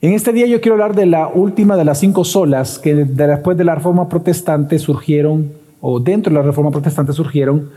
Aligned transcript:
En 0.00 0.12
este 0.12 0.32
día 0.32 0.46
yo 0.46 0.60
quiero 0.60 0.74
hablar 0.74 0.94
de 0.94 1.06
la 1.06 1.26
última 1.26 1.76
de 1.76 1.84
las 1.84 1.98
cinco 1.98 2.22
solas 2.22 2.78
que 2.78 2.94
después 2.94 3.58
de 3.58 3.64
la 3.64 3.74
Reforma 3.74 4.08
Protestante 4.08 4.78
surgieron, 4.78 5.50
o 5.80 5.98
dentro 5.98 6.32
de 6.32 6.38
la 6.38 6.46
Reforma 6.46 6.70
Protestante 6.70 7.12
surgieron, 7.12 7.70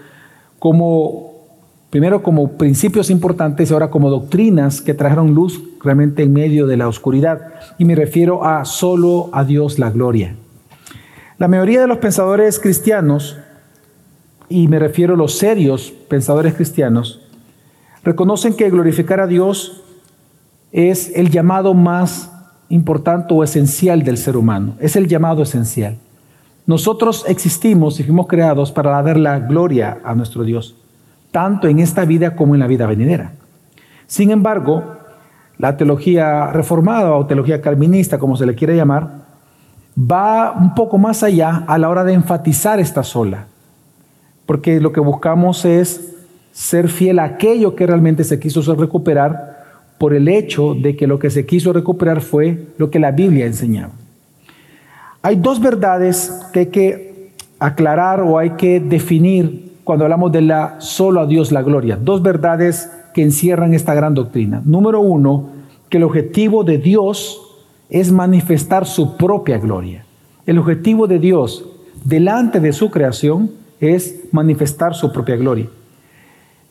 como, 0.60 1.32
primero 1.90 2.22
como 2.22 2.52
principios 2.58 3.10
importantes 3.10 3.72
y 3.72 3.74
ahora 3.74 3.90
como 3.90 4.12
doctrinas 4.12 4.82
que 4.82 4.94
trajeron 4.94 5.34
luz 5.34 5.64
realmente 5.84 6.22
en 6.22 6.32
medio 6.32 6.68
de 6.68 6.78
la 6.78 6.88
oscuridad. 6.88 7.54
Y 7.80 7.86
me 7.86 7.96
refiero 7.96 8.46
a 8.46 8.66
solo 8.66 9.32
a 9.34 9.44
Dios 9.44 9.80
la 9.80 9.90
gloria. 9.90 10.36
La 11.40 11.48
mayoría 11.48 11.82
de 11.82 11.88
los 11.88 11.98
pensadores 11.98 12.60
cristianos, 12.60 13.40
y 14.48 14.68
me 14.68 14.78
refiero 14.78 15.16
a 15.16 15.18
los 15.18 15.40
serios 15.40 15.92
pensadores 16.08 16.54
cristianos, 16.54 17.20
reconocen 18.04 18.54
que 18.54 18.70
glorificar 18.70 19.20
a 19.22 19.26
Dios 19.26 19.82
es 20.72 21.12
el 21.16 21.30
llamado 21.30 21.74
más 21.74 22.32
importante 22.70 23.34
o 23.34 23.44
esencial 23.44 24.04
del 24.04 24.18
ser 24.18 24.38
humano. 24.38 24.76
Es 24.80 24.96
el 24.96 25.08
llamado 25.08 25.44
esencial. 25.44 25.98
Nosotros 26.66 27.26
existimos 27.28 28.00
y 28.00 28.04
fuimos 28.04 28.28
creados 28.28 28.72
para 28.72 29.02
dar 29.02 29.18
la 29.18 29.40
gloria 29.40 30.00
a 30.04 30.16
nuestro 30.16 30.44
Dios, 30.44 30.76
tanto 31.32 31.68
en 31.68 31.80
esta 31.80 32.06
vida 32.06 32.36
como 32.36 32.54
en 32.54 32.60
la 32.60 32.68
vida 32.68 32.86
venidera. 32.86 33.34
Sin 34.08 34.32
embargo, 34.32 34.84
la 35.58 35.76
teología 35.76 36.48
reformada 36.48 37.14
o 37.14 37.26
teología 37.26 37.62
calvinista, 37.62 38.18
como 38.18 38.38
se 38.38 38.46
le 38.46 38.56
quiere 38.56 38.76
llamar, 38.76 39.22
va 39.98 40.54
un 40.54 40.74
poco 40.74 40.98
más 40.98 41.24
allá 41.24 41.64
a 41.68 41.78
la 41.78 41.90
hora 41.90 42.04
de 42.04 42.14
enfatizar 42.14 42.80
esta 42.80 43.04
sola, 43.04 43.48
porque 44.46 44.80
lo 44.80 44.94
que 44.94 45.02
buscamos 45.02 45.66
es 45.66 46.14
ser 46.52 46.90
fiel 46.90 47.20
a 47.20 47.24
aquello 47.24 47.76
que 47.76 47.88
realmente 47.88 48.24
se 48.24 48.40
quiso 48.40 48.62
recuperar 48.76 49.61
por 50.02 50.16
el 50.16 50.30
hecho 50.30 50.74
de 50.74 50.96
que 50.96 51.06
lo 51.06 51.20
que 51.20 51.30
se 51.30 51.46
quiso 51.46 51.74
recuperar 51.74 52.22
fue 52.22 52.70
lo 52.80 52.90
que 52.90 52.98
la 52.98 53.12
Biblia 53.12 53.46
enseñaba. 53.46 53.94
Hay 55.22 55.36
dos 55.36 55.62
verdades 55.62 56.34
que 56.52 56.60
hay 56.62 56.66
que 56.66 57.32
aclarar 57.60 58.22
o 58.22 58.40
hay 58.40 58.50
que 58.58 58.80
definir 58.80 59.74
cuando 59.84 60.06
hablamos 60.06 60.32
de 60.32 60.42
la 60.42 60.82
solo 60.82 61.22
a 61.22 61.28
Dios 61.28 61.52
la 61.52 61.62
gloria. 61.62 62.00
Dos 62.02 62.24
verdades 62.24 62.90
que 63.14 63.22
encierran 63.22 63.76
esta 63.76 63.94
gran 63.94 64.16
doctrina. 64.16 64.64
Número 64.66 65.02
uno, 65.02 65.50
que 65.88 65.98
el 65.98 66.04
objetivo 66.04 66.64
de 66.64 66.80
Dios 66.80 67.40
es 67.92 68.12
manifestar 68.12 68.88
su 68.88 69.18
propia 69.18 69.60
gloria. 69.60 70.04
El 70.48 70.58
objetivo 70.58 71.06
de 71.06 71.20
Dios 71.20 71.64
delante 72.04 72.60
de 72.60 72.74
su 72.74 72.90
creación 72.90 73.52
es 73.80 74.22
manifestar 74.32 74.96
su 74.96 75.12
propia 75.12 75.36
gloria. 75.36 75.68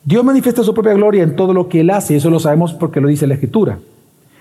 Dios 0.03 0.23
manifiesta 0.23 0.63
su 0.63 0.73
propia 0.73 0.93
gloria 0.93 1.21
en 1.21 1.35
todo 1.35 1.53
lo 1.53 1.69
que 1.69 1.81
Él 1.81 1.91
hace, 1.91 2.13
y 2.13 2.17
eso 2.17 2.31
lo 2.31 2.39
sabemos 2.39 2.73
porque 2.73 2.99
lo 2.99 3.07
dice 3.07 3.27
la 3.27 3.35
Escritura. 3.35 3.77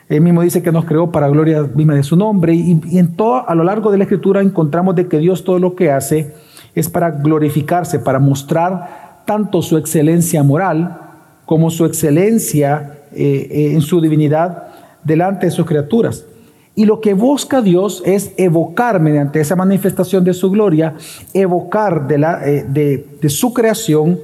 Él 0.08 0.22
mismo 0.22 0.40
dice 0.42 0.62
que 0.62 0.72
nos 0.72 0.86
creó 0.86 1.12
para 1.12 1.28
gloria 1.28 1.62
misma 1.74 1.94
de 1.94 2.02
su 2.02 2.16
nombre, 2.16 2.54
y, 2.54 2.80
en 2.98 3.14
todo, 3.14 3.46
a 3.46 3.54
lo 3.54 3.62
largo 3.62 3.92
de 3.92 3.98
la 3.98 4.04
Escritura 4.04 4.40
encontramos 4.40 4.94
de 4.96 5.06
que 5.06 5.18
Dios 5.18 5.44
todo 5.44 5.58
lo 5.58 5.74
que 5.76 5.90
hace 5.90 6.34
es 6.74 6.88
para 6.88 7.10
glorificarse, 7.10 7.98
para 7.98 8.18
mostrar 8.18 9.22
tanto 9.26 9.60
su 9.60 9.76
excelencia 9.76 10.42
moral 10.42 10.98
como 11.44 11.70
su 11.70 11.84
excelencia 11.84 13.00
eh, 13.12 13.48
eh, 13.50 13.72
en 13.74 13.82
su 13.82 14.00
divinidad 14.00 14.68
delante 15.04 15.46
de 15.46 15.52
sus 15.52 15.66
criaturas. 15.66 16.24
Y 16.74 16.86
lo 16.86 17.00
que 17.00 17.12
busca 17.12 17.60
Dios 17.60 18.02
es 18.06 18.32
evocar 18.38 18.98
mediante 19.00 19.40
esa 19.40 19.56
manifestación 19.56 20.24
de 20.24 20.32
su 20.32 20.50
gloria, 20.50 20.94
evocar 21.34 22.06
de, 22.06 22.18
la, 22.18 22.48
eh, 22.48 22.64
de 22.64 23.28
su 23.28 23.52
creación 23.52 24.18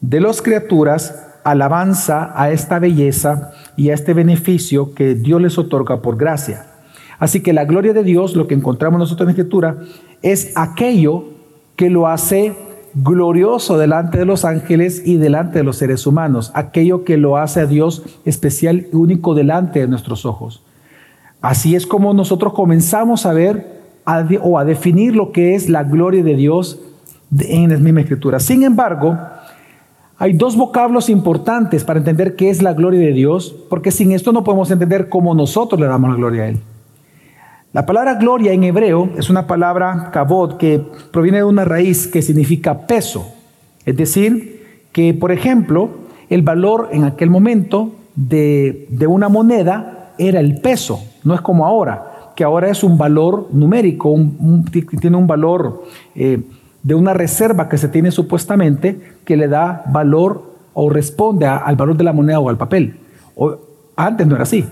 de 0.00 0.20
las 0.20 0.42
criaturas 0.42 1.26
alabanza 1.44 2.32
a 2.34 2.50
esta 2.50 2.78
belleza 2.78 3.52
y 3.76 3.90
a 3.90 3.94
este 3.94 4.14
beneficio 4.14 4.94
que 4.94 5.14
Dios 5.14 5.40
les 5.40 5.58
otorga 5.58 6.02
por 6.02 6.16
gracia. 6.16 6.66
Así 7.18 7.40
que 7.40 7.52
la 7.52 7.64
gloria 7.64 7.92
de 7.92 8.02
Dios, 8.02 8.36
lo 8.36 8.46
que 8.46 8.54
encontramos 8.54 8.98
nosotros 8.98 9.26
en 9.26 9.30
Escritura, 9.30 9.78
es 10.22 10.52
aquello 10.56 11.24
que 11.76 11.88
lo 11.88 12.08
hace 12.08 12.54
glorioso 12.94 13.78
delante 13.78 14.18
de 14.18 14.24
los 14.24 14.44
ángeles 14.44 15.02
y 15.04 15.18
delante 15.18 15.58
de 15.58 15.64
los 15.64 15.76
seres 15.76 16.06
humanos, 16.06 16.50
aquello 16.54 17.04
que 17.04 17.16
lo 17.16 17.36
hace 17.36 17.60
a 17.60 17.66
Dios 17.66 18.02
especial 18.24 18.86
y 18.92 18.96
único 18.96 19.34
delante 19.34 19.80
de 19.80 19.88
nuestros 19.88 20.24
ojos. 20.24 20.62
Así 21.42 21.76
es 21.76 21.86
como 21.86 22.14
nosotros 22.14 22.54
comenzamos 22.54 23.26
a 23.26 23.32
ver 23.32 23.76
o 24.42 24.58
a 24.58 24.64
definir 24.64 25.14
lo 25.14 25.32
que 25.32 25.54
es 25.54 25.68
la 25.68 25.84
gloria 25.84 26.22
de 26.22 26.34
Dios 26.34 26.80
en 27.38 27.70
la 27.70 27.78
misma 27.78 28.00
escritura. 28.00 28.40
Sin 28.40 28.62
embargo, 28.62 29.18
hay 30.18 30.32
dos 30.32 30.56
vocablos 30.56 31.10
importantes 31.10 31.84
para 31.84 31.98
entender 31.98 32.36
qué 32.36 32.48
es 32.48 32.62
la 32.62 32.72
gloria 32.72 33.00
de 33.00 33.12
Dios, 33.12 33.54
porque 33.68 33.90
sin 33.90 34.12
esto 34.12 34.32
no 34.32 34.44
podemos 34.44 34.70
entender 34.70 35.08
cómo 35.08 35.34
nosotros 35.34 35.78
le 35.78 35.86
damos 35.86 36.10
la 36.10 36.16
gloria 36.16 36.42
a 36.44 36.48
Él. 36.48 36.60
La 37.72 37.84
palabra 37.84 38.14
gloria 38.14 38.52
en 38.52 38.64
hebreo 38.64 39.10
es 39.18 39.28
una 39.28 39.46
palabra 39.46 40.10
kabod 40.10 40.56
que 40.56 40.80
proviene 41.10 41.38
de 41.38 41.44
una 41.44 41.66
raíz 41.66 42.06
que 42.06 42.22
significa 42.22 42.86
peso. 42.86 43.30
Es 43.84 43.96
decir, 43.98 44.86
que 44.92 45.12
por 45.12 45.30
ejemplo, 45.30 45.90
el 46.30 46.40
valor 46.40 46.88
en 46.92 47.04
aquel 47.04 47.28
momento 47.28 47.92
de, 48.14 48.88
una 49.06 49.28
moneda 49.28 50.14
era 50.16 50.40
el 50.40 50.62
peso, 50.62 51.04
no 51.24 51.34
es 51.34 51.42
como 51.42 51.66
ahora, 51.66 52.32
que 52.34 52.44
ahora 52.44 52.70
es 52.70 52.82
un 52.82 52.96
valor 52.96 53.48
numérico, 53.52 54.14
tiene 54.98 55.16
un 55.18 55.26
valor 55.26 55.84
eh, 56.14 56.40
de 56.86 56.94
una 56.94 57.14
reserva 57.14 57.68
que 57.68 57.78
se 57.78 57.88
tiene 57.88 58.12
supuestamente 58.12 59.00
que 59.24 59.36
le 59.36 59.48
da 59.48 59.82
valor 59.88 60.54
o 60.72 60.88
responde 60.88 61.44
al 61.44 61.74
valor 61.74 61.96
de 61.96 62.04
la 62.04 62.12
moneda 62.12 62.38
o 62.38 62.48
al 62.48 62.58
papel. 62.58 63.00
antes 63.96 64.24
no 64.24 64.36
era 64.36 64.44
así. 64.44 64.64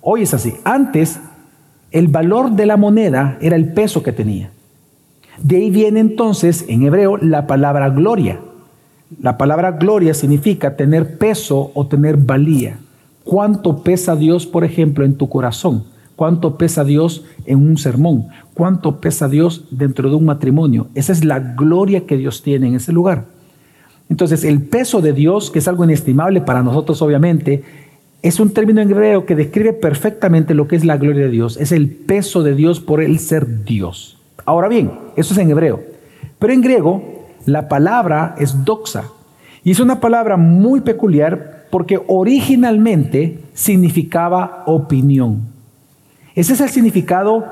Hoy 0.00 0.22
es 0.22 0.34
así. 0.34 0.54
Antes 0.64 1.20
el 1.92 2.08
valor 2.08 2.50
de 2.50 2.66
la 2.66 2.76
moneda 2.76 3.38
era 3.40 3.54
el 3.54 3.72
peso 3.72 4.02
que 4.02 4.10
tenía. 4.10 4.50
De 5.38 5.58
ahí 5.58 5.70
viene 5.70 6.00
entonces 6.00 6.64
en 6.66 6.82
hebreo 6.82 7.18
la 7.18 7.46
palabra 7.46 7.88
gloria. 7.88 8.40
La 9.22 9.38
palabra 9.38 9.70
gloria 9.70 10.12
significa 10.12 10.74
tener 10.74 11.18
peso 11.18 11.70
o 11.74 11.86
tener 11.86 12.16
valía. 12.16 12.78
¿Cuánto 13.22 13.84
pesa 13.84 14.16
Dios, 14.16 14.44
por 14.44 14.64
ejemplo, 14.64 15.04
en 15.04 15.16
tu 15.16 15.28
corazón? 15.28 15.84
¿Cuánto 16.16 16.56
pesa 16.56 16.84
Dios 16.84 17.24
en 17.44 17.58
un 17.58 17.76
sermón? 17.76 18.28
¿Cuánto 18.54 19.00
pesa 19.00 19.28
Dios 19.28 19.64
dentro 19.70 20.08
de 20.08 20.16
un 20.16 20.24
matrimonio? 20.24 20.86
Esa 20.94 21.12
es 21.12 21.24
la 21.24 21.40
gloria 21.40 22.06
que 22.06 22.16
Dios 22.16 22.42
tiene 22.42 22.68
en 22.68 22.76
ese 22.76 22.92
lugar. 22.92 23.24
Entonces, 24.08 24.44
el 24.44 24.62
peso 24.62 25.00
de 25.00 25.12
Dios, 25.12 25.50
que 25.50 25.58
es 25.58 25.66
algo 25.66 25.84
inestimable 25.84 26.40
para 26.40 26.62
nosotros 26.62 27.02
obviamente, 27.02 27.64
es 28.22 28.38
un 28.40 28.50
término 28.50 28.80
en 28.80 28.88
griego 28.88 29.26
que 29.26 29.34
describe 29.34 29.72
perfectamente 29.72 30.54
lo 30.54 30.68
que 30.68 30.76
es 30.76 30.84
la 30.84 30.96
gloria 30.96 31.24
de 31.24 31.30
Dios. 31.30 31.56
Es 31.56 31.72
el 31.72 31.88
peso 31.88 32.42
de 32.42 32.54
Dios 32.54 32.80
por 32.80 33.02
el 33.02 33.18
ser 33.18 33.64
Dios. 33.64 34.18
Ahora 34.44 34.68
bien, 34.68 34.92
eso 35.16 35.34
es 35.34 35.38
en 35.40 35.50
hebreo. 35.50 35.82
Pero 36.38 36.52
en 36.52 36.60
griego, 36.60 37.02
la 37.44 37.68
palabra 37.68 38.34
es 38.38 38.64
doxa. 38.64 39.04
Y 39.62 39.72
es 39.72 39.80
una 39.80 40.00
palabra 40.00 40.36
muy 40.36 40.80
peculiar 40.80 41.66
porque 41.70 42.00
originalmente 42.06 43.40
significaba 43.52 44.62
opinión. 44.66 45.53
Ese 46.34 46.54
es 46.54 46.60
el 46.60 46.68
significado 46.68 47.44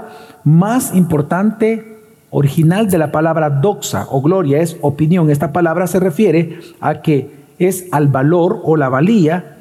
más 0.45 0.95
importante 0.95 1.99
original 2.31 2.91
de 2.91 2.99
la 2.99 3.13
palabra 3.13 3.51
doxa 3.51 4.07
o 4.11 4.21
gloria, 4.21 4.61
es 4.61 4.77
opinión. 4.81 5.31
Esta 5.31 5.53
palabra 5.53 5.87
se 5.87 6.01
refiere 6.01 6.59
a 6.81 7.01
que 7.01 7.31
es 7.59 7.87
al 7.93 8.09
valor 8.09 8.61
o 8.65 8.77
la 8.77 8.89
valía 8.89 9.59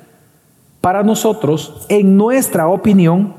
para 0.79 1.03
nosotros, 1.03 1.85
en 1.89 2.17
nuestra 2.17 2.67
opinión, 2.67 3.35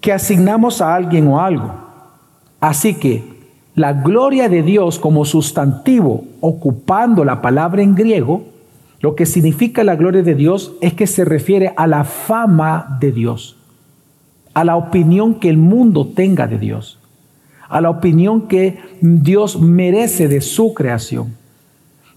que 0.00 0.12
asignamos 0.12 0.80
a 0.80 0.94
alguien 0.94 1.26
o 1.26 1.40
algo. 1.40 1.74
Así 2.60 2.94
que 2.94 3.36
la 3.74 3.92
gloria 3.92 4.48
de 4.48 4.62
Dios 4.62 4.98
como 4.98 5.26
sustantivo, 5.26 6.24
ocupando 6.40 7.24
la 7.24 7.42
palabra 7.42 7.82
en 7.82 7.94
griego, 7.94 8.44
lo 9.00 9.14
que 9.14 9.26
significa 9.26 9.84
la 9.84 9.96
gloria 9.96 10.22
de 10.22 10.34
Dios 10.34 10.72
es 10.80 10.94
que 10.94 11.06
se 11.06 11.26
refiere 11.26 11.74
a 11.76 11.86
la 11.86 12.04
fama 12.04 12.96
de 13.00 13.12
Dios 13.12 13.57
a 14.58 14.64
la 14.64 14.74
opinión 14.74 15.36
que 15.36 15.48
el 15.48 15.56
mundo 15.56 16.04
tenga 16.04 16.48
de 16.48 16.58
Dios, 16.58 16.98
a 17.68 17.80
la 17.80 17.90
opinión 17.90 18.48
que 18.48 18.76
Dios 19.00 19.60
merece 19.60 20.26
de 20.26 20.40
su 20.40 20.74
creación. 20.74 21.36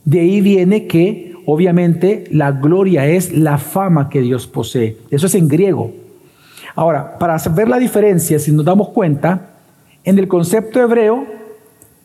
De 0.06 0.22
ahí 0.22 0.42
viene 0.42 0.88
que, 0.88 1.36
obviamente, 1.46 2.24
la 2.32 2.52
gloria 2.52 3.06
es 3.06 3.32
la 3.32 3.60
fama 3.60 4.10
que 4.10 4.22
Dios 4.22 4.48
posee. 4.48 4.98
Eso 5.12 5.28
es 5.28 5.36
en 5.36 5.48
griego. 5.48 5.92
Ahora, 6.74 7.20
para 7.20 7.38
ver 7.54 7.70
la 7.70 7.78
diferencia, 7.78 8.40
si 8.40 8.52
nos 8.52 8.66
damos 8.66 8.90
cuenta, 8.90 9.52
en 10.04 10.18
el 10.18 10.28
concepto 10.28 10.82
hebreo, 10.82 11.28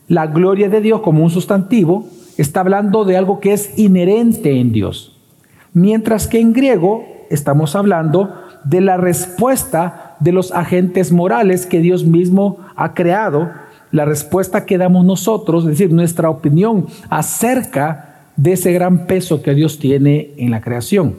la 0.07 0.27
gloria 0.27 0.69
de 0.69 0.83
Dios 0.83 1.01
como 1.01 1.25
un 1.25 1.31
sustantivo 1.31 2.09
está 2.37 2.61
hablando 2.61 3.07
de 3.07 3.17
algo 3.17 3.41
que 3.41 3.55
es 3.55 3.79
inherente 3.79 4.61
en 4.61 4.71
Dios. 4.71 5.17
Mientras 5.73 6.27
que 6.27 6.41
en 6.41 6.53
griego 6.53 7.07
estamos 7.31 7.75
hablando 7.75 8.35
de 8.65 8.83
la 8.83 8.99
respuesta 8.99 10.06
de 10.21 10.33
los 10.33 10.53
agentes 10.53 11.13
morales 11.13 11.67
que 11.67 11.81
Dios 11.81 12.05
mismo 12.05 12.59
ha 12.75 12.95
creado, 12.95 13.51
la 13.93 14.05
respuesta 14.05 14.67
que 14.67 14.79
damos 14.79 15.05
nosotros, 15.05 15.65
es 15.65 15.71
decir, 15.71 15.93
nuestra 15.93 16.29
opinión 16.29 16.87
acerca 17.09 18.17
de 18.37 18.53
ese 18.53 18.73
gran 18.73 19.07
peso 19.07 19.43
que 19.43 19.55
Dios 19.55 19.79
tiene 19.79 20.33
en 20.37 20.51
la 20.51 20.61
creación. 20.61 21.15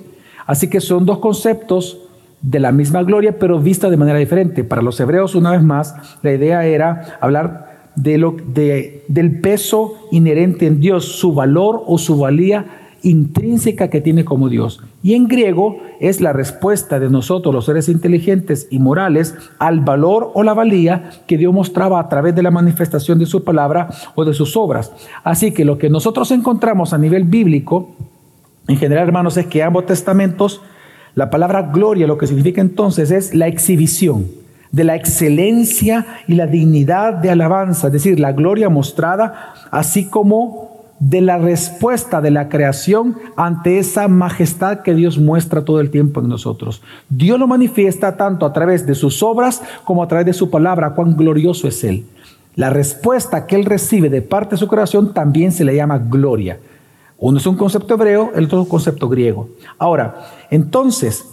Así 0.46 0.70
que 0.70 0.82
son 0.82 1.06
dos 1.06 1.20
conceptos 1.20 2.00
de 2.42 2.60
la 2.60 2.72
misma 2.72 3.04
gloria, 3.04 3.40
pero 3.40 3.60
vista 3.60 3.90
de 3.90 3.98
manera 3.98 4.20
diferente. 4.20 4.64
Para 4.64 4.82
los 4.82 5.00
hebreos, 5.00 5.36
una 5.36 5.52
vez 5.52 5.64
más, 5.64 5.96
la 6.22 6.34
idea 6.34 6.66
era 6.66 7.18
hablar 7.20 7.68
de 7.96 8.18
lo, 8.18 8.38
de, 8.54 9.04
del 9.08 9.42
peso 9.42 9.96
inherente 10.12 10.68
en 10.68 10.80
Dios, 10.80 11.06
su 11.06 11.34
valor 11.34 11.84
o 11.88 11.98
su 11.98 12.18
valía 12.18 12.77
intrínseca 13.04 13.90
que 13.90 14.02
tiene 14.02 14.26
como 14.26 14.50
Dios. 14.50 14.82
Y 15.04 15.14
en 15.14 15.28
griego 15.28 15.78
es 16.00 16.22
la 16.22 16.34
respuesta 16.34 17.00
de 17.00 17.10
nosotros, 17.10 17.54
los 17.54 17.66
seres 17.66 17.90
inteligentes 17.90 18.68
y 18.70 18.80
morales, 18.80 19.36
al 19.60 19.82
valor 19.82 20.32
o 20.34 20.44
la 20.44 20.54
valía 20.54 21.12
que 21.28 21.38
Dios 21.38 21.54
mostraba 21.54 22.00
a 22.00 22.10
través 22.10 22.36
de 22.36 22.44
la 22.44 22.52
manifestación 22.52 23.20
de 23.20 23.26
su 23.26 23.44
palabra 23.44 23.90
o 24.16 24.26
de 24.26 24.34
sus 24.34 24.58
obras. 24.58 24.92
Así 25.24 25.52
que 25.52 25.66
lo 25.66 25.78
que 25.78 25.90
nosotros 25.90 26.32
encontramos 26.32 26.94
a 26.94 26.98
nivel 26.98 27.24
bíblico, 27.24 27.90
en 28.68 28.78
general, 28.78 29.08
hermanos, 29.08 29.38
es 29.38 29.48
que 29.48 29.64
ambos 29.64 29.86
testamentos, 29.86 30.62
la 31.16 31.30
palabra 31.30 31.64
gloria 31.74 32.08
lo 32.08 32.18
que 32.18 32.28
significa 32.28 32.62
entonces 32.62 33.12
es 33.12 33.34
la 33.34 33.48
exhibición 33.48 34.26
de 34.72 34.84
la 34.84 34.96
excelencia 34.96 36.06
y 36.28 36.36
la 36.36 36.46
dignidad 36.46 37.14
de 37.14 37.30
alabanza, 37.30 37.88
es 37.88 37.94
decir, 37.94 38.20
la 38.20 38.34
gloria 38.34 38.70
mostrada, 38.70 39.54
así 39.72 40.06
como 40.10 40.77
de 41.00 41.22
la 41.22 41.38
respuesta 41.38 42.22
de 42.22 42.32
la 42.32 42.50
creación 42.50 43.18
ante 43.36 43.78
esa 43.78 44.08
majestad 44.08 44.82
que 44.82 44.96
Dios 44.96 45.18
muestra 45.20 45.64
todo 45.64 45.80
el 45.80 45.92
tiempo 45.92 46.22
en 46.22 46.30
nosotros. 46.30 46.82
Dios 47.10 47.40
lo 47.40 47.48
manifiesta 47.48 48.18
tanto 48.18 48.46
a 48.46 48.54
través 48.54 48.86
de 48.88 48.96
sus 48.96 49.22
obras 49.22 49.62
como 49.84 50.02
a 50.02 50.08
través 50.08 50.26
de 50.26 50.34
su 50.34 50.50
palabra, 50.50 50.92
cuán 50.92 51.16
glorioso 51.16 51.68
es 51.68 51.84
Él. 51.84 52.06
La 52.56 52.72
respuesta 52.72 53.46
que 53.46 53.56
Él 53.56 53.66
recibe 53.66 54.10
de 54.10 54.24
parte 54.24 54.52
de 54.56 54.58
su 54.58 54.68
creación 54.68 55.14
también 55.14 55.52
se 55.52 55.64
le 55.64 55.76
llama 55.76 56.00
gloria. 56.00 56.60
Uno 57.20 57.38
es 57.38 57.46
un 57.46 57.58
concepto 57.58 57.94
hebreo, 57.94 58.32
el 58.36 58.46
otro 58.46 58.60
es 58.60 58.64
un 58.66 58.70
concepto 58.70 59.10
griego. 59.10 59.50
Ahora, 59.78 60.28
entonces, 60.50 61.26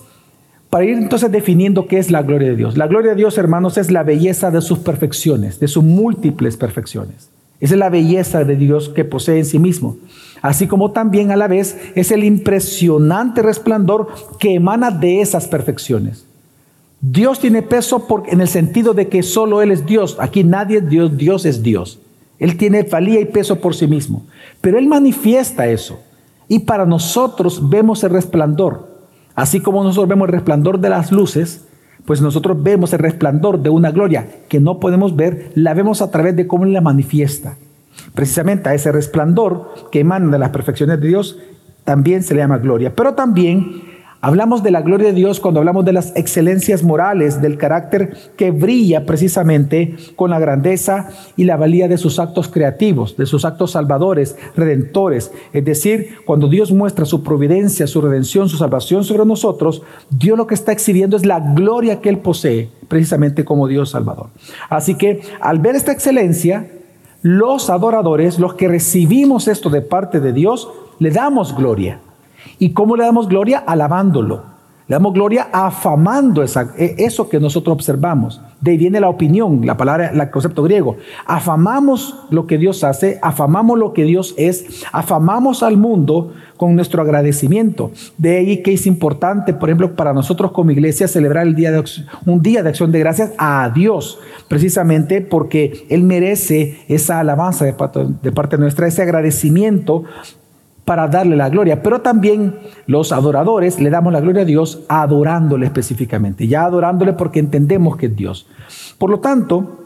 para 0.69 0.85
ir 0.85 0.97
entonces 0.97 1.31
definiendo 1.31 1.87
qué 1.87 1.99
es 1.99 2.11
la 2.11 2.23
gloria 2.23 2.49
de 2.49 2.57
Dios. 2.57 2.77
La 2.77 2.87
gloria 2.87 3.11
de 3.13 3.17
Dios, 3.17 3.39
hermanos, 3.39 3.79
es 3.79 3.91
la 3.91 4.03
belleza 4.03 4.51
de 4.51 4.61
sus 4.61 4.81
perfecciones, 4.81 5.61
de 5.61 5.69
sus 5.69 5.85
múltiples 5.85 6.57
perfecciones. 6.57 7.31
Esa 7.61 7.75
es 7.75 7.79
la 7.79 7.91
belleza 7.91 8.45
de 8.45 8.57
Dios 8.57 8.89
que 8.89 9.05
posee 9.05 9.39
en 9.39 9.45
sí 9.45 9.59
mismo. 9.59 9.97
Así 10.43 10.67
como 10.67 10.91
también 10.91 11.31
a 11.31 11.37
la 11.37 11.49
vez 11.49 11.79
es 11.95 12.11
el 12.11 12.25
impresionante 12.25 13.41
resplandor 13.41 14.09
que 14.39 14.55
emana 14.55 14.91
de 14.91 15.21
esas 15.21 15.49
perfecciones. 15.49 16.27
Dios 17.01 17.39
tiene 17.39 17.63
peso 17.63 18.07
en 18.27 18.41
el 18.41 18.49
sentido 18.49 18.95
de 18.95 19.09
que 19.09 19.23
solo 19.23 19.63
Él 19.63 19.71
es 19.71 19.87
Dios. 19.87 20.17
Aquí 20.19 20.45
nadie 20.45 20.79
es 20.79 20.89
Dios, 20.89 21.17
Dios 21.17 21.45
es 21.45 21.63
Dios. 21.63 21.99
Él 22.39 22.57
tiene 22.57 22.83
valía 22.83 23.21
y 23.21 23.27
peso 23.27 23.61
por 23.61 23.75
sí 23.75 23.87
mismo. 23.87 24.25
Pero 24.61 24.79
Él 24.79 24.87
manifiesta 24.87 25.67
eso. 25.67 26.01
Y 26.49 26.61
para 26.61 26.85
nosotros 26.85 27.69
vemos 27.71 28.05
el 28.05 28.11
resplandor. 28.11 28.89
Así 29.35 29.61
como 29.61 29.83
nosotros 29.83 30.09
vemos 30.09 30.29
el 30.29 30.35
resplandor 30.35 30.79
de 30.79 30.91
las 30.91 31.11
luces, 31.11 31.65
pues 32.07 32.21
nosotros 32.21 32.63
vemos 32.63 32.93
el 32.93 32.99
resplandor 32.99 33.63
de 33.63 33.71
una 33.71 33.91
gloria 33.91 34.27
que 34.49 34.61
no 34.61 34.79
podemos 34.81 35.17
ver, 35.17 35.51
la 35.55 35.75
vemos 35.75 36.03
a 36.03 36.11
través 36.11 36.37
de 36.37 36.47
cómo 36.47 36.65
la 36.65 36.81
manifiesta. 36.81 37.57
Precisamente 38.15 38.69
a 38.69 38.75
ese 38.75 38.93
resplandor 38.93 39.71
que 39.91 40.01
emana 40.01 40.31
de 40.31 40.39
las 40.39 40.51
perfecciones 40.51 41.01
de 41.01 41.09
Dios 41.09 41.39
también 41.85 42.23
se 42.23 42.35
le 42.35 42.41
llama 42.41 42.59
gloria. 42.59 42.95
Pero 42.95 43.15
también 43.15 43.94
Hablamos 44.25 44.63
de 44.63 44.71
la 44.71 44.81
gloria 44.81 45.09
de 45.09 45.13
Dios 45.13 45.39
cuando 45.39 45.61
hablamos 45.61 45.85
de 45.85 45.93
las 45.93 46.17
excelencias 46.17 46.83
morales, 46.83 47.43
del 47.43 47.59
carácter 47.59 48.17
que 48.39 48.53
brilla 48.53 49.05
precisamente 49.05 49.97
con 50.17 50.31
la 50.31 50.39
grandeza 50.39 51.11
y 51.37 51.45
la 51.45 51.59
valía 51.59 51.89
de 51.89 51.99
sus 51.99 52.19
actos 52.19 52.49
creativos, 52.49 53.19
de 53.19 53.27
sus 53.27 53.45
actos 53.45 53.73
salvadores, 53.73 54.39
redentores. 54.57 55.31
Es 55.53 55.63
decir, 55.67 56.15
cuando 56.25 56.49
Dios 56.49 56.73
muestra 56.73 57.05
su 57.05 57.23
providencia, 57.23 57.87
su 57.87 58.01
redención, 58.01 58.49
su 58.49 58.57
salvación 58.57 59.05
sobre 59.05 59.27
nosotros, 59.27 59.83
Dios 60.09 60.39
lo 60.39 60.47
que 60.47 60.55
está 60.55 60.73
exhibiendo 60.73 61.19
es 61.19 61.27
la 61.27 61.41
gloria 61.41 62.01
que 62.01 62.09
Él 62.09 62.17
posee, 62.17 62.71
precisamente 62.89 63.45
como 63.45 63.69
Dios 63.69 63.91
salvador. 63.91 64.29
Así 64.71 64.95
que 64.95 65.21
al 65.39 65.59
ver 65.59 65.77
esta 65.77 65.93
excelencia, 65.93 66.67
los 67.21 67.69
adoradores, 67.69 68.39
los 68.39 68.55
que 68.55 68.69
recibimos 68.69 69.49
esto 69.49 69.69
de 69.69 69.83
parte 69.83 70.19
de 70.19 70.33
Dios, 70.33 70.71
le 70.99 71.11
damos 71.11 71.55
gloria. 71.55 72.01
¿Y 72.59 72.71
cómo 72.71 72.97
le 72.97 73.05
damos 73.05 73.29
gloria? 73.29 73.59
Alabándolo. 73.59 74.55
Le 74.87 74.97
damos 74.97 75.15
gloria 75.15 75.49
afamando 75.51 76.43
e, 76.43 76.95
eso 76.99 77.27
que 77.31 77.41
nosotros 77.41 77.73
observamos. 77.73 78.43
De 78.61 78.73
ahí 78.73 78.77
viene 78.77 79.01
la 79.01 79.09
opinión, 79.09 79.65
la 79.65 79.79
palabra, 79.79 80.11
el 80.11 80.31
concepto 80.31 80.63
griego. 80.63 80.97
Afamamos 81.25 82.15
lo 82.31 82.47
que 82.47 82.59
Dios 82.59 82.85
hace, 82.85 83.19
afamamos 83.23 83.79
lo 83.79 83.95
que 83.95 84.05
Dios 84.05 84.35
es, 84.37 84.85
afamamos 84.93 85.63
al 85.63 85.79
mundo 85.79 86.35
con 86.59 86.77
nuestro 86.77 87.01
agradecimiento. 87.01 87.93
De 88.19 88.37
ahí 88.37 88.63
que 88.63 88.75
es 88.75 88.87
importante, 88.87 89.55
por 89.55 89.71
ejemplo, 89.71 89.97
para 89.97 90.13
nosotros 90.13 90.53
como 90.53 90.71
iglesia 90.71 91.09
celebrar 91.09 91.47
el 91.47 91.55
día 91.55 91.73
de, 91.73 91.83
un 92.27 92.43
día 92.43 92.63
de 92.63 92.69
acción 92.69 92.93
de 92.93 92.99
gracias 92.99 93.33
a 93.39 93.71
Dios, 93.75 94.19
precisamente 94.49 95.23
porque 95.23 95.87
Él 95.89 96.03
merece 96.03 96.85
esa 96.89 97.21
alabanza 97.21 97.65
de 97.65 97.73
parte, 97.73 98.07
de 98.23 98.33
parte 98.33 98.59
nuestra, 98.59 98.87
ese 98.87 99.01
agradecimiento 99.01 100.05
para 100.85 101.09
darle 101.09 101.37
la 101.37 101.49
gloria, 101.49 101.83
pero 101.83 102.01
también 102.01 102.57
los 102.87 103.13
adoradores 103.13 103.81
le 103.81 103.91
damos 103.91 104.13
la 104.13 104.21
gloria 104.21 104.43
a 104.43 104.45
Dios 104.45 104.85
adorándole 104.89 105.67
específicamente, 105.67 106.47
ya 106.47 106.65
adorándole 106.65 107.15
porque 107.15 107.41
entendemos 107.41 107.97
que 107.97 108.07
es 108.07 108.17
Dios. 108.17 108.47
Por 108.99 109.11
lo 109.11 109.21
tanto, 109.21 109.85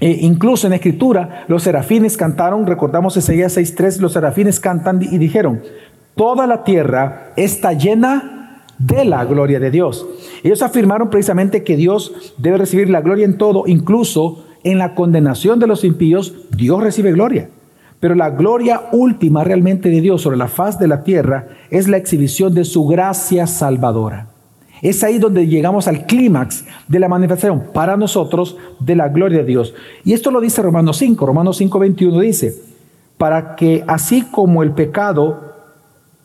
eh, 0.00 0.18
incluso 0.22 0.66
en 0.66 0.72
escritura, 0.72 1.44
los 1.46 1.62
serafines 1.62 2.16
cantaron, 2.16 2.66
recordamos 2.66 3.16
Ezequiel 3.16 3.48
6.3, 3.48 4.00
los 4.00 4.12
serafines 4.12 4.58
cantan 4.58 5.00
y 5.02 5.18
dijeron, 5.18 5.62
toda 6.16 6.46
la 6.46 6.64
tierra 6.64 7.32
está 7.36 7.72
llena 7.72 8.62
de 8.78 9.04
la 9.04 9.24
gloria 9.24 9.60
de 9.60 9.70
Dios. 9.70 10.04
Ellos 10.42 10.62
afirmaron 10.62 11.10
precisamente 11.10 11.62
que 11.62 11.76
Dios 11.76 12.34
debe 12.38 12.58
recibir 12.58 12.90
la 12.90 13.02
gloria 13.02 13.24
en 13.24 13.38
todo, 13.38 13.64
incluso 13.66 14.44
en 14.64 14.78
la 14.78 14.94
condenación 14.94 15.60
de 15.60 15.68
los 15.68 15.84
impíos, 15.84 16.34
Dios 16.56 16.82
recibe 16.82 17.12
gloria. 17.12 17.50
Pero 18.00 18.14
la 18.14 18.30
gloria 18.30 18.82
última 18.92 19.44
realmente 19.44 19.88
de 19.88 20.00
Dios 20.00 20.22
sobre 20.22 20.36
la 20.36 20.48
faz 20.48 20.78
de 20.78 20.88
la 20.88 21.02
tierra 21.02 21.48
es 21.70 21.88
la 21.88 21.96
exhibición 21.96 22.54
de 22.54 22.64
su 22.64 22.86
gracia 22.86 23.46
salvadora. 23.46 24.28
Es 24.82 25.02
ahí 25.02 25.18
donde 25.18 25.46
llegamos 25.46 25.88
al 25.88 26.04
clímax 26.04 26.66
de 26.88 26.98
la 26.98 27.08
manifestación 27.08 27.68
para 27.72 27.96
nosotros 27.96 28.58
de 28.80 28.94
la 28.94 29.08
gloria 29.08 29.38
de 29.38 29.44
Dios. 29.44 29.74
Y 30.04 30.12
esto 30.12 30.30
lo 30.30 30.40
dice 30.42 30.60
Romanos 30.60 30.98
5. 30.98 31.24
Romanos 31.24 31.56
5, 31.56 31.78
21 31.78 32.20
dice, 32.20 32.54
para 33.16 33.56
que 33.56 33.82
así 33.86 34.22
como 34.22 34.62
el 34.62 34.72
pecado, 34.72 35.54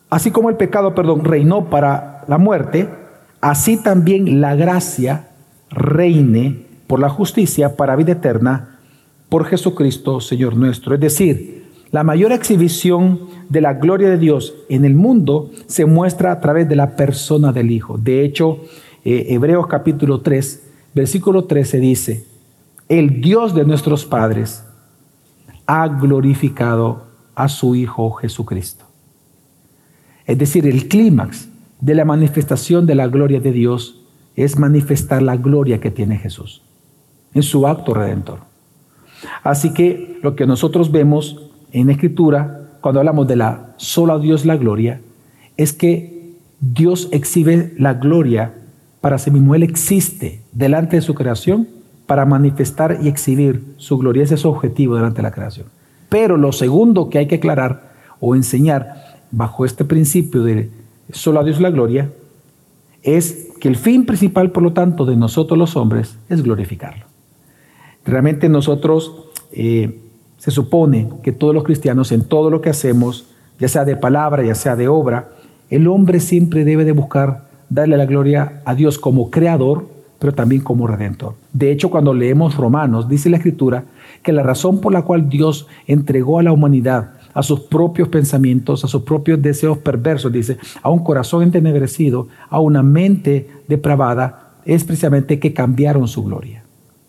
así 0.10 0.32
como 0.32 0.50
el 0.50 0.58
pecado, 0.58 0.94
perdón, 0.94 1.24
reinó 1.24 1.70
para 1.70 2.26
la 2.28 2.38
muerte, 2.38 2.90
así 3.40 3.78
también 3.78 4.42
la 4.42 4.56
gracia 4.56 5.30
reine 5.70 6.66
por 6.88 7.00
la 7.00 7.10
justicia 7.10 7.78
para 7.78 7.96
vida 7.96 8.14
eterna 8.14 8.80
por 9.30 9.46
Jesucristo, 9.46 10.20
Señor 10.20 10.58
nuestro. 10.58 10.96
Es 10.96 11.00
decir, 11.00 11.59
la 11.92 12.04
mayor 12.04 12.32
exhibición 12.32 13.22
de 13.50 13.62
la 13.62 13.74
gloria 13.74 14.10
de 14.10 14.18
Dios 14.18 14.54
en 14.70 14.86
el 14.86 14.94
mundo 14.94 15.50
se 15.66 15.86
muestra 15.86 16.32
a 16.32 16.40
través 16.40 16.70
de 16.70 16.76
la 16.76 16.96
persona 16.96 17.52
del 17.52 17.72
Hijo. 17.72 17.98
De 17.98 18.24
hecho, 18.24 18.60
eh, 19.04 19.28
Hebreos 19.30 19.68
capítulo 19.68 20.22
3, 20.22 20.68
versículo 20.94 21.46
13 21.46 21.80
dice, 21.80 22.26
el 22.88 23.22
Dios 23.22 23.56
de 23.56 23.66
nuestros 23.66 24.06
padres 24.06 24.64
ha 25.66 25.88
glorificado 25.88 27.08
a 27.34 27.50
su 27.50 27.76
Hijo 27.76 28.12
Jesucristo. 28.12 28.86
Es 30.26 30.38
decir, 30.38 30.68
el 30.68 30.88
clímax 30.88 31.50
de 31.82 31.96
la 31.96 32.06
manifestación 32.06 32.86
de 32.86 32.96
la 32.96 33.08
gloria 33.08 33.40
de 33.40 33.52
Dios 33.52 34.02
es 34.36 34.60
manifestar 34.60 35.22
la 35.24 35.38
gloria 35.38 35.80
que 35.80 35.92
tiene 35.92 36.18
Jesús 36.18 36.62
en 37.34 37.44
su 37.44 37.68
acto 37.68 37.94
redentor. 37.94 38.40
Así 39.44 39.74
que 39.74 40.20
lo 40.22 40.36
que 40.36 40.46
nosotros 40.46 40.92
vemos 40.92 41.49
en 41.72 41.90
Escritura, 41.90 42.62
cuando 42.82 43.00
hablamos 43.00 43.28
de 43.28 43.36
la 43.36 43.74
sola 43.78 44.20
Dios 44.20 44.46
la 44.46 44.58
gloria, 44.58 45.02
es 45.58 45.74
que 45.74 46.34
Dios 46.60 47.10
exhibe 47.12 47.74
la 47.78 47.96
gloria 47.96 48.54
para 49.02 49.18
sí 49.18 49.32
mismo. 49.32 49.56
Él 49.56 49.64
existe 49.64 50.42
delante 50.52 50.98
de 50.98 51.02
su 51.02 51.14
creación 51.16 51.68
para 52.06 52.26
manifestar 52.26 53.00
y 53.02 53.08
exhibir 53.08 53.64
su 53.78 53.98
gloria. 53.98 54.24
Ese 54.24 54.36
es 54.36 54.42
su 54.42 54.50
objetivo 54.50 54.96
delante 54.96 55.18
de 55.18 55.24
la 55.24 55.32
creación. 55.32 55.68
Pero 56.10 56.38
lo 56.38 56.52
segundo 56.52 57.10
que 57.10 57.20
hay 57.20 57.28
que 57.28 57.36
aclarar 57.36 57.94
o 58.20 58.36
enseñar 58.36 59.20
bajo 59.32 59.66
este 59.66 59.86
principio 59.86 60.44
de 60.44 60.70
solo 61.12 61.40
a 61.40 61.44
Dios 61.44 61.62
la 61.62 61.70
gloria 61.70 62.10
es 63.04 63.50
que 63.60 63.68
el 63.68 63.76
fin 63.76 64.06
principal, 64.06 64.52
por 64.52 64.64
lo 64.64 64.74
tanto, 64.74 65.06
de 65.06 65.16
nosotros 65.16 65.58
los 65.58 65.76
hombres 65.76 66.18
es 66.30 66.44
glorificarlo. 66.44 67.06
Realmente 68.06 68.50
nosotros 68.50 69.26
eh, 69.52 70.00
se 70.40 70.52
supone 70.52 71.08
que 71.22 71.32
todos 71.32 71.54
los 71.54 71.64
cristianos, 71.64 72.12
en 72.12 72.24
todo 72.24 72.50
lo 72.50 72.62
que 72.62 72.70
hacemos, 72.70 73.28
ya 73.60 73.68
sea 73.68 73.86
de 73.86 73.96
palabra, 73.96 74.44
ya 74.44 74.56
sea 74.56 74.76
de 74.76 74.88
obra, 74.88 75.30
el 75.70 75.88
hombre 75.88 76.20
siempre 76.20 76.66
debe 76.66 76.86
de 76.86 76.94
buscar 76.94 77.48
darle 77.70 77.98
la 77.98 78.06
gloria 78.06 78.62
a 78.66 78.74
Dios 78.74 78.98
como 78.98 79.30
creador, 79.30 79.88
pero 80.18 80.34
también 80.34 80.62
como 80.62 80.88
redentor. 80.88 81.36
De 81.54 81.72
hecho, 81.72 81.90
cuando 81.90 82.14
leemos 82.14 82.56
Romanos, 82.56 83.08
dice 83.08 83.30
la 83.30 83.38
Escritura 83.38 83.84
que 84.24 84.32
la 84.32 84.44
razón 84.44 84.82
por 84.82 84.92
la 84.92 85.04
cual 85.04 85.30
Dios 85.30 85.68
entregó 85.86 86.40
a 86.40 86.44
la 86.44 86.52
humanidad 86.52 87.12
a 87.34 87.44
sus 87.44 87.62
propios 87.62 88.08
pensamientos, 88.08 88.84
a 88.84 88.88
sus 88.88 89.04
propios 89.04 89.42
deseos 89.42 89.78
perversos, 89.78 90.32
dice, 90.32 90.58
a 90.82 90.90
un 90.90 91.04
corazón 91.04 91.44
entenebrecido, 91.44 92.28
a 92.50 92.60
una 92.60 92.84
mente 92.84 93.50
depravada, 93.68 94.54
es 94.66 94.84
precisamente 94.84 95.40
que 95.40 95.54
cambiaron 95.54 96.08
su 96.08 96.24
gloria. 96.24 96.64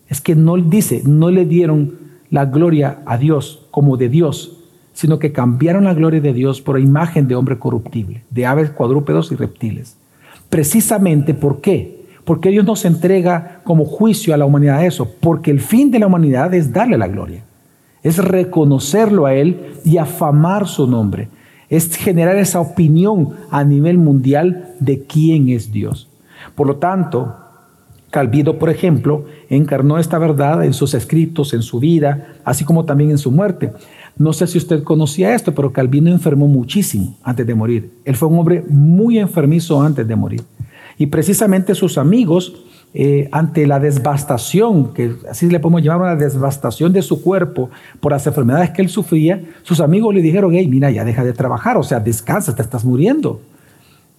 Es 0.07 0.21
que 0.21 0.35
no 0.35 0.57
dice, 0.57 1.01
no 1.05 1.31
le 1.31 1.45
dieron 1.45 2.00
la 2.31 2.45
gloria 2.45 2.99
a 3.05 3.17
Dios 3.17 3.67
como 3.69 3.97
de 3.97 4.09
Dios, 4.09 4.57
sino 4.93 5.19
que 5.19 5.31
cambiaron 5.31 5.83
la 5.83 5.93
gloria 5.93 6.21
de 6.21 6.33
Dios 6.33 6.61
por 6.61 6.79
imagen 6.79 7.27
de 7.27 7.35
hombre 7.35 7.59
corruptible, 7.59 8.23
de 8.29 8.45
aves, 8.45 8.71
cuadrúpedos 8.71 9.31
y 9.31 9.35
reptiles. 9.35 9.97
Precisamente, 10.49 11.33
¿por 11.33 11.61
qué? 11.61 12.05
Porque 12.25 12.49
Dios 12.49 12.65
nos 12.65 12.85
entrega 12.85 13.61
como 13.63 13.85
juicio 13.85 14.33
a 14.33 14.37
la 14.37 14.45
humanidad 14.45 14.85
eso, 14.85 15.11
porque 15.19 15.51
el 15.51 15.59
fin 15.59 15.91
de 15.91 15.99
la 15.99 16.07
humanidad 16.07 16.53
es 16.53 16.71
darle 16.71 16.97
la 16.97 17.07
gloria, 17.07 17.43
es 18.03 18.17
reconocerlo 18.17 19.25
a 19.25 19.33
Él 19.33 19.73
y 19.83 19.97
afamar 19.97 20.67
su 20.67 20.87
nombre, 20.87 21.29
es 21.69 21.95
generar 21.95 22.37
esa 22.37 22.61
opinión 22.61 23.35
a 23.49 23.63
nivel 23.63 23.97
mundial 23.97 24.75
de 24.79 25.03
quién 25.03 25.49
es 25.49 25.71
Dios. 25.71 26.09
Por 26.55 26.67
lo 26.67 26.77
tanto, 26.77 27.35
Calvido, 28.11 28.59
por 28.59 28.69
ejemplo, 28.69 29.25
encarnó 29.49 29.97
esta 29.97 30.19
verdad 30.19 30.63
en 30.65 30.73
sus 30.73 30.93
escritos, 30.93 31.53
en 31.53 31.61
su 31.61 31.79
vida, 31.79 32.27
así 32.43 32.65
como 32.65 32.85
también 32.85 33.09
en 33.09 33.17
su 33.17 33.31
muerte. 33.31 33.71
No 34.17 34.33
sé 34.33 34.47
si 34.47 34.57
usted 34.57 34.83
conocía 34.83 35.33
esto, 35.33 35.55
pero 35.55 35.71
Calvino 35.71 36.11
enfermó 36.11 36.47
muchísimo 36.47 37.15
antes 37.23 37.47
de 37.47 37.55
morir. 37.55 37.91
Él 38.03 38.15
fue 38.17 38.27
un 38.27 38.39
hombre 38.39 38.63
muy 38.67 39.17
enfermizo 39.17 39.81
antes 39.81 40.05
de 40.05 40.15
morir. 40.15 40.41
Y 40.97 41.07
precisamente 41.07 41.73
sus 41.73 41.97
amigos, 41.97 42.53
eh, 42.93 43.29
ante 43.31 43.65
la 43.65 43.79
devastación, 43.79 44.93
que 44.93 45.15
así 45.29 45.49
le 45.49 45.61
podemos 45.61 45.81
llamar 45.81 46.01
una 46.01 46.15
devastación 46.17 46.91
de 46.91 47.01
su 47.01 47.21
cuerpo 47.21 47.69
por 48.01 48.11
las 48.11 48.27
enfermedades 48.27 48.71
que 48.71 48.81
él 48.81 48.89
sufría, 48.89 49.41
sus 49.63 49.79
amigos 49.79 50.13
le 50.13 50.21
dijeron, 50.21 50.53
hey, 50.53 50.67
mira, 50.67 50.91
ya 50.91 51.05
deja 51.05 51.23
de 51.23 51.31
trabajar, 51.31 51.77
o 51.77 51.83
sea, 51.83 52.01
descansa, 52.01 52.53
te 52.53 52.61
estás 52.61 52.83
muriendo. 52.83 53.39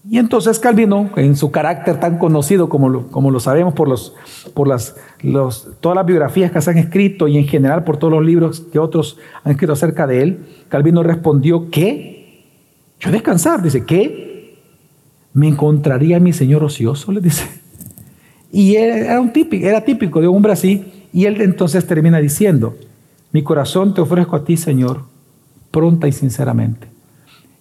Y 0.09 0.19
entonces 0.19 0.59
Calvino, 0.59 1.11
en 1.17 1.37
su 1.37 1.53
carácter 1.53 2.01
tan 2.01 2.19
conocido 2.19 2.69
como 2.69 2.89
lo, 2.89 3.07
como 3.07 3.31
lo 3.31 3.39
sabemos 3.39 3.73
por, 3.73 3.89
los, 3.89 4.15
por 4.53 4.67
las, 4.67 4.97
todas 5.81 5.95
las 5.95 6.07
biografías 6.07 6.51
que 6.51 6.61
se 6.61 6.71
han 6.71 6.79
escrito 6.79 7.29
y 7.29 7.39
en 7.39 7.47
general 7.47 7.85
por 7.85 7.99
todos 7.99 8.13
los 8.13 8.25
libros 8.25 8.61
que 8.73 8.81
otros 8.81 9.19
han 9.45 9.53
escrito 9.53 9.75
acerca 9.75 10.09
de 10.09 10.23
él, 10.23 10.47
Calvino 10.69 11.05
respondió 11.05 11.71
¿qué? 11.71 12.23
yo 13.03 13.11
descansar, 13.11 13.63
dice, 13.63 13.85
¿qué? 13.85 14.59
¿Me 15.33 15.49
encontraría 15.49 16.21
mi 16.21 16.33
Señor 16.33 16.63
ocioso? 16.63 17.11
Le 17.11 17.21
dice. 17.21 17.45
Y 18.53 18.77
era, 18.77 19.21
un 19.21 19.33
típico, 19.33 19.67
era 19.67 19.85
típico 19.85 20.21
de 20.21 20.29
un 20.29 20.37
hombre 20.37 20.53
así, 20.53 21.07
y 21.13 21.25
él 21.25 21.41
entonces 21.41 21.87
termina 21.87 22.19
diciendo, 22.19 22.77
mi 23.33 23.43
corazón 23.43 23.95
te 23.95 24.03
ofrezco 24.03 24.37
a 24.37 24.45
ti, 24.45 24.57
Señor, 24.57 25.05
pronta 25.71 26.07
y 26.07 26.13
sinceramente. 26.13 26.92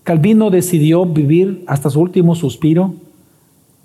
Calvino 0.03 0.50
decidió 0.50 1.05
vivir 1.05 1.63
hasta 1.67 1.89
su 1.89 2.01
último 2.01 2.36
suspiro 2.36 2.96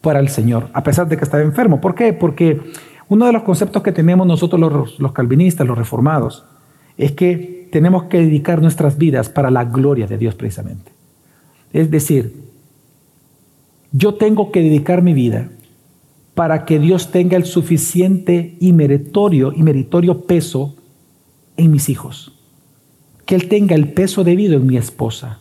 para 0.00 0.20
el 0.20 0.28
Señor, 0.28 0.68
a 0.72 0.82
pesar 0.82 1.08
de 1.08 1.16
que 1.16 1.24
estaba 1.24 1.42
enfermo. 1.42 1.80
¿Por 1.80 1.94
qué? 1.94 2.12
Porque 2.12 2.60
uno 3.08 3.26
de 3.26 3.32
los 3.32 3.42
conceptos 3.42 3.82
que 3.82 3.92
tenemos 3.92 4.26
nosotros 4.26 4.60
los, 4.60 4.98
los 4.98 5.12
calvinistas, 5.12 5.66
los 5.66 5.76
reformados, 5.76 6.44
es 6.96 7.12
que 7.12 7.68
tenemos 7.70 8.04
que 8.04 8.18
dedicar 8.18 8.62
nuestras 8.62 8.96
vidas 8.98 9.28
para 9.28 9.50
la 9.50 9.64
gloria 9.64 10.06
de 10.06 10.16
Dios 10.16 10.34
precisamente. 10.34 10.92
Es 11.72 11.90
decir, 11.90 12.34
yo 13.92 14.14
tengo 14.14 14.50
que 14.50 14.62
dedicar 14.62 15.02
mi 15.02 15.12
vida 15.12 15.50
para 16.34 16.64
que 16.64 16.78
Dios 16.78 17.10
tenga 17.10 17.36
el 17.36 17.44
suficiente 17.44 18.56
y 18.60 18.72
meritorio, 18.72 19.52
y 19.54 19.62
meritorio 19.62 20.22
peso 20.26 20.76
en 21.56 21.70
mis 21.70 21.88
hijos. 21.88 22.32
Que 23.24 23.34
Él 23.34 23.48
tenga 23.48 23.74
el 23.74 23.92
peso 23.92 24.22
debido 24.22 24.54
en 24.56 24.66
mi 24.66 24.76
esposa, 24.76 25.40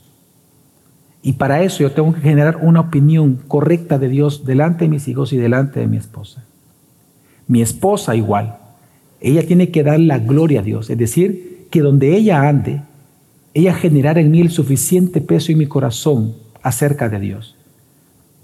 y 1.25 1.33
para 1.33 1.63
eso 1.63 1.79
yo 1.79 1.91
tengo 1.91 2.13
que 2.13 2.21
generar 2.21 2.59
una 2.61 2.81
opinión 2.81 3.39
correcta 3.47 3.97
de 3.97 4.09
Dios 4.09 4.45
delante 4.45 4.85
de 4.85 4.89
mis 4.89 5.07
hijos 5.07 5.33
y 5.33 5.37
delante 5.37 5.79
de 5.79 5.87
mi 5.87 5.97
esposa. 5.97 6.45
Mi 7.47 7.63
esposa 7.63 8.15
igual. 8.15 8.59
Ella 9.19 9.43
tiene 9.43 9.71
que 9.71 9.81
dar 9.81 9.99
la 9.99 10.19
gloria 10.19 10.59
a 10.59 10.63
Dios. 10.63 10.87
Es 10.91 10.99
decir, 10.99 11.65
que 11.71 11.81
donde 11.81 12.15
ella 12.15 12.47
ande, 12.47 12.83
ella 13.55 13.73
generar 13.73 14.19
en 14.19 14.29
mí 14.29 14.39
el 14.39 14.51
suficiente 14.51 15.19
peso 15.19 15.51
en 15.51 15.57
mi 15.57 15.65
corazón 15.65 16.35
acerca 16.61 17.09
de 17.09 17.19
Dios. 17.19 17.55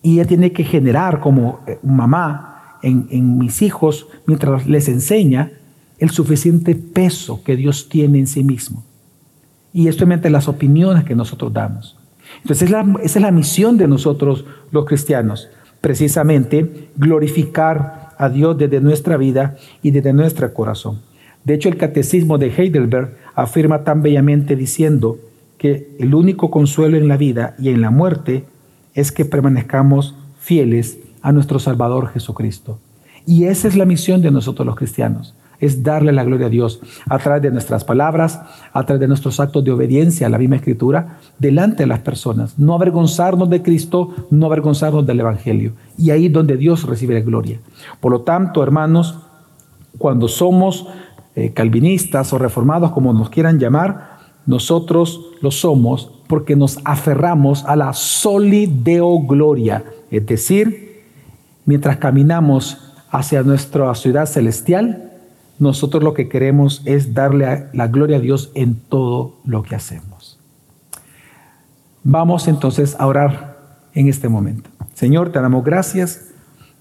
Y 0.01 0.13
ella 0.13 0.25
tiene 0.25 0.51
que 0.51 0.63
generar 0.63 1.19
como 1.19 1.59
eh, 1.67 1.77
mamá 1.83 2.79
en, 2.81 3.05
en 3.11 3.37
mis 3.37 3.61
hijos, 3.61 4.07
mientras 4.25 4.65
les 4.65 4.87
enseña, 4.87 5.51
el 5.99 6.09
suficiente 6.09 6.73
peso 6.73 7.43
que 7.43 7.55
Dios 7.55 7.89
tiene 7.89 8.17
en 8.17 8.25
sí 8.25 8.43
mismo. 8.43 8.83
Y 9.71 9.87
esto 9.87 10.07
mediante 10.07 10.31
las 10.31 10.47
opiniones 10.47 11.03
que 11.03 11.13
nosotros 11.13 11.53
damos. 11.53 12.00
Entonces 12.37 12.69
esa 12.69 13.19
es 13.19 13.21
la 13.21 13.31
misión 13.31 13.77
de 13.77 13.87
nosotros 13.87 14.45
los 14.71 14.85
cristianos, 14.85 15.49
precisamente 15.81 16.89
glorificar 16.95 18.09
a 18.17 18.29
Dios 18.29 18.57
desde 18.57 18.81
nuestra 18.81 19.17
vida 19.17 19.57
y 19.81 19.91
desde 19.91 20.13
nuestro 20.13 20.53
corazón. 20.53 21.01
De 21.43 21.55
hecho, 21.55 21.69
el 21.69 21.77
catecismo 21.77 22.37
de 22.37 22.53
Heidelberg 22.55 23.17
afirma 23.33 23.83
tan 23.83 24.01
bellamente 24.01 24.55
diciendo 24.55 25.17
que 25.57 25.95
el 25.99 26.13
único 26.13 26.51
consuelo 26.51 26.97
en 26.97 27.07
la 27.07 27.17
vida 27.17 27.55
y 27.57 27.69
en 27.69 27.81
la 27.81 27.89
muerte 27.89 28.45
es 28.93 29.11
que 29.11 29.25
permanezcamos 29.25 30.15
fieles 30.39 30.99
a 31.21 31.31
nuestro 31.31 31.59
Salvador 31.59 32.09
Jesucristo. 32.09 32.79
Y 33.25 33.45
esa 33.45 33.67
es 33.67 33.75
la 33.75 33.85
misión 33.85 34.21
de 34.21 34.31
nosotros 34.31 34.65
los 34.65 34.75
cristianos 34.75 35.35
es 35.61 35.83
darle 35.83 36.11
la 36.11 36.25
gloria 36.25 36.47
a 36.47 36.49
Dios 36.49 36.81
a 37.07 37.17
través 37.19 37.43
de 37.43 37.51
nuestras 37.51 37.85
palabras, 37.85 38.41
a 38.73 38.83
través 38.83 38.99
de 38.99 39.07
nuestros 39.07 39.39
actos 39.39 39.63
de 39.63 39.71
obediencia 39.71 40.27
a 40.27 40.29
la 40.29 40.37
misma 40.37 40.57
escritura, 40.57 41.19
delante 41.39 41.83
de 41.83 41.87
las 41.87 41.99
personas. 41.99 42.59
No 42.59 42.73
avergonzarnos 42.73 43.49
de 43.49 43.61
Cristo, 43.61 44.13
no 44.31 44.47
avergonzarnos 44.47 45.05
del 45.05 45.21
Evangelio. 45.21 45.73
Y 45.97 46.09
ahí 46.09 46.27
donde 46.27 46.57
Dios 46.57 46.83
recibe 46.83 47.13
la 47.13 47.21
gloria. 47.21 47.59
Por 48.01 48.11
lo 48.11 48.21
tanto, 48.21 48.63
hermanos, 48.63 49.19
cuando 49.97 50.27
somos 50.27 50.87
eh, 51.35 51.53
calvinistas 51.53 52.33
o 52.33 52.37
reformados, 52.37 52.91
como 52.91 53.13
nos 53.13 53.29
quieran 53.29 53.59
llamar, 53.59 54.19
nosotros 54.45 55.21
lo 55.41 55.51
somos 55.51 56.11
porque 56.27 56.55
nos 56.55 56.79
aferramos 56.83 57.63
a 57.65 57.75
la 57.75 57.93
solideo 57.93 59.19
gloria, 59.19 59.83
es 60.09 60.25
decir, 60.25 61.03
mientras 61.65 61.97
caminamos 61.97 62.77
hacia 63.11 63.43
nuestra 63.43 63.93
ciudad 63.95 64.25
celestial, 64.25 65.10
nosotros 65.61 66.03
lo 66.03 66.13
que 66.13 66.27
queremos 66.27 66.81
es 66.85 67.13
darle 67.13 67.67
la 67.73 67.87
gloria 67.87 68.17
a 68.17 68.19
Dios 68.19 68.51
en 68.55 68.75
todo 68.75 69.37
lo 69.45 69.63
que 69.63 69.75
hacemos. 69.75 70.39
Vamos 72.03 72.47
entonces 72.47 72.95
a 72.99 73.05
orar 73.05 73.57
en 73.93 74.07
este 74.07 74.27
momento. 74.27 74.69
Señor, 74.95 75.31
te 75.31 75.39
damos 75.39 75.63
gracias 75.63 76.31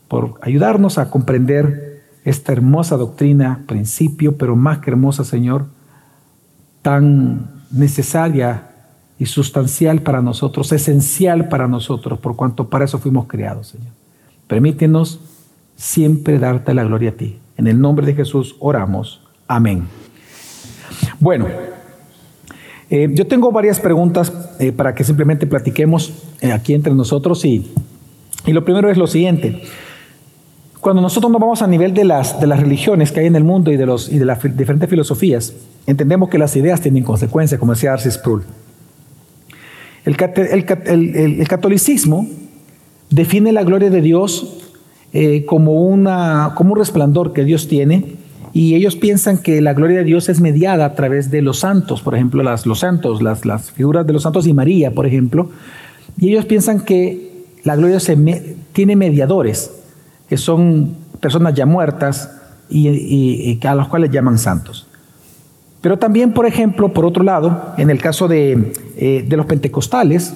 por 0.09 0.35
ayudarnos 0.41 0.99
a 0.99 1.11
comprender 1.11 2.05
esta 2.25 2.53
hermosa 2.53 2.97
doctrina, 2.97 3.65
principio, 3.67 4.37
pero 4.37 4.57
más 4.57 4.79
que 4.79 4.91
hermosa, 4.91 5.25
Señor, 5.25 5.67
tan 6.83 7.63
necesaria 7.71 8.71
y 9.19 9.27
sustancial 9.27 10.01
para 10.01 10.23
nosotros, 10.23 10.73
esencial 10.73 11.49
para 11.49 11.69
nosotros, 11.69 12.19
por 12.19 12.35
cuanto 12.35 12.71
para 12.71 12.87
eso 12.87 12.99
fuimos 12.99 13.27
creados, 13.27 13.69
Señor. 13.69 13.93
Permítenos 14.47 15.21
siempre 15.77 16.39
darte 16.39 16.73
la 16.73 16.85
gloria 16.85 17.11
a 17.11 17.15
ti. 17.15 17.40
En 17.61 17.67
el 17.67 17.79
nombre 17.79 18.07
de 18.07 18.15
Jesús 18.15 18.57
oramos. 18.59 19.21
Amén. 19.47 19.83
Bueno, 21.19 21.47
eh, 22.89 23.11
yo 23.13 23.27
tengo 23.27 23.53
varias 23.53 23.79
preguntas 23.79 24.33
eh, 24.59 24.73
para 24.73 24.95
que 24.95 25.05
simplemente 25.05 25.47
platiquemos 25.47 26.11
eh, 26.41 26.53
aquí 26.53 26.73
entre 26.73 26.95
nosotros 26.95 27.45
y, 27.45 27.71
y, 28.47 28.53
lo 28.55 28.65
primero 28.65 28.89
es 28.89 28.97
lo 28.97 29.07
siguiente. 29.07 29.61
Cuando 30.81 31.03
nosotros 31.03 31.31
nos 31.31 31.39
vamos 31.39 31.61
a 31.61 31.67
nivel 31.67 31.93
de 31.93 32.05
las, 32.05 32.41
de 32.41 32.47
las 32.47 32.61
religiones 32.61 33.13
que 33.13 33.21
hay 33.21 33.27
en 33.27 33.37
el 33.37 33.45
mundo 33.45 33.71
y 33.71 33.77
de, 33.77 33.85
los, 33.85 34.11
y 34.11 34.17
de 34.17 34.25
las 34.25 34.43
diferentes 34.57 34.89
filosofías, 34.89 35.53
entendemos 35.87 36.31
que 36.31 36.39
las 36.39 36.57
ideas 36.57 36.81
tienen 36.81 37.05
consecuencias, 37.05 37.61
como 37.61 37.75
decía 37.75 37.93
Arcis 37.93 38.15
Sproul. 38.15 38.43
El, 40.07 40.17
catolicismo 41.47 42.27
define 43.11 43.53
la 43.53 43.65
gloria 43.65 43.91
de 43.91 44.01
Dios 44.01 44.60
eh, 45.13 45.45
como, 45.45 45.87
una, 45.87 46.53
como 46.55 46.73
un 46.73 46.79
resplandor 46.79 47.33
que 47.33 47.45
Dios 47.45 47.69
tiene 47.69 48.17
y 48.53 48.75
ellos 48.75 48.97
piensan 48.97 49.39
que 49.39 49.61
la 49.61 49.75
gloria 49.75 49.99
de 49.99 50.05
Dios 50.05 50.29
es 50.29 50.41
mediada 50.41 50.85
a 50.85 50.95
través 50.95 51.31
de 51.31 51.43
los 51.43 51.61
santos, 51.61 52.03
por 52.03 52.15
ejemplo, 52.15 52.43
las, 52.43 52.67
los 52.67 52.81
santos, 52.81 53.23
las, 53.23 53.45
las 53.45 53.71
figuras 53.71 54.07
de 54.07 54.13
los 54.13 54.23
santos 54.23 54.47
y 54.47 54.53
María, 54.53 54.93
por 54.93 55.07
ejemplo, 55.07 55.51
y 56.19 56.31
ellos 56.31 56.47
piensan 56.47 56.81
que 56.81 57.31
la 57.65 57.77
gloria 57.77 58.01
se 58.01 58.17
tiene 58.73 58.97
mediadores, 58.97 59.71
que 60.29 60.37
son 60.37 60.95
personas 61.21 61.55
ya 61.55 61.67
muertas 61.67 62.31
y, 62.69 62.89
y, 62.89 63.61
a 63.67 63.75
los 63.75 63.89
cuales 63.89 64.11
llaman 64.11 64.39
santos. 64.39 64.87
Pero 65.81 65.99
también, 65.99 66.33
por 66.33 66.47
ejemplo, 66.47 66.93
por 66.93 67.05
otro 67.05 67.23
lado, 67.23 67.75
en 67.77 67.91
el 67.91 68.01
caso 68.01 68.29
de, 68.29 68.73
eh, 68.97 69.25
de 69.27 69.37
los 69.37 69.47
pentecostales, 69.47 70.35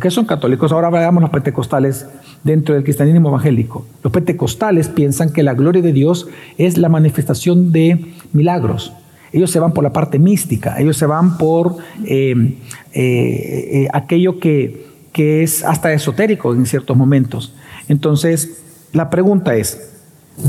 que 0.00 0.10
son 0.10 0.24
católicos, 0.24 0.72
ahora 0.72 0.88
veamos 0.90 1.22
los 1.22 1.30
pentecostales 1.30 2.06
dentro 2.42 2.74
del 2.74 2.84
cristianismo 2.84 3.28
evangélico. 3.28 3.86
Los 4.02 4.12
pentecostales 4.12 4.88
piensan 4.88 5.32
que 5.32 5.42
la 5.42 5.54
gloria 5.54 5.82
de 5.82 5.92
Dios 5.92 6.26
es 6.56 6.78
la 6.78 6.88
manifestación 6.88 7.70
de 7.72 8.12
milagros, 8.32 8.92
Ellos 9.32 9.50
se 9.50 9.58
van 9.58 9.72
por 9.72 9.82
la 9.82 9.92
parte 9.92 10.18
mística, 10.18 10.78
ellos 10.78 10.96
se 10.96 11.06
van 11.06 11.36
por 11.36 11.76
eh, 12.06 12.56
eh, 12.92 13.88
aquello 13.92 14.38
que, 14.38 14.86
que 15.12 15.42
es 15.42 15.64
hasta 15.64 15.92
esotérico 15.92 16.54
en 16.54 16.66
ciertos 16.66 16.96
momentos. 16.96 17.54
Entonces, 17.88 18.62
la 18.92 19.10
pregunta 19.10 19.56
es, 19.56 19.90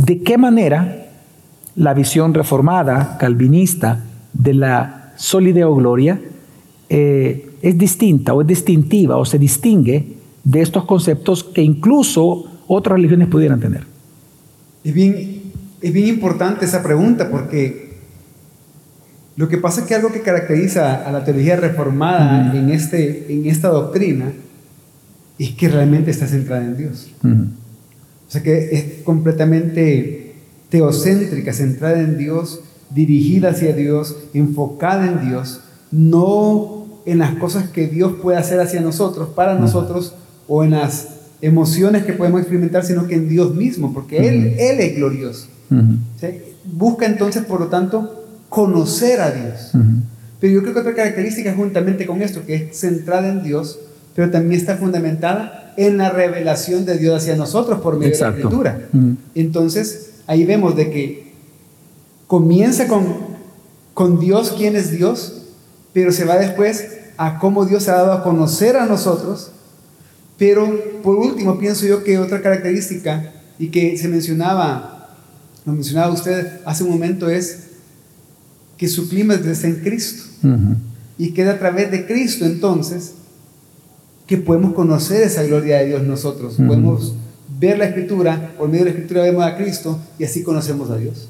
¿de 0.06 0.22
qué 0.22 0.38
manera 0.38 1.08
la 1.75 1.94
visión 1.94 2.34
reformada, 2.34 3.18
calvinista, 3.18 4.04
de 4.34 4.54
la 4.54 5.13
solideo 5.15 5.75
gloria 5.75 6.20
eh, 6.89 7.50
es 7.62 7.77
distinta 7.77 8.34
o 8.34 8.42
es 8.42 8.48
distintiva 8.48 9.18
o 9.18 9.25
se 9.25 9.39
distingue 9.39 10.15
de 10.44 10.62
estos 10.62 10.86
conceptos 10.86 11.44
que 11.44 11.62
incluso 11.62 12.46
otras 12.68 12.96
religiones 12.98 13.27
pudieran 13.27 13.60
tener? 13.60 13.84
Es 14.84 14.94
bien, 14.94 15.42
es 15.82 15.94
bien 15.94 16.08
importante 16.08 16.65
esa 16.65 16.84
pregunta 16.84 17.30
porque 17.30 17.86
lo 19.36 19.50
que 19.50 19.58
pasa 19.58 19.82
es 19.82 19.88
que 19.88 19.96
algo 19.96 20.12
que 20.12 20.22
caracteriza 20.22 21.04
a 21.06 21.12
la 21.12 21.24
teología 21.24 21.58
reformada 21.58 22.56
en, 22.56 22.70
este, 22.70 23.34
en 23.34 23.48
esta 23.48 23.68
doctrina 23.68 24.32
es 25.38 25.51
que 25.51 25.68
realmente 25.68 26.12
está 26.12 26.27
centrada 26.27 26.63
en 26.63 26.77
Dios. 26.77 27.12
O 27.24 28.32
sea 28.32 28.42
que 28.42 28.70
es 28.72 29.04
completamente 29.04 30.36
teocéntrica, 30.70 31.51
centrada 31.51 32.00
en 32.00 32.18
Dios, 32.18 32.62
dirigida 32.92 33.50
hacia 33.50 33.74
Dios, 33.74 34.15
enfocada 34.34 35.08
en 35.08 35.27
Dios, 35.27 35.62
no 35.92 36.75
en 37.05 37.19
las 37.19 37.35
cosas 37.35 37.69
que 37.69 37.88
Dios 37.88 38.13
puede 38.21 38.38
hacer 38.38 38.59
hacia 38.59 38.81
nosotros, 38.81 39.29
para 39.29 39.55
nosotros, 39.55 40.15
o 40.47 40.63
en 40.63 40.71
las 40.71 41.09
emociones 41.41 42.03
que 42.03 42.13
podemos 42.13 42.41
experimentar, 42.41 42.83
sino 42.83 43.07
que 43.07 43.15
en 43.15 43.29
Dios 43.29 43.53
mismo, 43.53 43.93
porque 43.93 44.27
Él, 44.27 44.55
Él 44.57 44.79
es 44.79 44.95
glorioso. 44.95 45.47
busca 46.65 47.05
entonces, 47.05 47.43
por 47.45 47.59
lo 47.59 47.67
tanto, 47.67 48.25
conocer 48.50 49.21
a 49.21 49.31
Dios. 49.31 49.71
Pero 50.39 50.53
yo 50.53 50.62
creo 50.62 50.74
que 50.74 50.79
otra 50.79 50.95
característica 50.95 51.53
juntamente 51.53 52.05
con 52.05 52.21
esto, 52.21 52.45
que 52.45 52.55
es 52.55 52.77
centrada 52.77 53.29
en 53.29 53.43
Dios, 53.43 53.79
pero 54.15 54.31
también 54.31 54.59
está 54.59 54.77
fundamentada 54.77 55.74
en 55.77 55.97
la 55.97 56.09
revelación 56.09 56.85
de 56.85 56.97
Dios 56.97 57.21
hacia 57.21 57.35
nosotros 57.35 57.81
por 57.81 57.97
medio 57.97 58.13
de 58.13 58.19
la 58.19 58.29
Escritura. 58.29 58.79
Entonces, 59.35 60.12
ahí 60.27 60.45
vemos 60.45 60.75
de 60.75 60.89
que 60.89 61.33
comienza 62.27 62.88
con, 62.88 63.05
con 63.93 64.19
Dios, 64.19 64.53
quién 64.57 64.75
es 64.75 64.91
Dios, 64.91 65.43
pero 65.93 66.12
se 66.12 66.25
va 66.25 66.38
después 66.38 66.95
a 67.17 67.39
cómo 67.39 67.65
Dios 67.65 67.84
se 67.84 67.91
ha 67.91 67.95
dado 67.95 68.13
a 68.13 68.24
conocer 68.24 68.77
a 68.77 68.86
nosotros. 68.86 69.51
Pero 70.38 71.01
por 71.01 71.15
último, 71.15 71.57
pienso 71.57 71.86
yo 71.86 72.03
que 72.03 72.17
otra 72.17 72.41
característica 72.41 73.34
y 73.57 73.67
que 73.67 73.98
se 73.98 74.07
mencionaba, 74.07 75.15
lo 75.65 75.74
mencionaba 75.74 76.13
usted 76.13 76.60
hace 76.65 76.84
un 76.84 76.91
momento, 76.91 77.29
es 77.29 77.67
que 78.77 78.88
su 78.88 79.07
clima 79.07 79.36
está 79.36 79.67
en 79.67 79.75
Cristo. 79.75 80.24
Y 81.17 81.31
queda 81.31 81.53
a 81.53 81.60
través 81.60 81.91
de 81.91 82.05
Cristo 82.05 82.45
entonces 82.45 83.13
que 84.27 84.38
podemos 84.38 84.74
conocer 84.74 85.24
esa 85.24 85.43
gloria 85.43 85.77
de 85.77 85.88
Dios 85.88 86.03
nosotros. 86.03 86.55
Podemos 86.55 87.15
ver 87.60 87.77
la 87.77 87.86
escritura, 87.86 88.53
por 88.57 88.67
medio 88.67 88.86
de 88.86 88.91
la 88.91 88.98
escritura 88.98 89.24
vemos 89.24 89.43
a 89.43 89.55
Cristo 89.55 90.00
y 90.19 90.25
así 90.25 90.43
conocemos 90.43 90.89
a 90.89 90.98
Dios. 90.98 91.29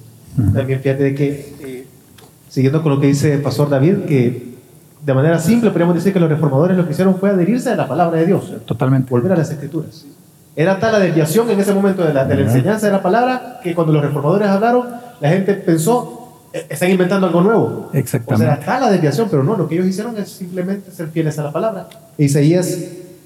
También 0.54 0.82
fíjate 0.82 1.04
de 1.04 1.16
que, 1.16 1.54
eh, 1.62 1.86
siguiendo 2.50 2.82
con 2.84 2.94
lo 2.94 3.00
que 3.00 3.08
dice 3.08 3.34
el 3.34 3.42
pastor 3.42 3.70
David, 3.70 4.06
que 4.08 4.55
de 5.06 5.14
manera 5.14 5.38
simple 5.38 5.70
podríamos 5.70 5.96
decir 5.96 6.12
que 6.14 6.20
los 6.20 6.30
reformadores 6.30 6.76
lo 6.76 6.86
que 6.86 6.92
hicieron 6.92 7.16
fue 7.18 7.30
adherirse 7.30 7.70
a 7.70 7.76
la 7.76 7.88
palabra 7.88 8.20
de 8.20 8.26
Dios. 8.26 8.52
Totalmente. 8.66 9.12
Volver 9.12 9.34
a 9.34 9.36
las 9.36 9.52
escrituras. 9.52 10.04
Era 10.56 10.80
tal 10.80 10.94
la 10.94 11.00
desviación 11.00 11.50
en 11.52 11.60
ese 11.60 11.74
momento 11.74 12.04
de 12.04 12.14
la, 12.14 12.26
de 12.26 12.36
la 12.36 12.42
enseñanza 12.42 12.88
de 12.88 12.94
la 12.94 13.04
palabra 13.04 13.60
que 13.62 13.76
cuando 13.76 13.94
los 13.94 14.02
reformadores 14.02 14.48
hablaron, 14.48 14.88
la 15.20 15.30
gente 15.30 15.54
pensó, 15.54 16.40
e, 16.52 16.66
están 16.70 16.90
inventando 16.90 17.28
algo 17.28 17.42
nuevo. 17.42 17.90
Exactamente. 17.94 18.46
O 18.46 18.48
sea, 18.48 18.56
era 18.56 18.66
tal 18.66 18.82
la 18.82 18.92
desviación, 18.92 19.28
pero 19.30 19.44
no, 19.44 19.56
lo 19.56 19.68
que 19.68 19.76
ellos 19.76 19.88
hicieron 19.88 20.18
es 20.18 20.30
simplemente 20.30 20.90
ser 20.90 21.10
fieles 21.10 21.38
a 21.38 21.44
la 21.44 21.52
palabra. 21.52 21.88
Isaías 22.18 22.80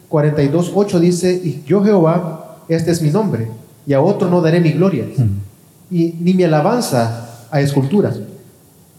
42, 0.09 0.71
8 0.75 0.99
dice, 0.99 1.31
y 1.31 1.63
yo 1.65 1.81
Jehová, 1.81 2.57
este 2.67 2.91
es 2.91 3.01
mi 3.01 3.11
nombre, 3.11 3.47
y 3.85 3.93
a 3.93 4.01
otro 4.01 4.29
no 4.29 4.41
daré 4.41 4.59
mi 4.59 4.71
gloria, 4.71 5.05
y 5.89 6.15
ni 6.19 6.33
mi 6.33 6.43
alabanza 6.43 7.45
a 7.51 7.61
esculturas. 7.61 8.19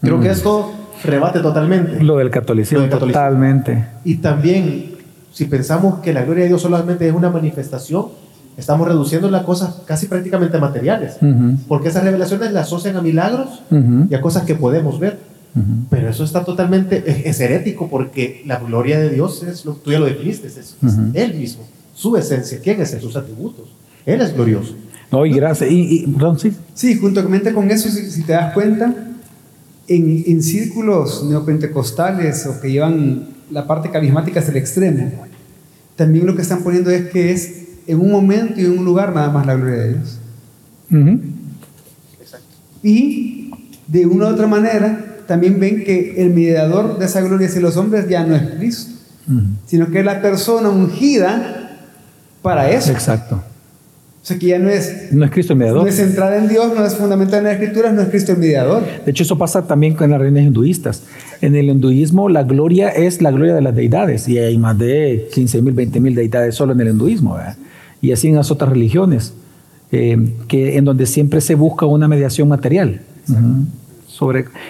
Creo 0.01 0.19
que 0.19 0.29
esto 0.29 0.71
rebate 1.03 1.39
totalmente. 1.39 2.03
Lo 2.03 2.17
del 2.17 2.29
catolicismo, 2.29 2.87
totalmente. 2.87 3.85
Y 4.03 4.15
también, 4.15 4.95
si 5.31 5.45
pensamos 5.45 5.99
que 5.99 6.13
la 6.13 6.23
gloria 6.23 6.43
de 6.43 6.49
Dios 6.49 6.61
solamente 6.61 7.07
es 7.07 7.13
una 7.13 7.29
manifestación, 7.29 8.07
estamos 8.57 8.87
reduciendo 8.87 9.29
las 9.29 9.43
cosas 9.43 9.81
casi 9.85 10.07
prácticamente 10.07 10.57
materiales, 10.57 11.17
porque 11.67 11.89
esas 11.89 12.03
revelaciones 12.03 12.51
las 12.51 12.67
asocian 12.67 12.95
a 12.97 13.01
milagros 13.01 13.63
y 14.09 14.13
a 14.13 14.21
cosas 14.21 14.43
que 14.43 14.55
podemos 14.55 14.99
ver. 14.99 15.19
Pero 15.89 16.09
eso 16.09 16.23
está 16.23 16.45
totalmente, 16.45 17.29
es, 17.29 17.39
herético 17.41 17.89
porque 17.89 18.41
la 18.45 18.59
gloria 18.59 18.99
de 18.99 19.09
Dios 19.09 19.43
es, 19.43 19.65
lo, 19.65 19.73
tú 19.73 19.91
ya 19.91 19.99
lo 19.99 20.05
definiste, 20.05 20.47
es, 20.47 20.77
Él 21.13 21.33
mismo, 21.33 21.63
su 21.93 22.15
esencia, 22.15 22.59
¿quién 22.63 22.81
es 22.81 22.93
Él? 22.93 23.01
Sus 23.01 23.17
atributos. 23.17 23.67
Él 24.05 24.21
es 24.21 24.33
glorioso. 24.33 24.73
No, 25.11 25.25
y 25.25 25.33
gracias. 25.33 25.69
Y, 25.69 26.07
sí. 26.37 26.53
Sí, 26.73 26.95
juntamente 26.97 27.53
con 27.53 27.69
eso, 27.69 27.89
si, 27.89 28.23
te 28.23 28.31
das 28.31 28.53
cuenta, 28.53 28.93
en, 29.87 30.23
en, 30.27 30.43
círculos 30.43 31.23
neopentecostales 31.23 32.45
o 32.45 32.59
que 32.61 32.71
llevan 32.71 33.27
la 33.49 33.67
parte 33.67 33.89
carismática 33.89 34.39
hasta 34.39 34.51
el 34.51 34.57
extremo, 34.57 35.11
también 35.95 36.25
lo 36.25 36.35
que 36.35 36.41
están 36.41 36.63
poniendo 36.63 36.89
es 36.89 37.09
que 37.09 37.31
es 37.31 37.61
en 37.87 37.99
un 37.99 38.11
momento 38.11 38.59
y 38.59 38.65
en 38.65 38.77
un 38.77 38.85
lugar 38.85 39.13
nada 39.13 39.29
más 39.29 39.45
la 39.45 39.55
gloria 39.55 39.77
de 39.77 39.89
Dios. 39.89 40.19
Y 42.83 43.51
de 43.87 44.05
una 44.05 44.27
u 44.27 44.29
otra 44.29 44.47
manera, 44.47 45.11
también 45.27 45.59
ven 45.59 45.83
que 45.83 46.21
el 46.21 46.31
mediador 46.31 46.97
de 46.97 47.05
esa 47.05 47.21
gloria 47.21 47.47
hacia 47.47 47.61
los 47.61 47.77
hombres 47.77 48.07
ya 48.09 48.25
no 48.25 48.35
es 48.35 48.43
Cristo, 48.57 48.93
sino 49.65 49.89
que 49.89 49.99
es 49.99 50.05
la 50.05 50.21
persona 50.21 50.69
ungida 50.69 51.79
para 52.41 52.69
eso. 52.71 52.91
Exacto. 52.91 53.41
O 54.21 54.25
sea 54.25 54.37
que 54.37 54.47
ya 54.47 54.59
no 54.59 54.69
es, 54.69 55.11
no 55.11 55.25
es 55.25 55.31
Cristo 55.31 55.53
el 55.53 55.59
mediador. 55.59 55.81
No 55.81 55.87
es 55.87 55.95
centrada 55.95 56.37
en 56.37 56.47
Dios, 56.47 56.71
no 56.75 56.85
es 56.85 56.95
fundamental 56.95 57.39
en 57.39 57.45
las 57.45 57.53
escrituras, 57.53 57.93
no 57.93 58.01
es 58.01 58.09
Cristo 58.09 58.33
el 58.33 58.37
mediador. 58.37 58.83
De 59.03 59.09
hecho, 59.09 59.23
eso 59.23 59.37
pasa 59.37 59.65
también 59.65 59.95
con 59.95 60.11
las 60.11 60.19
reinas 60.19 60.43
hinduistas. 60.43 61.03
En 61.41 61.55
el 61.55 61.69
hinduismo, 61.69 62.29
la 62.29 62.43
gloria 62.43 62.89
es 62.89 63.21
la 63.21 63.31
gloria 63.31 63.55
de 63.55 63.61
las 63.61 63.75
deidades, 63.75 64.27
y 64.27 64.37
hay 64.37 64.57
más 64.59 64.77
de 64.77 65.27
15 65.33 65.61
mil, 65.63 65.73
20 65.73 65.99
mil 65.99 66.13
deidades 66.13 66.53
solo 66.53 66.73
en 66.73 66.81
el 66.81 66.89
hinduismo, 66.89 67.35
y 67.99 68.11
así 68.11 68.27
en 68.27 68.35
las 68.35 68.51
otras 68.51 68.69
religiones, 68.69 69.33
eh, 69.91 70.35
que, 70.47 70.77
en 70.77 70.85
donde 70.85 71.07
siempre 71.07 71.41
se 71.41 71.55
busca 71.55 71.87
una 71.87 72.07
mediación 72.07 72.47
material 72.47 73.01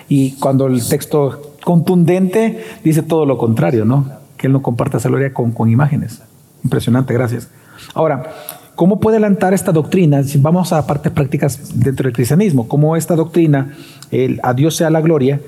y 0.07 0.31
cuando 0.33 0.67
el 0.67 0.87
texto 0.87 1.55
contundente 1.63 2.63
dice 2.83 3.03
todo 3.03 3.25
lo 3.25 3.37
contrario, 3.37 3.85
¿no? 3.85 4.05
Que 4.37 4.47
él 4.47 4.53
no 4.53 4.61
comparte 4.61 4.97
esa 4.97 5.09
gloria 5.09 5.33
con, 5.33 5.51
con 5.51 5.69
imágenes. 5.69 6.21
Impresionante, 6.63 7.13
gracias. 7.13 7.49
Ahora, 7.93 8.31
¿cómo 8.75 8.99
puede 8.99 9.17
alentar 9.17 9.53
esta 9.53 9.71
doctrina? 9.71 10.21
Vamos 10.37 10.73
a 10.73 10.85
partes 10.85 11.11
prácticas 11.11 11.79
dentro 11.79 12.05
del 12.05 12.13
cristianismo, 12.13 12.67
¿cómo 12.67 12.95
esta 12.95 13.15
doctrina, 13.15 13.75
el 14.11 14.39
a 14.43 14.53
Dios 14.53 14.75
sea 14.75 14.89
la 14.89 15.01
gloria, 15.01 15.39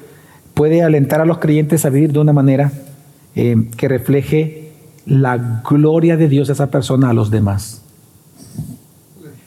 puede 0.53 0.83
alentar 0.83 1.21
a 1.21 1.25
los 1.25 1.39
creyentes 1.39 1.85
a 1.85 1.89
vivir 1.89 2.13
de 2.13 2.19
una 2.19 2.33
manera 2.33 2.71
eh, 3.35 3.55
que 3.77 3.87
refleje 3.87 4.71
la 5.05 5.61
gloria 5.67 6.17
de 6.17 6.27
Dios 6.27 6.47
de 6.47 6.53
esa 6.53 6.67
persona 6.67 7.09
a 7.09 7.13
los 7.13 7.31
demás? 7.31 7.81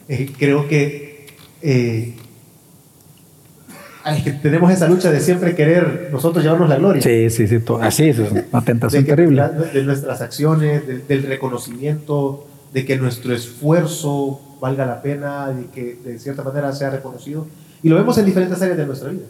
Eh, 0.08 0.30
creo 0.38 0.68
que 0.68 1.26
eh, 1.62 2.14
que 4.22 4.32
tenemos 4.32 4.70
esa 4.70 4.88
lucha 4.88 5.10
de 5.10 5.20
siempre 5.20 5.54
querer 5.56 6.10
nosotros 6.12 6.44
llevarnos 6.44 6.68
la 6.68 6.76
gloria. 6.76 7.02
Sí, 7.02 7.28
sí, 7.30 7.48
sí, 7.48 7.60
así 7.80 8.10
es, 8.10 8.18
una 8.52 8.62
tentación 8.64 9.04
terrible. 9.04 9.42
De 9.72 9.82
nuestras 9.82 10.20
acciones, 10.20 10.82
del 11.08 11.22
reconocimiento, 11.24 12.46
de 12.72 12.84
que 12.84 12.96
nuestro 12.96 13.34
esfuerzo 13.34 14.40
valga 14.60 14.86
la 14.86 15.02
pena, 15.02 15.54
y 15.60 15.64
que 15.66 15.98
de 16.04 16.18
cierta 16.18 16.42
manera 16.42 16.72
sea 16.72 16.90
reconocido. 16.90 17.46
Y 17.82 17.88
lo 17.88 17.96
vemos 17.96 18.16
en 18.18 18.26
diferentes 18.26 18.60
áreas 18.62 18.78
de 18.78 18.86
nuestra 18.86 19.10
vida, 19.10 19.26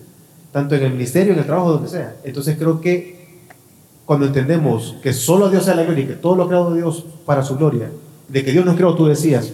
tanto 0.52 0.74
en 0.74 0.82
el 0.84 0.92
ministerio, 0.92 1.32
en 1.32 1.38
el 1.38 1.46
trabajo, 1.46 1.72
donde 1.72 1.88
sea. 1.88 2.16
Entonces 2.24 2.56
creo 2.58 2.80
que 2.80 3.16
cuando 4.04 4.26
entendemos 4.26 4.96
que 5.02 5.12
solo 5.12 5.50
Dios 5.50 5.64
sea 5.64 5.74
la 5.74 5.82
gloria 5.82 6.04
y 6.04 6.06
que 6.06 6.14
todo 6.14 6.36
lo 6.36 6.46
creado 6.46 6.74
Dios 6.74 7.04
para 7.26 7.42
su 7.42 7.56
gloria, 7.56 7.90
de 8.28 8.44
que 8.44 8.52
Dios 8.52 8.64
nos 8.64 8.76
creó, 8.76 8.94
tú 8.94 9.06
decías, 9.06 9.52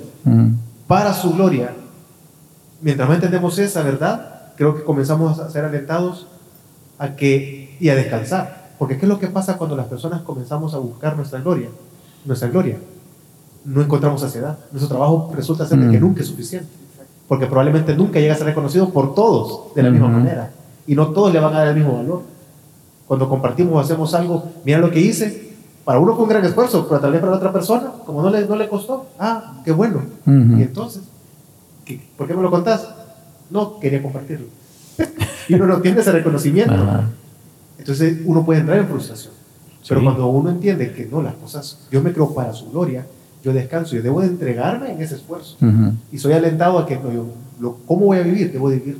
para 0.86 1.14
su 1.14 1.32
gloria, 1.32 1.74
mientras 2.80 3.08
no 3.08 3.14
entendemos 3.14 3.58
esa 3.58 3.82
verdad, 3.82 4.52
creo 4.56 4.76
que 4.76 4.84
comenzamos 4.84 5.38
a 5.38 5.50
ser 5.50 5.64
alentados 5.64 6.26
a 6.98 7.16
que, 7.16 7.76
y 7.80 7.88
a 7.88 7.94
descansar. 7.94 8.72
Porque 8.78 8.98
¿qué 8.98 9.06
es 9.06 9.08
lo 9.08 9.18
que 9.18 9.28
pasa 9.28 9.56
cuando 9.56 9.76
las 9.76 9.86
personas 9.86 10.22
comenzamos 10.22 10.74
a 10.74 10.78
buscar 10.78 11.16
nuestra 11.16 11.40
gloria? 11.40 11.68
Nuestra 12.24 12.48
gloria. 12.48 12.76
No 13.64 13.82
encontramos 13.82 14.20
saciedad. 14.20 14.58
Nuestro 14.70 14.88
trabajo 14.88 15.32
resulta 15.34 15.66
ser 15.66 15.78
de 15.78 15.90
que 15.90 15.98
mm. 15.98 16.00
nunca 16.00 16.20
es 16.22 16.26
suficiente. 16.26 16.68
Porque 17.28 17.46
probablemente 17.46 17.94
nunca 17.94 18.18
llega 18.20 18.34
a 18.34 18.36
ser 18.36 18.46
reconocido 18.46 18.90
por 18.90 19.14
todos 19.14 19.74
de 19.74 19.82
la 19.82 19.90
misma 19.90 20.08
manera. 20.08 20.50
Y 20.86 20.94
no 20.94 21.08
todos 21.08 21.32
le 21.32 21.40
van 21.40 21.54
a 21.54 21.58
dar 21.58 21.68
el 21.68 21.76
mismo 21.76 21.96
valor. 21.96 22.22
Cuando 23.06 23.28
compartimos 23.28 23.74
o 23.74 23.80
hacemos 23.80 24.14
algo, 24.14 24.44
mira 24.64 24.78
lo 24.78 24.90
que 24.90 25.00
hice, 25.00 25.52
para 25.84 25.98
uno 25.98 26.14
fue 26.14 26.24
un 26.24 26.28
gran 26.28 26.44
esfuerzo, 26.44 26.86
pero 26.88 27.00
tal 27.00 27.12
vez 27.12 27.20
para 27.20 27.34
otra 27.34 27.52
persona, 27.52 27.92
como 28.06 28.22
no 28.22 28.30
le, 28.30 28.46
no 28.46 28.56
le 28.56 28.68
costó, 28.68 29.06
ah, 29.18 29.60
qué 29.64 29.72
bueno. 29.72 30.02
Y 30.26 30.62
entonces, 30.62 31.02
¿por 32.16 32.26
qué 32.26 32.34
me 32.34 32.42
lo 32.42 32.50
contás? 32.50 32.88
No, 33.50 33.78
quería 33.80 34.02
compartirlo. 34.02 34.46
y 35.48 35.54
uno 35.54 35.66
no 35.66 35.80
tiene 35.80 36.00
ese 36.00 36.12
reconocimiento. 36.12 36.74
Entonces 37.78 38.18
uno 38.24 38.44
puede 38.44 38.60
entrar 38.60 38.78
en 38.78 38.88
frustración. 38.88 39.34
Pero 39.88 40.02
cuando 40.02 40.26
uno 40.28 40.50
entiende 40.50 40.92
que 40.92 41.06
no, 41.06 41.22
las 41.22 41.34
cosas, 41.34 41.80
Dios 41.90 42.02
me 42.02 42.12
creó 42.12 42.32
para 42.32 42.52
su 42.52 42.70
gloria, 42.70 43.04
yo 43.42 43.52
descanso, 43.52 43.94
yo 43.96 44.02
debo 44.02 44.20
de 44.20 44.28
entregarme 44.28 44.92
en 44.92 45.02
ese 45.02 45.16
esfuerzo. 45.16 45.56
Y 46.12 46.18
soy 46.18 46.32
alentado 46.32 46.78
a 46.78 46.86
que, 46.86 46.96
no, 46.96 47.12
yo, 47.12 47.26
lo- 47.60 47.76
¿cómo 47.86 48.06
voy 48.06 48.18
a 48.18 48.22
vivir? 48.22 48.52
Debo 48.52 48.70
de 48.70 48.78
vivir 48.78 48.98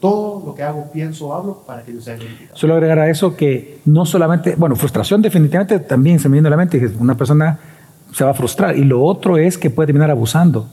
todo 0.00 0.42
lo 0.44 0.54
que 0.54 0.62
hago, 0.62 0.90
pienso, 0.92 1.32
hablo, 1.34 1.62
para 1.66 1.82
que 1.82 1.92
Dios 1.92 2.04
sea 2.04 2.16
glorificado. 2.16 2.56
Solo 2.56 2.74
agregar 2.74 2.98
a 2.98 3.08
eso 3.08 3.36
que 3.36 3.78
no 3.84 4.04
solamente, 4.04 4.56
bueno, 4.56 4.74
frustración 4.76 5.22
definitivamente 5.22 5.78
también 5.78 6.18
se 6.18 6.28
me 6.28 6.34
viene 6.34 6.48
a 6.48 6.50
la 6.50 6.56
mente, 6.56 6.80
que 6.80 6.86
una 6.98 7.16
persona 7.16 7.58
se 8.12 8.24
va 8.24 8.30
a 8.30 8.34
frustrar 8.34 8.76
y 8.76 8.84
lo 8.84 9.02
otro 9.02 9.38
es 9.38 9.56
que 9.56 9.70
puede 9.70 9.86
terminar 9.86 10.10
abusando 10.10 10.68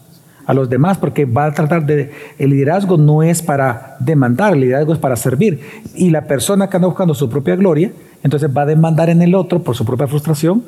a 0.45 0.53
los 0.55 0.67
demás 0.67 0.97
porque 0.97 1.25
va 1.25 1.45
a 1.45 1.53
tratar 1.53 1.85
de, 1.85 2.11
el 2.39 2.49
liderazgo 2.49 2.97
no 2.97 3.21
es 3.21 3.41
para 3.43 3.97
demandar, 3.99 4.53
el 4.53 4.61
liderazgo 4.61 4.93
es 4.93 4.99
para 4.99 5.15
servir 5.15 5.59
y 5.95 6.09
la 6.09 6.25
persona 6.25 6.67
que 6.67 6.77
anda 6.77 6.87
buscando 6.87 7.13
su 7.13 7.29
propia 7.29 7.55
gloria, 7.55 7.91
entonces 8.23 8.49
va 8.55 8.63
a 8.63 8.65
demandar 8.65 9.09
en 9.11 9.21
el 9.21 9.35
otro 9.35 9.61
por 9.61 9.75
su 9.75 9.85
propia 9.85 10.07
frustración, 10.07 10.63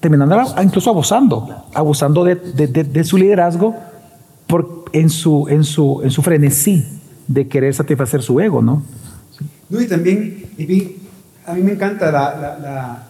terminando 0.00 0.36
incluso 0.62 0.90
abusando, 0.90 1.64
abusando 1.74 2.24
de, 2.24 2.34
de- 2.34 2.66
de- 2.66 2.84
de 2.84 3.04
su 3.04 3.16
liderazgo 3.16 3.74
por, 4.46 4.84
en, 4.92 5.08
su, 5.08 5.48
en, 5.48 5.64
su, 5.64 6.00
en 6.02 6.10
su 6.10 6.22
frenesí 6.22 6.84
de 7.26 7.48
querer 7.48 7.72
satisfacer 7.74 8.22
su 8.22 8.38
ego, 8.40 8.60
¿no? 8.60 8.82
No, 9.70 9.80
y 9.80 9.86
también, 9.86 10.44
y 10.58 10.66
vi- 10.66 10.96
a 11.46 11.54
mí 11.54 11.62
me 11.62 11.72
encanta 11.72 12.12
la, 12.12 12.34
la, 12.38 12.58
la- 12.58 13.08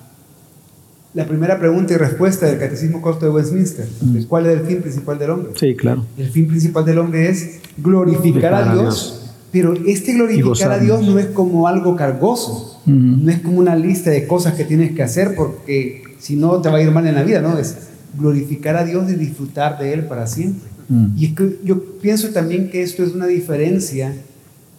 la 1.14 1.26
primera 1.26 1.58
pregunta 1.60 1.94
y 1.94 1.96
respuesta 1.96 2.46
del 2.46 2.58
Catecismo 2.58 3.00
Corto 3.00 3.26
de 3.26 3.30
Westminster. 3.32 3.86
de 4.00 4.26
¿Cuál 4.26 4.46
es 4.46 4.60
el 4.60 4.66
fin 4.66 4.80
principal 4.82 5.16
del 5.18 5.30
hombre? 5.30 5.52
Sí, 5.54 5.76
claro. 5.76 6.04
El 6.18 6.28
fin 6.28 6.48
principal 6.48 6.84
del 6.84 6.98
hombre 6.98 7.28
es 7.28 7.60
glorificar 7.78 8.52
a 8.54 8.72
Dios, 8.74 9.30
pero 9.52 9.74
este 9.86 10.14
glorificar 10.14 10.72
a. 10.72 10.78
Dios 10.78 11.02
no 11.06 11.18
es 11.20 11.26
como 11.26 11.68
algo 11.68 11.94
cargoso, 11.94 12.80
Ujú. 12.84 12.92
no 12.92 13.30
es 13.30 13.38
como 13.40 13.58
una 13.58 13.76
lista 13.76 14.10
de 14.10 14.26
cosas 14.26 14.54
que 14.54 14.64
tienes 14.64 14.92
que 14.92 15.04
hacer 15.04 15.36
porque 15.36 16.02
si 16.24 16.36
no 16.36 16.60
te 16.62 16.70
va 16.70 16.78
a 16.78 16.82
ir 16.82 16.90
mal 16.90 17.06
en 17.06 17.14
la 17.14 17.22
vida, 17.22 17.40
no, 17.42 17.58
es 17.58 17.76
glorificar 18.18 18.76
a 18.76 18.84
Dios 18.84 19.10
y 19.10 19.14
disfrutar 19.16 19.78
de 19.78 19.92
Él 19.92 20.04
para 20.06 20.26
siempre. 20.26 20.68
Mm. 20.88 21.06
Y 21.18 21.26
es 21.26 21.32
que 21.34 21.58
yo 21.64 21.82
pienso 22.00 22.28
también 22.30 22.70
que 22.70 22.82
esto 22.82 23.02
es 23.04 23.12
una 23.12 23.26
diferencia 23.26 24.14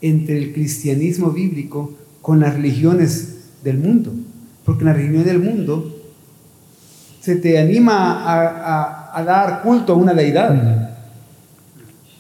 entre 0.02 0.38
el 0.38 0.54
cristianismo 0.54 1.32
bíblico 1.32 1.94
con 2.22 2.40
las 2.40 2.54
religiones 2.56 3.36
del 3.64 3.78
mundo, 3.78 4.12
porque 4.66 4.82
en 4.82 4.88
las 4.88 4.96
religiones 4.98 5.26
del 5.28 5.40
mundo 5.40 5.92
se 7.22 7.36
te 7.36 7.58
anima 7.60 8.24
a, 8.24 8.48
a- 8.48 9.20
a 9.20 9.24
dar 9.24 9.62
culto 9.62 9.94
a 9.94 9.96
una 9.96 10.14
deidad 10.14 10.82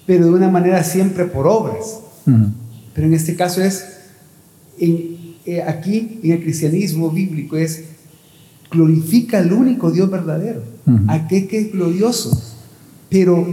pero 0.07 0.25
de 0.27 0.31
una 0.33 0.49
manera 0.51 0.83
siempre 0.83 1.25
por 1.25 1.47
obras. 1.47 1.99
Ujú. 2.27 2.45
Pero 2.93 3.07
en 3.07 3.13
este 3.15 3.35
caso 3.35 3.61
es, 3.63 3.83
en- 4.79 5.15
eh, 5.47 5.63
aquí 5.63 6.19
en 6.23 6.31
el 6.33 6.41
cristianismo 6.43 7.09
bíblico 7.09 7.57
es, 7.57 7.83
glorifica 8.75 9.39
al 9.39 9.51
único 9.53 9.91
Dios 9.91 10.09
verdadero, 10.11 10.61
Ujú. 10.85 10.99
aquel 11.07 11.47
que 11.47 11.59
es 11.59 11.71
glorioso. 11.71 12.39
Pero 13.09 13.47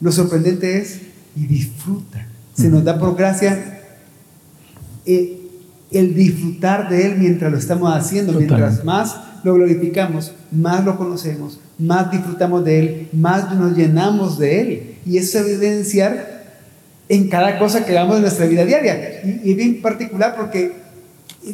lo 0.00 0.12
sorprendente 0.12 0.78
es, 0.78 1.00
y 1.36 1.46
disfruta. 1.46 2.26
Se 2.54 2.68
nos 2.68 2.84
da 2.84 2.98
por 2.98 3.16
gracia 3.16 3.80
eh, 5.06 5.38
el 5.90 6.14
disfrutar 6.14 6.88
de 6.88 7.06
Él 7.06 7.18
mientras 7.18 7.50
lo 7.52 7.58
estamos 7.58 7.94
haciendo, 7.94 8.32
mientras 8.32 8.84
más 8.84 9.16
lo 9.44 9.54
glorificamos, 9.54 10.32
más 10.50 10.84
lo 10.84 10.96
conocemos, 10.96 11.58
más 11.78 12.10
disfrutamos 12.10 12.64
de 12.64 12.78
Él, 12.78 13.08
más 13.12 13.54
nos 13.56 13.76
llenamos 13.76 14.38
de 14.38 14.60
Él. 14.60 14.94
Y 15.04 15.18
eso 15.18 15.38
a 15.38 15.40
evidenciar 15.42 16.44
en 17.08 17.28
cada 17.28 17.58
cosa 17.58 17.84
que 17.84 17.92
hagamos 17.96 18.16
en 18.16 18.22
nuestra 18.22 18.46
vida 18.46 18.64
diaria. 18.64 19.20
Y, 19.24 19.50
y 19.50 19.54
bien 19.54 19.82
particular 19.82 20.34
porque 20.36 20.72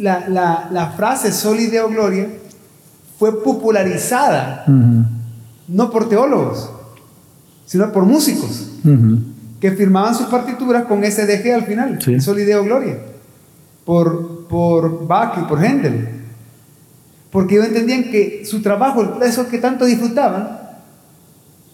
la, 0.00 0.28
la, 0.28 0.68
la 0.70 0.90
frase 0.90 1.32
Sol 1.32 1.58
y 1.60 1.66
Deo 1.66 1.88
Gloria 1.88 2.26
fue 3.18 3.42
popularizada 3.42 4.64
no 5.68 5.90
por 5.90 6.08
teólogos, 6.08 6.70
sino 7.66 7.92
por 7.92 8.04
músicos 8.04 8.70
que 9.60 9.72
firmaban 9.72 10.14
sus 10.14 10.26
partituras 10.26 10.84
con 10.84 11.02
SDG 11.04 11.52
al 11.52 11.64
final, 11.64 11.98
Sí. 12.00 12.20
Sol 12.20 12.38
y 12.38 12.44
Deo 12.44 12.62
Gloria, 12.64 12.96
por, 13.84 14.46
por 14.46 15.06
Bach 15.06 15.36
y 15.38 15.42
por 15.48 15.62
Händel. 15.62 16.08
Porque 17.30 17.56
ellos 17.56 17.66
entendían 17.68 18.04
que 18.04 18.44
su 18.46 18.62
trabajo, 18.62 19.20
eso 19.22 19.48
que 19.48 19.58
tanto 19.58 19.84
disfrutaban, 19.84 20.60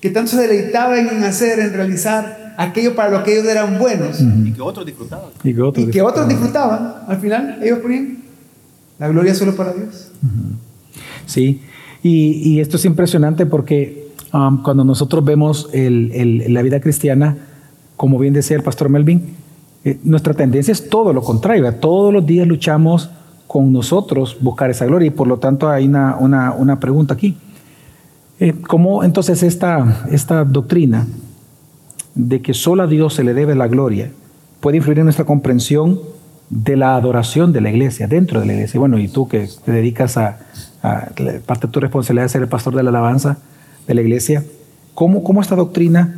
que 0.00 0.11
tanto 0.11 0.33
se 0.33 0.38
deleitaban 0.48 1.07
en 1.09 1.22
hacer, 1.24 1.61
en 1.61 1.72
realizar 1.72 2.54
aquello 2.59 2.94
para 2.94 3.11
lo 3.11 3.22
que 3.22 3.35
ellos 3.38 3.46
eran 3.46 3.78
buenos, 3.78 4.20
Y 4.20 4.52
que 4.52 4.61
otros 4.62 4.85
disfrutaban. 4.87 5.30
Y 5.44 5.54
que 5.54 5.62
otros 5.62 5.87
y 5.87 5.90
que 5.90 6.02
otros 6.02 6.26
disfrutaban, 6.28 6.94
al 7.07 7.18
final 7.18 7.59
ellos 7.62 7.78
ponían 7.80 8.18
la 8.98 9.09
gloria 9.09 9.35
solo 9.35 9.54
para 9.54 9.72
Dios. 9.72 10.11
Sí, 11.26 11.60
y, 12.02 12.60
esto 12.60 12.76
es 12.76 12.84
impresionante 12.84 13.46
porque 13.46 14.08
um, 14.32 14.62
cuando 14.62 14.84
nosotros 14.84 15.24
vemos 15.24 15.70
el- 15.72 16.44
la 16.52 16.62
vida 16.62 16.80
cristiana, 16.80 17.37
como 17.96 18.18
bien 18.18 18.34
decía 18.34 18.56
el 18.56 18.62
pastor 18.62 18.88
Melvin, 18.88 19.22
eh, 19.84 19.98
nuestra 20.02 20.32
tendencia 20.34 20.72
es 20.72 20.88
todo 20.88 21.12
lo 21.12 21.22
contrario. 21.22 21.72
Todos 21.74 22.12
los 22.12 22.24
días 22.24 22.46
luchamos 22.46 23.10
con 23.46 23.72
nosotros 23.72 24.37
buscar 24.40 24.70
esa 24.70 24.87
gloria 24.87 25.08
y 25.08 25.10
por 25.10 25.28
lo 25.28 25.38
tanto 25.38 25.68
hay 25.68 25.87
una, 25.87 26.78
pregunta 26.80 27.14
aquí. 27.14 27.37
Eh, 28.40 28.54
¿Cómo 28.66 29.04
entonces 29.04 29.42
esta, 29.42 30.06
esta 30.10 30.44
doctrina 30.44 31.06
de 32.14 32.40
que 32.40 32.54
solo 32.54 32.84
a 32.84 32.87
Dios 32.87 33.14
se 33.14 33.24
le 33.24 33.34
debe 33.34 33.54
la 33.54 33.68
gloria 33.68 34.10
puede 34.60 34.78
influir 34.78 34.98
en 34.98 35.04
nuestra 35.04 35.24
comprensión 35.24 36.00
de 36.48 36.76
la 36.76 36.96
adoración 36.96 37.52
de 37.52 37.60
la 37.60 37.70
iglesia, 37.70 38.06
dentro 38.08 38.40
de 38.40 38.46
la 38.46 38.54
iglesia? 38.54 38.80
Bueno, 38.80 38.98
y 38.98 39.08
tú 39.08 39.28
que 39.28 39.48
te 39.64 39.72
dedicas 39.72 40.16
a, 40.16 40.38
parte 41.47 41.66
de 41.66 41.73
tu 41.73 41.81
responsabilidad 41.81 42.25
de 42.25 42.29
ser 42.29 42.42
el 42.42 42.49
pastor 42.49 42.75
de 42.75 42.83
la 42.83 42.90
alabanza 42.90 43.38
de 43.87 43.94
la 43.94 44.03
iglesia, 44.03 44.44
¿cómo, 44.94 45.23
cómo 45.25 45.40
esta 45.40 45.57
doctrina 45.57 46.16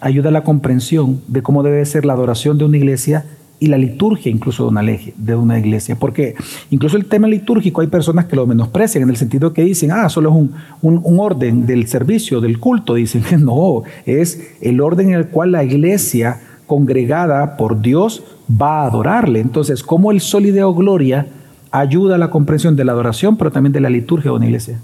ayuda 0.00 0.28
a 0.28 0.32
la 0.32 0.44
comprensión 0.44 1.20
de 1.28 1.42
cómo 1.42 1.62
debe 1.62 1.84
ser 1.86 2.04
la 2.04 2.12
adoración 2.12 2.58
de 2.58 2.64
una 2.64 2.76
iglesia 2.76 3.24
y 3.58 3.68
la 3.68 3.78
liturgia 3.78 4.30
incluso 4.30 4.64
de 4.64 4.68
una, 4.68 4.82
de 4.82 5.34
una 5.34 5.58
iglesia? 5.58 5.96
Porque 5.96 6.34
incluso 6.70 6.98
el 6.98 7.06
tema 7.06 7.26
litúrgico 7.26 7.80
hay 7.80 7.86
personas 7.86 8.26
que 8.26 8.36
lo 8.36 8.46
menosprecian 8.46 9.04
en 9.04 9.08
el 9.10 9.16
sentido 9.16 9.54
que 9.54 9.62
dicen, 9.64 9.90
ah, 9.92 10.08
solo 10.10 10.28
es 10.30 10.36
un, 10.36 10.52
un- 10.82 11.18
orden 11.18 11.64
del 11.64 11.86
servicio, 11.88 12.42
del 12.42 12.58
culto. 12.60 12.94
Dicen 12.94 13.22
no, 13.44 13.82
es 14.04 14.42
el 14.60 14.80
orden 14.82 15.08
en 15.08 15.14
el 15.14 15.28
cual 15.28 15.52
la 15.52 15.64
iglesia 15.64 16.40
congregada 16.66 17.56
por 17.56 17.80
Dios 17.80 18.24
va 18.50 18.82
a 18.82 18.86
adorarle. 18.88 19.40
Entonces, 19.40 19.82
¿cómo 19.82 20.10
el 20.12 20.20
solideo 20.20 20.74
gloria 20.74 21.26
ayuda 21.70 22.16
a 22.16 22.18
la 22.18 22.30
comprensión 22.30 22.76
de 22.76 22.84
la 22.84 22.92
adoración, 22.92 23.36
pero 23.36 23.50
también 23.50 23.72
de 23.72 23.80
la 23.80 23.90
liturgia 23.90 24.30
de 24.30 24.36
una 24.36 24.46
iglesia? 24.46 24.80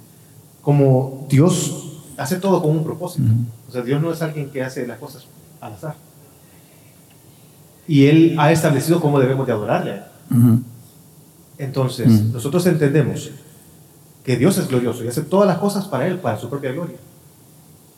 Como 0.63 1.27
Dios 1.29 2.01
hace 2.17 2.37
todo 2.37 2.63
con 2.63 2.71
un 2.71 2.85
propósito. 2.85 3.29
O 3.69 3.73
sea, 3.73 3.83
Dios 3.83 4.01
no 4.01 4.13
es 4.13 4.23
alguien 4.23 4.51
que 4.51 4.63
hace 4.63 4.87
las 4.87 4.99
cosas 4.99 5.27
al 5.61 5.73
azar. 5.73 5.95
Y 7.89 8.07
Él 8.07 8.37
ha 8.39 8.53
establecido 8.53 9.01
cómo 9.01 9.19
debemos 9.19 9.47
de 9.47 9.53
adorarle. 9.53 10.03
Entonces, 11.59 12.09
nosotros 12.33 12.67
entendemos 12.67 13.31
que 14.25 14.37
Dios 14.37 14.57
es 14.59 14.69
glorioso 14.69 15.05
y 15.05 15.09
hace 15.09 15.23
todas 15.23 15.49
las 15.49 15.59
cosas 15.59 15.87
para 15.87 16.07
Él, 16.07 16.19
para 16.19 16.39
su 16.39 16.49
propia 16.49 16.73
gloria. 16.73 16.97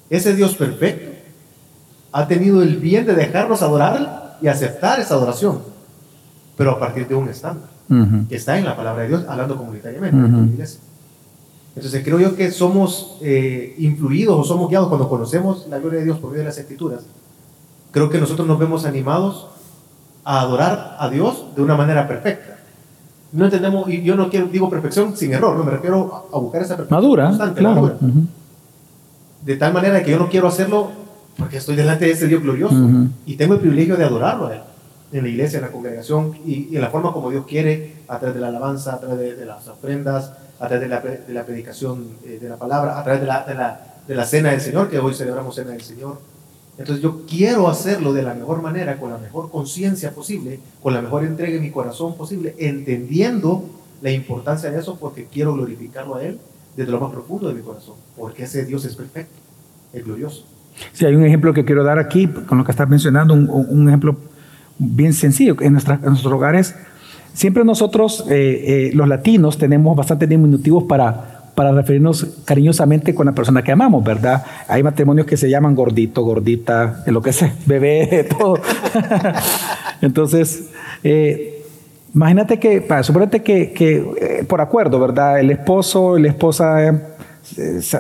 Ese 0.09 0.35
Dios 0.35 0.55
perfecto 0.55 1.12
ha 2.12 2.27
tenido 2.27 2.62
el 2.62 2.77
bien 2.77 3.05
de 3.05 3.14
dejarnos 3.14 3.62
adorarle 3.62 4.09
y 4.40 4.47
aceptar 4.47 5.01
esa 5.01 5.14
adoración, 5.14 5.61
pero 6.57 6.70
a 6.70 6.79
partir 6.79 7.09
de 7.09 7.14
un 7.14 7.29
estándar 7.29 7.73
Ujú. 7.88 8.29
que 8.29 8.37
está 8.37 8.59
en 8.59 8.64
la 8.64 8.77
palabra 8.77 9.03
de 9.03 9.09
Dios, 9.09 9.25
hablando 9.29 9.57
comunitariamente 9.57 10.16
Ujú. 10.16 10.27
en 10.27 10.47
la 10.47 10.53
iglesia. 10.53 10.81
Entonces 11.77 12.05
creo 12.05 12.20
yo 12.20 12.37
que 12.37 12.51
somos 12.53 13.16
eh, 13.20 13.75
influidos 13.79 14.38
o 14.38 14.44
somos 14.44 14.68
guiados 14.70 14.88
cuando 14.88 15.09
conocemos 15.09 15.66
la 15.68 15.79
gloria 15.79 15.99
de 15.99 16.05
Dios 16.07 16.18
por 16.18 16.31
medio 16.31 16.42
de 16.42 16.49
las 16.49 16.59
escrituras. 16.59 17.01
Creo 17.90 18.09
que 18.11 18.18
nosotros 18.18 18.47
nos 18.47 18.59
vemos 18.59 18.85
animados 18.85 19.49
a 20.25 20.40
adorar 20.40 20.97
a 20.99 21.09
Dios 21.11 21.47
de 21.57 21.62
una 21.62 21.77
manera 21.77 22.07
perfecta. 22.09 22.59
No 23.33 23.44
entendemos, 23.47 23.88
y 23.90 24.03
yo 24.05 24.14
no 24.14 24.31
quiero, 24.31 24.47
digo 24.47 24.70
perfección 24.70 25.16
sin 25.16 25.33
error, 25.33 25.57
no 25.57 25.64
me 25.64 25.73
refiero 25.73 26.27
a, 26.33 26.37
a 26.37 26.38
buscar 26.40 26.62
esa 26.62 26.77
perfección 26.77 27.01
Madura, 27.03 27.27
constante, 27.27 27.61
claro. 27.61 27.75
madura. 27.75 27.97
Ujú. 28.01 28.20
De 29.44 29.57
tal 29.57 29.73
manera 29.75 30.03
que 30.05 30.12
yo 30.12 30.18
no 30.18 30.29
quiero 30.29 30.47
hacerlo 30.49 30.90
porque 31.37 31.57
estoy 31.57 31.75
delante 31.75 32.05
de 32.05 32.12
ese 32.12 32.29
Dios 32.29 32.40
glorioso 32.42 32.77
y 33.27 33.35
tengo 33.37 33.55
el 33.55 33.61
privilegio 33.61 33.97
de 33.97 34.05
adorarlo 34.05 34.47
a 34.47 34.55
Él 34.55 34.61
en 35.14 35.22
la 35.22 35.29
iglesia, 35.29 35.59
en 35.59 35.64
la 35.64 35.70
congregación 35.70 36.37
y, 36.44 36.68
y 36.70 36.77
en 36.77 36.83
la 36.83 36.90
forma 36.90 37.12
como 37.12 37.31
Dios 37.31 37.46
quiere, 37.46 37.94
a 38.09 38.18
través 38.18 38.35
de 38.35 38.40
la 38.40 38.48
alabanza, 38.48 38.94
a 38.94 39.00
través 39.00 39.18
de, 39.18 39.37
de 39.37 39.46
las 39.46 39.66
ofrendas, 39.68 40.33
a 40.59 40.68
través 40.68 40.81
de 40.81 40.88
la, 40.88 41.00
de 41.00 41.33
la 41.33 41.46
predicación 41.46 42.09
eh, 42.27 42.38
de 42.42 42.48
la 42.48 42.57
palabra, 42.57 42.98
a 42.98 43.05
través 43.05 43.20
de 43.20 43.27
la, 43.27 43.44
de, 43.44 43.55
la, 43.55 43.96
de 44.07 44.14
la 44.14 44.24
cena 44.27 44.50
del 44.50 44.61
Señor, 44.61 44.90
que 44.90 44.98
hoy 44.98 45.14
celebramos 45.14 45.55
cena 45.55 45.70
del 45.70 45.83
Señor. 45.83 46.18
Entonces 46.77 47.00
yo 47.00 47.22
quiero 47.29 47.68
hacerlo 47.68 48.12
de 48.12 48.22
la 48.22 48.35
mejor 48.35 48.61
manera, 48.61 48.96
con 48.96 49.11
la 49.11 49.18
mejor 49.18 49.50
conciencia 49.50 50.11
posible, 50.11 50.59
con 50.83 50.92
la 50.92 51.00
mejor 51.00 51.24
entrega 51.24 51.57
en 51.57 51.62
mi 51.62 51.70
corazón 51.70 52.16
posible, 52.16 52.57
entendiendo 52.59 53.64
la 54.03 54.11
importancia 54.11 54.70
de 54.70 54.81
eso 54.81 54.98
porque 54.98 55.27
quiero 55.33 55.55
glorificarlo 55.55 56.16
a 56.16 56.24
Él 56.24 56.40
desde 56.77 56.90
lo 56.90 56.98
más 56.98 57.12
profundo 57.12 57.46
de 57.46 57.55
mi 57.55 57.62
corazón, 57.62 57.94
porque 58.18 58.42
ese 58.42 58.64
Dios 58.64 58.85
es 58.85 58.96
perfecto, 58.96 59.33
es 59.92 60.05
glorioso. 60.05 60.44
Sí, 60.92 61.07
hay 61.07 61.14
un 61.14 61.24
ejemplo 61.24 61.55
que 61.55 61.64
quiero 61.64 61.85
dar 61.85 62.00
aquí, 62.00 62.27
con 62.27 62.59
lo 62.59 62.64
que 62.64 62.72
estás 62.72 62.88
mencionando, 62.88 63.33
un, 63.33 63.48
un 63.48 63.88
ejemplo 63.88 64.16
bien 64.78 65.12
sencillo. 65.12 65.56
En, 65.60 65.72
nuestra- 65.72 65.96
en 65.96 66.06
nuestros 66.10 66.32
hogares, 66.32 66.74
siempre 67.32 67.64
nosotros, 67.64 68.24
eh, 68.30 68.64
eh, 68.66 68.90
los 68.94 69.08
latinos, 69.08 69.58
tenemos 69.58 69.96
bastante 69.96 70.26
diminutivos 70.26 70.84
para, 70.84 71.50
para 71.54 71.72
referirnos 71.72 72.26
cariñosamente 72.44 73.14
con 73.14 73.26
la 73.26 73.32
persona 73.32 73.62
que 73.62 73.72
amamos, 73.72 74.02
¿verdad? 74.04 74.44
Hay 74.68 74.82
matrimonios 74.82 75.26
que 75.26 75.37
se 75.37 75.48
llaman 75.48 75.74
gordito, 75.74 76.22
gordita, 76.22 77.02
lo 77.06 77.22
que 77.22 77.32
sea, 77.32 77.54
bebé, 77.66 78.26
todo. 78.37 78.58
Entonces, 80.00 80.64
eh, 81.02 81.62
imagínate 82.14 82.58
que, 82.58 82.84
suponete 83.02 83.42
que, 83.42 83.72
que, 83.72 83.96
eh, 84.20 84.44
por 84.46 84.60
acuerdo, 84.60 84.98
¿verdad? 85.00 85.40
El 85.40 85.50
esposo 85.50 86.18
la 86.18 86.28
esposa 86.28 86.87
eh, 86.87 87.00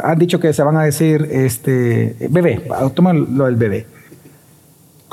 han 0.02 0.18
dicho 0.18 0.40
que 0.40 0.52
se 0.52 0.62
van 0.62 0.76
a 0.76 0.82
decir, 0.84 1.28
este, 1.30 2.16
bebé, 2.30 2.62
toma 2.94 3.12
lo 3.12 3.46
del 3.46 3.56
bebé. 3.56 3.86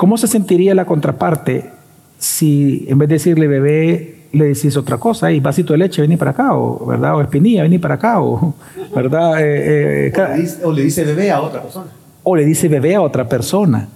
¿Cómo 0.02 0.18
se 0.18 0.26
sentiría 0.26 0.74
la 0.74 0.84
contraparte 0.84 1.70
si 2.18 2.86
en 2.88 2.98
vez 2.98 3.08
de 3.08 3.14
decirle 3.14 3.46
bebé 3.46 4.24
le 4.32 4.46
decís 4.46 4.76
otra 4.76 4.98
cosa? 4.98 5.30
Y 5.30 5.38
vasito 5.38 5.74
de 5.74 5.78
leche, 5.78 6.02
vení 6.02 6.16
para 6.16 6.32
acá, 6.32 6.56
o, 6.56 6.84
¿verdad? 6.86 7.14
O 7.14 7.20
espinilla, 7.20 7.62
vení 7.62 7.78
para 7.78 7.94
acá, 7.94 8.20
o, 8.20 8.52
¿verdad? 8.96 9.40
Eh, 9.40 10.08
eh, 10.08 10.12
O 10.12 10.26
le, 10.26 10.40
dice, 10.42 10.64
o 10.64 10.72
le 10.72 10.82
dice 10.82 11.04
bebé 11.04 11.30
a 11.30 11.40
otra 11.40 11.62
persona. 11.62 11.86
o 12.24 12.34
le 12.34 12.44
dice 12.44 12.66
bebé 12.66 12.96
a 12.96 13.00
otra 13.00 13.28
persona. 13.28 13.90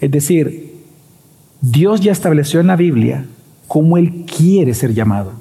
Es 0.00 0.12
decir, 0.12 0.76
Dios 1.60 2.00
ya 2.00 2.12
estableció 2.12 2.60
en 2.60 2.68
la 2.68 2.76
Biblia 2.76 3.24
cómo 3.66 3.98
Él 3.98 4.24
quiere 4.26 4.74
ser 4.74 4.94
llamado, 4.94 5.32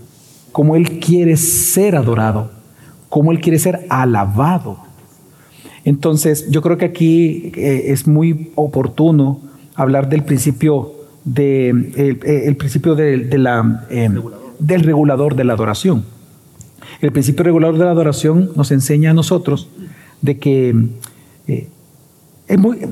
cómo 0.51 0.75
Él 0.75 0.99
quiere 0.99 1.37
ser 1.37 1.95
adorado, 1.95 2.49
cómo 3.07 3.31
Él 3.31 3.39
quiere 3.39 3.59
ser 3.59 3.85
alabado. 3.87 4.79
Entonces, 5.85 6.49
yo 6.49 6.63
creo 6.63 6.79
que 6.79 6.85
aquí 6.85 7.51
eh, 7.55 7.91
es 7.91 8.07
muy 8.07 8.51
oportuno 8.55 9.50
hablar 9.75 10.09
del 10.09 10.23
principio 10.23 10.93
de 11.23 11.69
el, 11.69 12.55
principio 12.55 12.95
de, 12.95 13.37
la, 13.37 13.85
eh, 13.89 14.09
del 14.59 14.81
regulador 14.83 15.35
de 15.35 15.43
la 15.43 15.53
adoración. 15.53 16.03
El 17.01 17.11
principio 17.11 17.43
regulador 17.43 17.77
de 17.77 17.85
la 17.85 17.91
adoración 17.91 18.51
nos 18.55 18.71
enseña 18.71 19.11
a 19.11 19.13
nosotros 19.13 19.69
de 20.21 20.37
que 20.37 20.75
eh, 21.47 21.67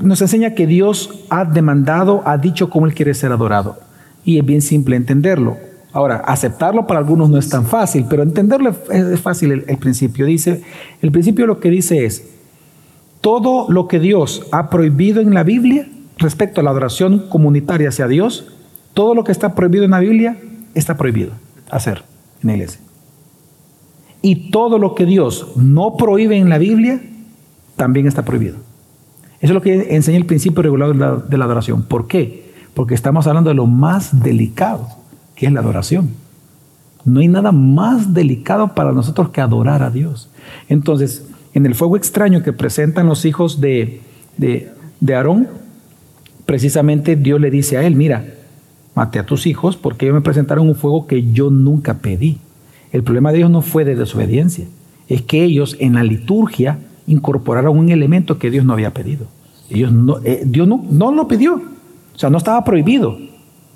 nos 0.02 0.22
enseña 0.22 0.54
que 0.54 0.66
Dios 0.66 1.24
ha 1.28 1.44
demandado, 1.44 2.22
ha 2.24 2.38
dicho 2.38 2.70
cómo 2.70 2.86
Él 2.86 2.94
quiere 2.94 3.14
ser 3.14 3.32
adorado. 3.32 3.78
Y 4.24 4.38
es 4.38 4.44
bien 4.44 4.62
simple 4.62 4.96
entenderlo. 4.96 5.56
Ahora, 5.92 6.16
aceptarlo 6.18 6.86
para 6.86 7.00
algunos 7.00 7.30
no 7.30 7.38
es 7.38 7.48
tan 7.48 7.66
fácil, 7.66 8.06
pero 8.08 8.22
entenderlo 8.22 8.70
es, 8.70 8.76
es 8.90 9.20
fácil 9.20 9.52
el, 9.52 9.64
el 9.66 9.76
principio. 9.78 10.24
Dice, 10.24 10.62
el 11.02 11.10
principio 11.10 11.46
lo 11.46 11.58
que 11.58 11.68
dice 11.68 12.04
es, 12.04 12.30
todo 13.20 13.70
lo 13.70 13.86
que 13.86 13.98
Dios 13.98 14.46
ha 14.52 14.70
prohibido 14.70 15.20
en 15.20 15.34
la 15.34 15.42
Biblia 15.42 15.86
respecto 16.20 16.60
a 16.60 16.64
la 16.64 16.70
adoración 16.70 17.26
comunitaria 17.28 17.88
hacia 17.88 18.06
Dios, 18.06 18.46
todo 18.94 19.14
lo 19.14 19.24
que 19.24 19.32
está 19.32 19.54
prohibido 19.54 19.84
en 19.84 19.90
la 19.90 20.00
Biblia 20.00 20.36
está 20.74 20.96
prohibido 20.96 21.32
hacer 21.70 22.04
en 22.42 22.48
la 22.48 22.54
iglesia. 22.54 22.80
Y 24.22 24.50
todo 24.50 24.78
lo 24.78 24.94
que 24.94 25.06
Dios 25.06 25.48
no 25.56 25.96
prohíbe 25.96 26.36
en 26.36 26.50
la 26.50 26.58
Biblia 26.58 27.00
también 27.76 28.06
está 28.06 28.24
prohibido. 28.24 28.56
Eso 29.40 29.52
es 29.52 29.54
lo 29.54 29.62
que 29.62 29.94
enseña 29.94 30.18
el 30.18 30.26
principio 30.26 30.62
regulador 30.62 31.26
de 31.26 31.38
la, 31.38 31.44
adoración. 31.46 31.82
¿Por 31.82 32.06
qué? 32.06 32.52
Porque 32.74 32.94
estamos 32.94 33.26
hablando 33.26 33.48
de 33.48 33.54
lo 33.54 33.66
más 33.66 34.22
delicado, 34.22 34.86
que 35.34 35.46
es 35.46 35.52
la 35.52 35.60
adoración. 35.60 36.10
No 37.06 37.20
hay 37.20 37.28
nada 37.28 37.50
más 37.50 38.12
delicado 38.12 38.74
para 38.74 38.92
nosotros 38.92 39.30
que 39.30 39.40
adorar 39.40 39.82
a 39.82 39.90
Dios. 39.90 40.28
Entonces, 40.68 41.26
en 41.54 41.64
el 41.64 41.74
fuego 41.74 41.96
extraño 41.96 42.42
que 42.42 42.52
presentan 42.52 43.06
los 43.06 43.24
hijos 43.24 43.62
de, 43.62 44.02
de, 44.36 44.70
de 45.00 45.14
Aarón, 45.14 45.48
precisamente 46.50 47.14
Dios 47.14 47.40
le 47.40 47.48
dice 47.48 47.76
a 47.76 47.86
él, 47.86 47.94
mira, 47.94 48.24
mate 48.96 49.20
a 49.20 49.24
tus 49.24 49.46
hijos 49.46 49.76
porque 49.76 50.06
ellos 50.06 50.16
me 50.16 50.20
presentaron 50.20 50.68
un 50.68 50.74
fuego 50.74 51.06
que 51.06 51.30
yo 51.30 51.48
nunca 51.48 51.98
pedí. 51.98 52.38
El 52.90 53.04
problema 53.04 53.30
de 53.30 53.38
ellos 53.38 53.52
no 53.52 53.62
fue 53.62 53.84
de 53.84 53.94
desobediencia, 53.94 54.64
es 55.06 55.22
que 55.22 55.44
ellos 55.44 55.76
en 55.78 55.94
la 55.94 56.02
liturgia 56.02 56.80
incorporaron 57.06 57.78
un 57.78 57.90
elemento 57.90 58.40
que 58.40 58.50
Dios 58.50 58.64
no 58.64 58.72
había 58.72 58.92
pedido. 58.92 59.26
Ellos 59.70 59.92
no, 59.92 60.18
eh, 60.24 60.42
Dios 60.44 60.66
no, 60.66 60.84
no 60.90 61.12
lo 61.12 61.28
pidió, 61.28 61.54
o 61.54 62.18
sea, 62.18 62.30
no 62.30 62.38
estaba 62.38 62.64
prohibido. 62.64 63.16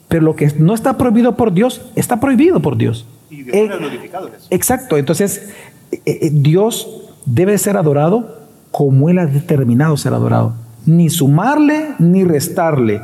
Pero 0.08 0.22
lo 0.22 0.34
que 0.34 0.52
no 0.58 0.74
está 0.74 0.98
prohibido 0.98 1.36
por 1.36 1.52
Dios, 1.52 1.80
está 1.94 2.18
prohibido 2.18 2.58
por 2.58 2.76
Dios. 2.76 3.06
Y 3.30 3.42
Eh, 3.42 3.68
Dios 3.68 3.80
no 3.80 3.86
en 3.86 4.34
eso. 4.34 4.48
Exacto, 4.50 4.96
entonces 4.98 5.52
eh, 5.92 6.00
eh, 6.06 6.30
Dios 6.32 6.88
debe 7.24 7.56
ser 7.56 7.76
adorado 7.76 8.48
como 8.72 9.10
Él 9.10 9.20
ha 9.20 9.26
determinado 9.26 9.96
ser 9.96 10.12
adorado. 10.12 10.63
Ni 10.86 11.10
sumarle 11.10 11.94
ni 11.98 12.24
restarle. 12.24 13.00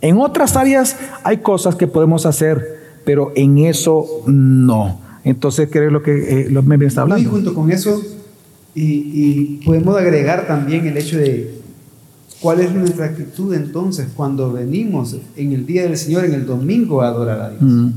En 0.00 0.18
otras 0.18 0.56
áreas 0.56 0.96
hay 1.22 1.38
cosas 1.38 1.74
que 1.76 1.86
podemos 1.86 2.26
hacer, 2.26 2.80
pero 3.04 3.32
en 3.36 3.58
eso 3.58 4.06
no. 4.26 5.00
Entonces, 5.24 5.68
¿qué 5.68 5.86
es 5.86 5.92
lo 5.92 6.02
que 6.02 6.42
eh, 6.42 6.50
lo 6.50 6.62
me 6.62 6.74
está 6.84 7.02
No, 7.02 7.08
y 7.08 7.12
hablando? 7.12 7.30
junto 7.30 7.54
con 7.54 7.70
eso, 7.70 8.02
y, 8.74 8.84
y 8.84 9.60
podemos 9.64 9.96
agregar 9.96 10.46
también 10.46 10.86
el 10.86 10.96
hecho 10.96 11.18
de 11.18 11.60
cuál 12.40 12.60
es 12.60 12.72
nuestra 12.72 13.04
actitud 13.06 13.54
entonces 13.54 14.08
cuando 14.16 14.52
venimos 14.52 15.16
en 15.36 15.52
el 15.52 15.64
día 15.66 15.82
del 15.82 15.96
Señor, 15.96 16.24
en 16.24 16.34
el 16.34 16.46
domingo, 16.46 17.02
a 17.02 17.08
adorar 17.08 17.40
a 17.40 17.50
Dios. 17.50 17.62
Mm, 17.62 17.88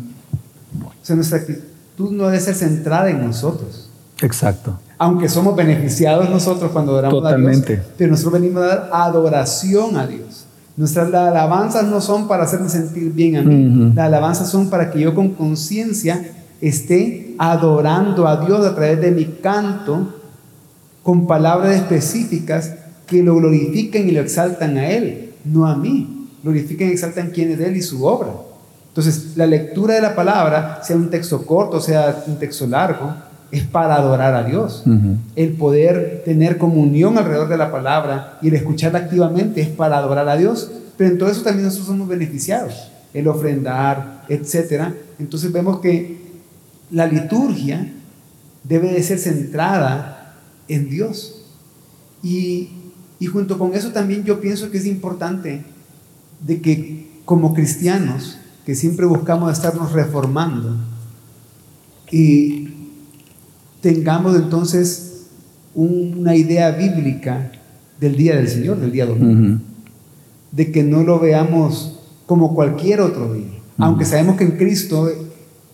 O 0.86 0.91
sea, 1.01 1.15
nuestra 1.15 1.39
actitud 1.39 2.12
no 2.12 2.25
debe 2.28 2.39
ser 2.39 2.54
centrada 2.54 3.10
en 3.10 3.25
nosotros. 3.25 3.89
exacto. 4.21 4.78
Aunque 4.97 5.27
somos 5.27 5.55
beneficiados 5.55 6.29
nosotros 6.29 6.71
cuando 6.71 6.93
adoramos 6.93 7.21
Totalmente. 7.21 7.73
a 7.73 7.75
Dios, 7.75 7.88
pero 7.97 8.12
nosotros 8.12 8.41
venimos 8.41 8.63
a 8.63 8.67
dar 8.67 8.89
adoración 8.93 9.97
a 9.97 10.08
Dios. 10.08 10.45
Nuestras 10.77 11.13
alabanzas 11.13 11.86
no 11.86 12.01
son 12.01 12.27
para 12.27 12.43
hacerme 12.43 12.69
sentir 12.69 13.12
bien 13.12 13.38
a 13.38 13.41
mí, 13.41 13.91
las 13.95 14.05
alabanzas 14.05 14.49
son 14.49 14.69
para 14.69 14.91
que 14.91 14.99
yo 14.99 15.15
con 15.15 15.29
conciencia 15.29 16.31
esté 16.62 17.36
adorando 17.38 18.27
a 18.27 18.45
Dios 18.45 18.65
a 18.65 18.75
través 18.75 18.99
de 18.99 19.12
mi 19.12 19.25
canto 19.25 20.15
con 21.03 21.27
palabras 21.27 21.75
específicas 21.75 22.73
que 23.05 23.21
lo 23.21 23.36
glorifiquen 23.36 24.10
y 24.10 24.12
lo 24.12 24.21
exaltan 24.21 24.77
a 24.77 24.89
Él, 24.89 25.34
no 25.45 25.67
a 25.67 25.75
mí. 25.75 26.29
Glorifiquen 26.43 26.89
y 26.89 26.91
exaltan 26.93 27.29
quién 27.29 27.51
es 27.51 27.60
Él 27.60 27.77
y 27.77 27.81
su 27.81 28.03
obra. 28.05 28.29
Entonces, 28.88 29.36
la 29.36 29.45
lectura 29.45 29.95
de 29.95 30.01
la 30.01 30.15
palabra, 30.15 30.79
sea 30.84 30.95
un 30.95 31.10
texto 31.10 31.45
corto, 31.45 31.79
sea 31.79 32.23
un 32.27 32.38
texto 32.38 32.65
largo, 32.65 33.13
es 33.55 33.63
para 33.63 33.95
adorar 33.95 34.35
a 34.35 34.43
Dios. 34.43 34.83
El 35.35 35.53
poder 35.53 36.23
tener 36.25 36.57
comunión 36.57 37.17
alrededor 37.17 37.47
de 37.47 37.57
la 37.57 37.71
palabra 37.71 38.37
y 38.41 38.49
el 38.49 38.55
escucharla 38.55 38.99
activamente 38.99 39.61
es 39.61 39.69
para 39.69 39.97
adorar 39.97 40.27
a 40.27 40.35
Dios. 40.35 40.71
Pero 40.97 41.11
en 41.11 41.17
todo 41.17 41.29
eso 41.29 41.41
también 41.41 41.65
nosotros 41.65 41.87
somos 41.87 42.07
beneficiados. 42.09 42.91
El 43.13 43.29
ofrendar, 43.29 44.25
etc. 44.27 44.93
Entonces 45.19 45.53
vemos 45.53 45.79
que 45.79 46.17
la 46.91 47.07
liturgia 47.07 47.93
debe 48.63 48.91
de 48.91 49.01
ser 49.03 49.19
centrada 49.19 50.35
en 50.67 50.89
Dios. 50.89 51.45
Y, 52.21 52.71
y 53.19 53.27
junto 53.27 53.57
con 53.57 53.73
eso 53.73 53.91
también 53.91 54.25
yo 54.25 54.41
pienso 54.41 54.69
que 54.69 54.79
es 54.79 54.85
importante 54.85 55.63
de 56.45 56.59
que 56.59 57.07
como 57.23 57.53
cristianos, 57.53 58.37
que 58.65 58.75
siempre 58.75 59.05
buscamos 59.05 59.53
estarnos 59.53 59.93
reformando, 59.93 60.75
y 62.11 62.64
tengamos 63.86 64.36
entonces 64.36 65.28
una 65.76 66.36
idea 66.36 66.71
bíblica 66.71 67.52
del 68.00 68.15
día 68.17 68.36
del 68.36 68.48
Señor, 68.48 68.80
del 68.80 68.91
día 68.91 69.06
domingo, 69.06 69.54
Ujú. 69.54 69.60
de 70.54 70.71
que 70.71 70.82
no 70.82 71.04
lo 71.04 71.19
veamos 71.19 72.00
como 72.26 72.56
cualquier 72.56 73.02
otro 73.02 73.32
día, 73.36 73.45
aunque 73.78 74.06
sabemos 74.06 74.38
que 74.38 74.43
en 74.45 74.52
Cristo 74.54 75.08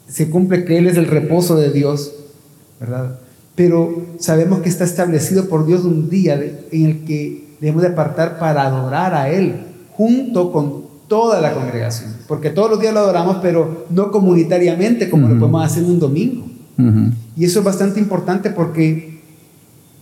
se 0.10 0.30
cumple 0.30 0.66
que 0.66 0.78
Él 0.78 0.88
es 0.88 0.98
el 0.98 1.08
reposo 1.08 1.56
de 1.56 1.72
Dios, 1.72 2.12
¿verdad? 2.82 3.18
Pero 3.56 4.08
sabemos 4.20 4.60
que 4.60 4.68
está 4.68 4.84
establecido 4.84 5.48
por 5.48 5.66
Dios 5.66 5.86
un 5.86 6.10
día 6.10 6.36
de- 6.38 6.68
en 6.74 6.86
el 6.88 7.06
que 7.06 7.46
debemos 7.62 7.82
de 7.84 7.90
apartar 7.90 8.40
para 8.40 8.66
adorar 8.66 9.14
a 9.14 9.30
Él, 9.30 9.56
junto 9.94 10.52
con 10.52 10.82
toda 11.08 11.40
la 11.40 11.54
congregación, 11.54 12.14
porque 12.28 12.50
todos 12.50 12.72
los 12.72 12.82
días 12.82 12.94
lo 12.94 13.00
adoramos, 13.00 13.38
pero 13.42 13.86
no 13.90 14.12
comunitariamente 14.12 15.10
como 15.10 15.30
lo 15.30 15.40
podemos 15.40 15.64
hacer 15.64 15.84
un 15.86 15.98
domingo. 15.98 16.48
Ujú. 16.90 17.14
Y 17.38 17.46
eso 17.46 17.60
es 17.60 17.66
bastante 17.66 18.00
importante 18.00 18.50
porque 18.50 19.22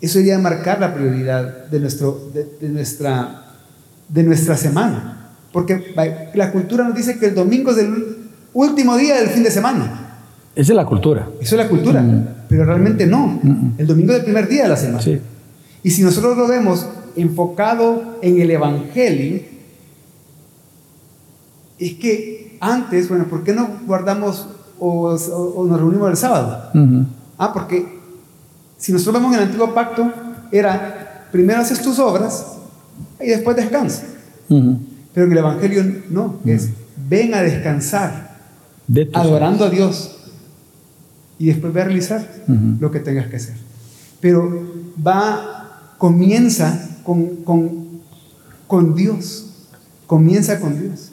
eso 0.01 0.19
iría 0.19 0.35
a 0.35 0.39
marcar 0.39 0.79
la 0.79 0.93
prioridad 0.93 1.67
de, 1.67 1.79
nuestro, 1.79 2.29
de, 2.33 2.47
de 2.59 2.69
nuestra, 2.69 3.43
de 4.07 4.23
nuestra 4.23 4.57
semana. 4.57 5.31
Porque 5.51 5.93
la 6.35 6.51
cultura 6.51 6.83
nos 6.83 6.95
dice 6.95 7.17
que 7.17 7.27
el 7.27 7.35
domingo 7.35 7.71
es 7.71 7.77
el 7.77 8.17
último 8.53 8.97
día 8.97 9.15
del 9.15 9.29
fin 9.29 9.43
de 9.43 9.51
semana. 9.51 10.09
Esa 10.55 10.73
es 10.73 10.75
la 10.75 10.85
cultura. 10.85 11.29
Eso 11.39 11.55
es 11.55 11.63
la 11.63 11.69
cultura. 11.69 12.03
Pero 12.47 12.65
realmente 12.65 13.05
no. 13.07 13.39
Mm. 13.41 13.73
El 13.77 13.87
domingo 13.87 14.11
es 14.11 14.19
el 14.19 14.25
primer 14.25 14.47
día 14.47 14.63
de 14.63 14.69
la 14.69 14.77
semana. 14.77 15.01
Sí. 15.01 15.19
Y 15.83 15.91
si 15.91 16.03
nosotros 16.03 16.37
lo 16.37 16.47
vemos 16.47 16.87
enfocado 17.15 18.19
en 18.21 18.41
el 18.41 18.51
Evangelio, 18.51 19.41
es 21.77 21.93
que 21.93 22.57
antes, 22.59 23.07
bueno, 23.07 23.25
¿por 23.25 23.43
qué 23.43 23.53
no 23.53 23.69
guardamos 23.85 24.47
o, 24.79 25.65
nos 25.67 25.79
reunimos 25.79 26.09
el 26.09 26.17
sábado? 26.17 26.69
Ujú. 26.73 27.05
Ah, 27.37 27.53
porque 27.53 27.99
si 28.77 28.91
nosotros 28.91 29.21
vemos 29.21 29.33
en 29.35 29.41
el 29.41 29.45
antiguo 29.47 29.73
pacto, 29.73 30.11
era 30.51 31.27
primero 31.31 31.61
haces 31.61 31.81
tus 31.81 31.99
obras 31.99 32.45
y 33.19 33.27
después 33.27 33.55
descansa. 33.55 34.03
Ujú. 34.49 34.79
Pero 35.13 35.25
en 35.25 35.31
el 35.31 35.37
Evangelio 35.37 35.83
no, 36.09 36.39
es 36.45 36.69
ven 37.09 37.33
a 37.33 37.41
descansar, 37.41 38.37
De 38.87 39.09
adorando 39.13 39.65
a 39.65 39.69
Dios, 39.69 40.17
y 41.37 41.47
después 41.47 41.73
ve 41.73 41.81
a 41.81 41.85
realizar 41.85 42.27
lo 42.79 42.91
que 42.91 42.99
tengas 42.99 43.27
que 43.27 43.37
hacer. 43.37 43.55
Pero 44.19 44.67
va, 45.05 45.93
comienza 45.97 46.97
con, 47.03 47.37
con, 47.37 48.01
con 48.67 48.95
Dios, 48.95 49.67
comienza 50.05 50.59
con 50.59 50.79
Dios. 50.79 51.11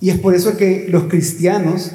Y 0.00 0.10
es 0.10 0.18
por 0.18 0.34
eso 0.34 0.56
que 0.56 0.86
los 0.88 1.04
cristianos, 1.04 1.92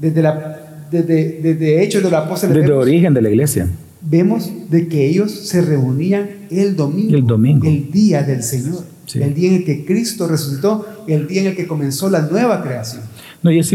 desde, 0.00 0.22
la, 0.22 0.86
desde, 0.90 1.40
desde 1.42 1.82
Hechos 1.82 2.02
de 2.02 2.10
los 2.10 2.18
Apóstoles, 2.20 2.54
Desde 2.56 2.66
el 2.68 2.72
origen 2.72 3.14
de 3.14 3.22
la 3.22 3.30
iglesia. 3.30 3.68
vemos 4.00 4.50
de 4.70 4.88
que 4.88 5.06
ellos 5.06 5.30
se 5.32 5.60
reunían 5.62 6.28
el 6.50 6.76
domingo, 6.76 7.14
El 7.16 7.26
domingo. 7.26 7.66
el 7.66 7.90
día 7.90 8.22
del 8.22 8.42
Señor, 8.42 8.84
Sí. 9.06 9.22
el 9.22 9.32
día 9.34 9.48
en 9.48 9.54
el 9.56 9.64
que 9.64 9.86
Cristo 9.86 10.28
resucitó, 10.28 10.84
el 11.06 11.26
día 11.26 11.40
en 11.40 11.46
el 11.48 11.56
que 11.56 11.66
comenzó 11.66 12.10
la 12.10 12.20
nueva 12.22 12.62
creación. 12.62 13.02
No, 13.42 13.50
y 13.50 13.58
es 13.58 13.72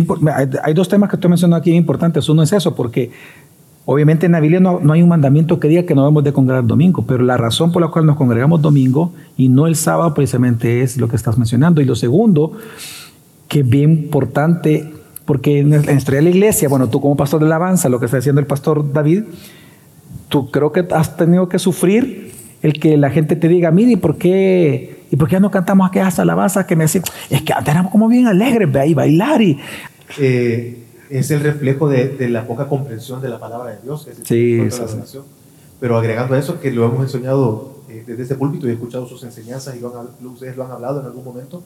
hay, 0.64 0.74
dos 0.76 0.88
temas 0.90 1.10
que 1.10 1.18
tú 1.18 1.28
mencionado 1.28 1.60
aquí 1.60 1.72
importantes. 1.72 2.30
Uno 2.30 2.44
es 2.44 2.54
eso, 2.54 2.76
porque 2.76 3.10
obviamente 3.86 4.28
en 4.28 4.34
la 4.34 4.40
Biblia 4.40 4.60
no, 4.60 4.80
no 4.80 4.94
hay 4.94 5.02
un 5.02 5.10
mandamiento 5.10 5.60
que 5.60 5.68
diga 5.68 5.84
que 5.84 5.96
no 5.96 6.04
debemos 6.04 6.24
de 6.24 6.34
congregar 6.34 6.68
domingo, 6.68 7.04
pero 7.08 7.24
la 7.24 7.36
razón 7.38 7.72
por 7.72 7.82
la 7.82 7.88
cual 7.88 8.06
nos 8.06 8.16
congregamos 8.16 8.62
domingo 8.62 9.12
y 9.36 9.50
no 9.50 9.66
el 9.66 9.76
sábado 9.76 10.14
precisamente 10.14 10.82
es 10.82 10.98
lo 10.98 11.08
que 11.08 11.16
estás 11.16 11.38
mencionando. 11.38 11.82
Y 11.82 11.86
lo 11.86 11.96
segundo, 11.96 12.52
que 13.48 13.62
es 13.62 13.68
bien 13.70 13.92
importante, 13.92 14.92
porque 15.26 15.60
en 15.60 15.70
la 15.86 15.92
historia 15.94 16.20
de 16.20 16.24
la 16.24 16.30
iglesia, 16.30 16.68
bueno, 16.70 16.90
tú 16.90 17.00
como 17.02 17.16
pastor 17.16 17.40
de 17.40 17.46
alabanza, 17.46 17.90
lo 17.90 18.00
que 18.00 18.06
está 18.06 18.18
diciendo 18.18 18.42
el 18.42 18.48
pastor 18.48 18.92
David, 18.92 19.24
tú 20.30 20.52
creo 20.52 20.72
que 20.72 20.86
has 20.92 21.16
tenido 21.16 21.48
que 21.48 21.60
sufrir 21.60 22.32
el 22.62 22.80
que 22.80 22.98
la 22.98 23.10
gente 23.10 23.36
te 23.36 23.48
diga, 23.48 23.72
mire, 23.72 23.92
¿y 23.92 23.96
por 23.98 24.18
qué, 24.18 25.04
¿y 25.12 25.16
por 25.16 25.28
qué 25.30 25.40
no 25.40 25.52
cantamos 25.52 25.88
aquellas 25.88 26.18
alabanzas 26.20 26.66
que 26.66 26.76
me 26.76 26.86
decían? 26.86 27.04
Es 27.30 27.42
que 27.42 27.54
antes 27.54 27.74
éramos 27.74 27.92
como 27.92 28.08
bien 28.08 28.28
alegres, 28.28 28.72
ve 28.72 28.80
ahí 28.80 28.94
bailar 28.94 29.42
y... 29.42 29.60
eh, 30.20 30.80
es 31.10 31.30
el 31.30 31.42
reflejo 31.42 31.88
de, 31.90 32.10
de 32.10 32.30
la 32.30 32.48
poca 32.48 32.68
comprensión 32.68 33.22
de 33.22 33.30
la 33.30 33.40
palabra 33.40 33.72
de 33.72 33.82
Dios, 33.84 34.04
que 34.06 34.12
es 34.12 34.20
el 34.20 34.26
Sí, 34.26 34.56
de 34.56 34.70
la. 34.70 35.04
Pero 35.80 35.98
agregando 35.98 36.34
a 36.34 36.40
eso, 36.40 36.60
que 36.60 36.72
lo 36.72 36.86
hemos 36.86 37.02
enseñado 37.04 37.74
eh, 37.90 38.04
desde 38.08 38.24
este 38.24 38.36
púlpito 38.36 38.66
y 38.68 38.72
he 38.72 38.74
escuchado 38.74 39.06
sus 39.06 39.24
enseñanzas 39.24 39.76
y 39.76 39.80
lo 39.80 39.94
han 40.00 40.08
ustedes 40.28 40.58
lo 40.58 40.66
han 40.66 40.72
hablado 40.72 41.02
en 41.02 41.06
algún 41.06 41.24
momento, 41.24 41.62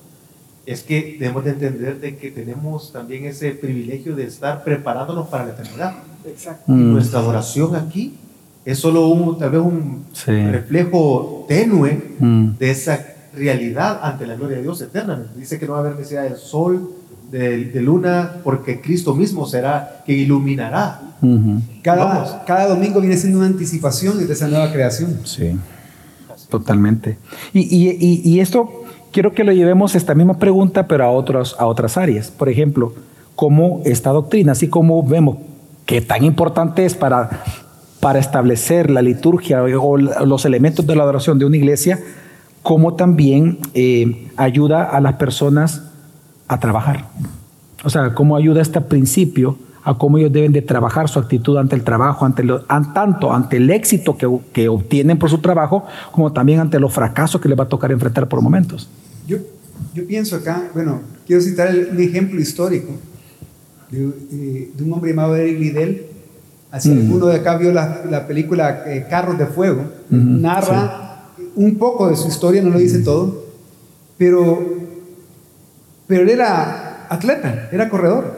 es 0.68 0.84
que 0.84 1.18
debemos 1.20 1.44
de 1.46 1.52
entender 1.52 2.00
de 2.00 2.18
que 2.18 2.30
tenemos 2.30 2.92
también 2.92 3.26
ese 3.26 3.52
privilegio 3.52 4.16
de 4.16 4.26
estar 4.26 4.64
preparándonos 4.64 5.28
para 5.30 5.46
la 5.46 5.54
eternidad. 5.54 5.94
Exacto. 6.28 6.64
Y 6.72 6.76
Mm. 6.76 6.92
nuestra 6.94 7.20
adoración 7.20 7.76
aquí 7.76 8.16
es 8.66 8.78
solo 8.78 9.08
un, 9.08 9.40
tal 9.40 9.50
vez 9.50 9.62
un 9.62 10.04
Sí. 10.14 10.32
reflejo 10.52 11.46
tenue 11.48 12.16
Mm. 12.20 12.58
de 12.60 12.70
esa 12.70 13.00
realidad 13.34 14.00
ante 14.04 14.28
la 14.28 14.36
gloria 14.36 14.58
de 14.58 14.64
Dios 14.64 14.82
eternamente. 14.82 15.40
Dice 15.40 15.58
que 15.58 15.66
no 15.68 15.72
va 15.74 15.78
a 15.80 15.82
haber 15.82 15.96
necesidad 15.96 16.24
del 16.24 16.36
sol, 16.38 16.92
de, 17.32 17.66
de 17.66 17.82
luna, 17.82 18.38
porque 18.44 18.80
Cristo 18.82 19.14
mismo 19.16 19.46
será 19.46 20.04
que 20.06 20.14
iluminará. 20.14 21.02
Cada, 21.82 22.44
cada 22.46 22.68
domingo 22.68 23.00
viene 23.02 23.18
siendo 23.18 23.40
una 23.40 23.48
anticipación 23.48 24.26
de 24.26 24.32
esa 24.34 24.48
nueva 24.48 24.72
creación. 24.72 25.18
Sí, 25.24 25.52
totalmente. 26.50 27.18
Y, 27.54 27.62
y- 27.62 27.98
y- 28.00 28.22
y 28.36 28.40
esto 28.40 28.84
quiero 29.12 29.34
que 29.34 29.44
lo 29.44 29.52
llevemos 29.52 29.96
esta 29.96 30.16
misma 30.16 30.38
pregunta, 30.40 30.88
pero 30.88 31.06
a, 31.06 31.12
otros, 31.12 31.56
a 31.60 31.66
otras 31.66 31.98
áreas. 31.98 32.32
Por 32.32 32.50
ejemplo, 32.50 32.94
cómo 33.36 33.82
esta 33.86 34.12
doctrina, 34.12 34.54
así 34.54 34.68
como 34.68 35.04
vemos 35.04 35.38
que 35.86 36.02
tan 36.02 36.24
importante 36.24 36.86
es 36.86 36.96
para, 36.96 37.44
para 38.00 38.20
establecer 38.20 38.90
la 38.90 39.02
liturgia 39.02 39.64
o 39.64 39.98
los 39.98 40.46
elementos 40.46 40.86
de 40.86 40.96
la 40.96 41.04
adoración 41.04 41.40
de 41.40 41.46
una 41.46 41.58
iglesia, 41.58 42.00
cómo 42.62 42.96
también 42.96 43.60
eh, 43.74 44.28
ayuda 44.36 44.84
a 44.84 45.00
las 45.00 45.14
personas 45.14 45.84
a 46.48 46.60
trabajar. 46.60 47.06
O 47.84 47.90
sea, 47.90 48.14
cómo 48.14 48.36
ayuda 48.36 48.62
este 48.62 48.82
principio 48.82 49.58
a 49.88 49.98
cómo 49.98 50.18
ellos 50.18 50.34
deben 50.34 50.52
de 50.52 50.62
trabajar 50.62 51.08
su 51.08 51.18
actitud 51.18 51.58
ante 51.58 51.76
el 51.76 51.84
trabajo, 51.84 52.26
ante 52.26 52.44
lo- 52.44 52.64
an- 52.68 52.94
tanto 52.94 53.32
ante 53.34 53.56
el 53.56 53.70
éxito 53.70 54.18
que, 54.18 54.28
que 54.52 54.68
obtienen 54.68 55.18
por 55.18 55.30
su 55.30 55.38
trabajo, 55.38 55.86
como 56.12 56.34
también 56.34 56.60
ante 56.60 56.78
los 56.80 56.92
fracasos 56.94 57.40
que 57.40 57.48
les 57.48 57.58
va 57.58 57.64
a 57.64 57.70
tocar 57.70 57.92
enfrentar 57.92 58.28
por 58.28 58.42
momentos. 58.42 58.90
Yo, 59.26 59.38
yo 59.94 60.06
pienso 60.06 60.36
acá, 60.36 60.64
bueno, 60.74 61.00
quiero 61.26 61.42
citar 61.42 61.70
un 61.92 62.00
ejemplo 62.02 62.38
histórico 62.40 62.92
de, 63.90 64.10
eh, 64.32 64.72
de 64.76 64.84
un 64.84 64.92
hombre 64.92 65.12
llamado 65.12 65.36
Eric 65.38 65.58
Liddell. 65.60 66.06
Así 66.70 66.90
Mm. 66.90 66.98
alguno 67.00 67.28
de 67.28 67.38
acá 67.38 67.56
vio 67.58 67.72
la, 67.72 68.02
la 68.10 68.28
película 68.28 68.84
eh, 68.88 69.06
Carros 69.10 69.38
de 69.38 69.46
Fuego. 69.46 69.84
Ujú, 70.12 70.18
Narra 70.22 71.24
un 71.56 71.78
poco 71.78 72.10
de 72.10 72.18
su 72.18 72.28
historia, 72.28 72.62
no 72.62 72.72
lo 72.72 72.78
dice 72.80 73.00
todo, 73.00 73.46
pero, 74.18 74.60
pero 76.08 76.24
él 76.24 76.30
era 76.30 77.08
atleta, 77.10 77.70
era 77.72 77.88
corredor. 77.88 78.37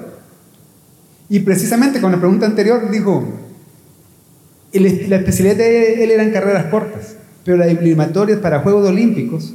Y 1.30 1.40
precisamente 1.42 2.02
con 2.02 2.12
la 2.12 2.18
pregunta 2.20 2.46
anterior 2.46 2.90
dijo, 2.90 3.24
el- 4.72 5.10
la 5.10 5.18
especialidad 5.18 5.58
de 5.58 6.04
él 6.04 6.12
eran 6.12 6.32
carreras 6.32 6.66
cortas, 6.66 7.16
pero 7.44 7.58
la 7.58 7.68
eliminatoria 7.68 8.42
para 8.42 8.60
Juegos 8.60 8.88
Olímpicos 8.88 9.54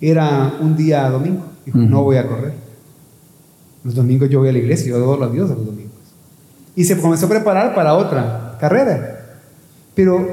era 0.00 0.54
un 0.60 0.76
día 0.76 1.08
domingo. 1.10 1.44
Dijo, 1.66 1.78
no 1.78 2.02
voy 2.04 2.16
a 2.16 2.26
correr. 2.26 2.52
Los 3.84 3.94
domingos 3.94 4.28
yo 4.28 4.40
voy 4.40 4.48
a 4.48 4.52
la 4.52 4.58
iglesia, 4.58 4.88
yo 4.88 4.96
adoro 4.96 5.24
a 5.24 5.28
Dios 5.30 5.48
los 5.50 5.64
domingos. 5.64 5.90
Y 6.76 6.84
se 6.84 6.96
comenzó 6.98 7.26
a 7.26 7.28
preparar 7.28 7.74
para 7.74 7.94
otra 7.94 8.56
carrera. 8.60 9.38
Pero 9.94 10.24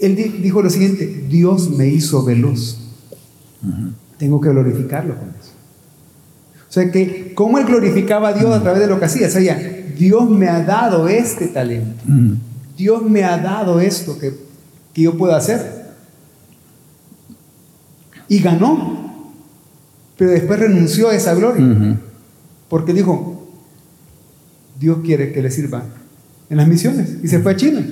él 0.00 0.16
di- 0.16 0.24
dijo 0.42 0.60
lo 0.62 0.70
siguiente, 0.70 1.06
Dios 1.28 1.70
me 1.70 1.86
hizo 1.86 2.24
veloz. 2.24 2.78
Tengo 4.18 4.40
que 4.40 4.48
glorificarlo 4.50 5.14
con 5.16 5.28
eso. 5.30 5.43
O 6.74 6.80
sea 6.80 6.90
que, 6.90 7.34
¿cómo 7.36 7.58
él 7.58 7.66
glorificaba 7.66 8.30
a 8.30 8.32
Dios 8.32 8.52
a 8.52 8.60
través 8.60 8.80
de 8.80 8.88
lo 8.88 8.98
que 8.98 9.04
hacía? 9.04 9.28
O 9.28 9.30
sea, 9.30 9.56
Dios 9.96 10.28
me 10.28 10.48
ha 10.48 10.60
dado 10.64 11.06
este 11.06 11.46
talento. 11.46 12.02
Ujú. 12.08 12.36
Dios 12.76 13.02
me 13.08 13.22
ha 13.22 13.38
dado 13.38 13.78
esto 13.78 14.18
que, 14.18 14.34
que 14.92 15.02
yo 15.02 15.16
puedo 15.16 15.36
hacer. 15.36 15.84
Y 18.26 18.40
ganó. 18.40 19.38
Pero 20.18 20.32
después 20.32 20.58
renunció 20.58 21.10
a 21.10 21.14
esa 21.14 21.36
gloria. 21.36 21.96
Porque 22.68 22.92
dijo, 22.92 23.46
Dios 24.80 24.98
quiere 25.04 25.30
que 25.30 25.42
le 25.42 25.52
sirva 25.52 25.84
en 26.50 26.56
las 26.56 26.66
misiones. 26.66 27.18
Y 27.22 27.28
se 27.28 27.38
fue 27.38 27.52
a 27.52 27.56
China. 27.56 27.86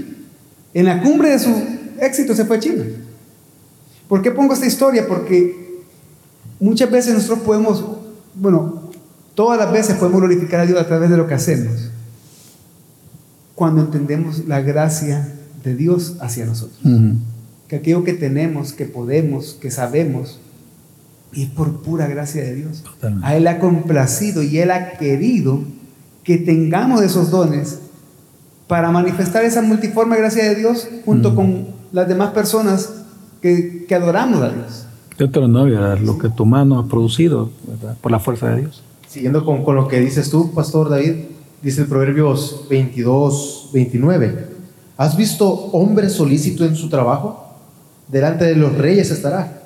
En 0.75 0.87
la 0.87 1.01
cumbre 1.01 1.29
de 1.29 1.39
su 1.39 1.55
éxito 2.01 2.35
se 2.35 2.45
fue 2.47 2.57
a 2.57 2.59
China. 2.59 2.85
¿Por 4.09 4.23
qué 4.23 4.33
pongo 4.33 4.55
esta 4.55 4.67
historia? 4.67 5.07
Porque 5.07 5.85
muchas 6.59 6.91
veces 6.91 7.15
nosotros 7.15 7.45
podemos, 7.45 8.02
bueno, 8.35 8.91
todas 9.35 9.59
las 9.59 9.73
veces 9.73 9.97
podemos 9.97 10.21
glorificar 10.21 10.61
a 10.61 10.67
Dios 10.67 10.81
a 10.81 10.87
través 10.87 11.11
de 11.11 11.17
lo 11.17 11.27
que 11.27 11.35
hacemos. 11.35 11.91
Cuando 13.55 13.83
entendemos 13.83 14.47
la 14.47 14.61
gracia 14.61 15.29
de 15.63 15.75
Dios 15.75 16.17
hacia 16.21 16.47
nosotros. 16.47 16.81
Que 17.69 17.77
aquello 17.77 18.05
que 18.05 18.13
tenemos, 18.13 18.73
que 18.73 18.85
podemos, 18.85 19.57
que 19.61 19.71
sabemos, 19.71 20.41
es 21.35 21.49
por 21.49 21.83
pura 21.83 22.07
gracia 22.07 22.43
de 22.43 22.55
Dios. 22.55 22.83
Totalmente. 22.83 23.27
A 23.27 23.37
Él 23.37 23.47
ha 23.47 23.59
complacido 23.59 24.43
y 24.43 24.59
Él 24.59 24.71
ha 24.71 24.93
querido 24.99 25.63
que 26.25 26.39
tengamos 26.39 27.03
esos 27.03 27.31
dones 27.31 27.79
para 28.69 28.91
manifestar 28.91 29.45
esa 29.45 29.63
multiforme 29.63 30.17
gracia 30.17 30.45
de 30.45 30.55
Dios 30.55 30.89
junto 31.05 31.35
con 31.35 31.69
las 31.93 32.09
demás 32.09 32.31
personas 32.31 32.91
que, 33.41 33.85
que 33.87 33.95
adoramos 33.95 34.41
a 34.41 34.51
Dios. 34.51 34.87
Deuteronomio, 35.19 35.81
¿verdad? 35.81 35.99
lo 35.99 36.19
que 36.19 36.29
tu 36.29 36.45
mano 36.47 36.79
ha 36.79 36.87
producido 36.87 37.51
¿verdad? 37.67 37.97
por 38.01 38.11
la 38.11 38.19
fuerza 38.19 38.49
de 38.51 38.63
Dios. 38.63 38.83
Siguiendo 39.07 39.45
con, 39.45 39.63
con 39.65 39.77
lo 39.77 39.89
que 39.89 40.01
dices 40.01 40.31
tú, 40.31 40.53
Pastor 40.55 40.89
David, 40.89 41.15
dice 41.63 41.83
el 41.83 41.87
Proverbios 41.87 42.65
22, 42.71 43.71
29. 43.73 44.47
¿Has 44.97 45.17
visto 45.17 45.49
hombre 45.51 46.09
solícito 46.09 46.65
en 46.65 46.77
su 46.77 46.89
trabajo? 46.89 47.47
Delante 48.09 48.45
de 48.45 48.57
los 48.57 48.77
reyes 48.77 49.11
estará. 49.11 49.61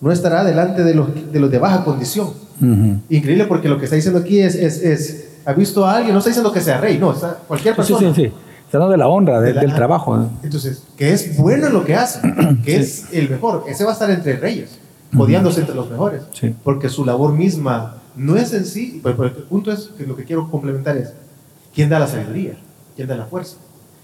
No 0.00 0.10
estará 0.12 0.44
delante 0.44 0.82
de 0.84 0.94
los 0.94 1.08
de, 1.32 1.40
los 1.40 1.50
de 1.50 1.58
baja 1.58 1.84
condición. 1.84 2.28
Ujú. 2.60 3.00
Increíble 3.08 3.44
porque 3.46 3.68
lo 3.68 3.78
que 3.78 3.84
está 3.84 3.96
diciendo 3.96 4.20
aquí 4.20 4.40
es, 4.40 4.54
es, 4.54 4.82
es 4.82 5.28
¿ha 5.44 5.52
visto 5.52 5.84
a 5.86 5.96
alguien? 5.96 6.12
No 6.12 6.18
está 6.18 6.30
diciendo 6.30 6.52
que 6.52 6.60
sea 6.60 6.78
rey, 6.80 6.98
no, 6.98 7.12
está 7.12 7.38
cualquier 7.48 7.74
Sí, 7.76 7.82
sí, 7.82 7.92
persona. 7.94 8.14
sí. 8.14 8.24
Está 8.66 8.78
hablando 8.78 8.92
de 8.92 8.98
la 8.98 9.08
honra, 9.08 9.40
de- 9.40 9.48
De 9.48 9.54
la- 9.54 9.60
del 9.62 9.74
trabajo. 9.74 10.16
¿no? 10.16 10.30
Entonces, 10.42 10.82
que 10.96 11.12
es 11.12 11.36
bueno 11.36 11.66
en 11.66 11.72
lo 11.72 11.84
que 11.84 11.94
hace, 11.96 12.20
que 12.64 12.76
es 12.76 13.06
el 13.12 13.28
mejor, 13.28 13.64
ese 13.68 13.84
va 13.84 13.90
a 13.90 13.92
estar 13.94 14.10
entre 14.10 14.36
reyes, 14.36 14.78
odiándose 15.16 15.60
entre 15.60 15.74
los 15.74 15.90
mejores, 15.90 16.22
Sí. 16.32 16.54
porque 16.62 16.88
su 16.88 17.04
labor 17.04 17.32
misma 17.32 17.96
no 18.16 18.36
es 18.36 18.52
en 18.52 18.64
sí, 18.64 19.00
pero, 19.02 19.24
el 19.24 19.32
punto 19.32 19.72
es 19.72 19.90
que 19.96 20.06
lo 20.06 20.16
que 20.16 20.24
quiero 20.24 20.50
complementar 20.50 20.96
es, 20.96 21.12
¿quién 21.74 21.88
da 21.88 21.98
la 21.98 22.06
sabiduría? 22.06 22.54
¿Quién 22.96 23.08
da 23.08 23.16
la 23.16 23.26
fuerza? 23.26 23.56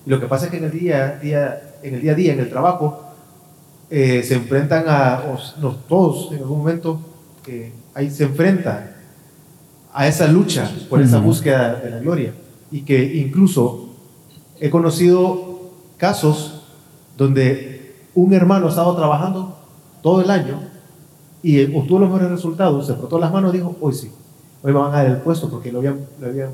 Y 0.05 0.11
lo 0.11 0.21
que 0.21 0.27
pasa 0.27 0.47
es 0.47 0.51
que 0.51 0.59
en 0.59 0.65
el 0.65 0.71
día, 0.71 1.19
día, 1.21 1.75
en 1.83 1.95
el 1.95 2.01
día 2.01 2.13
a 2.13 2.15
día, 2.15 2.33
en 2.33 2.41
el 2.41 2.49
trabajo, 2.49 3.03
eh, 3.91 4.23
se 4.23 4.35
enfrentan 4.35 4.85
a, 4.89 5.23
o 5.29 5.61
no, 5.61 5.75
todos 5.89 6.33
en 6.33 6.39
algún 6.39 6.59
momento, 6.59 7.01
eh, 7.47 7.73
ahí 7.95 8.11
se 8.11 8.25
enfrentan 8.25 8.91
a 9.93 10.07
esa 10.07 10.27
lucha 10.29 10.71
por 10.91 11.01
esa 11.01 11.19
búsqueda 11.19 11.75
de 11.77 11.91
la 11.91 11.99
gloria. 11.99 12.33
Y 12.71 12.83
que 12.83 13.03
incluso 13.17 13.91
he 14.61 14.71
conocido 14.71 15.71
casos 15.97 16.63
donde 17.17 17.95
un 18.15 18.33
hermano 18.33 18.67
ha 18.67 18.71
estado 18.71 18.95
trabajando 18.97 19.59
todo 20.03 20.21
el 20.21 20.31
año 20.31 20.61
y 21.47 21.77
obtuvo 21.77 22.01
los 22.01 22.09
mejores 22.09 22.31
resultados, 22.31 22.87
se 22.87 22.95
frotó 22.95 23.19
las 23.19 23.33
manos 23.33 23.55
y 23.55 23.59
dijo, 23.59 23.77
hoy 23.81 23.95
sí, 23.95 24.11
hoy 24.63 24.73
me 24.73 24.79
van 24.81 24.93
a 24.93 24.97
dar 24.97 25.07
el 25.07 25.17
puesto 25.19 25.49
porque 25.49 25.71
lo 25.71 25.79
habían, 25.79 26.01
lo 26.21 26.27
habían 26.27 26.51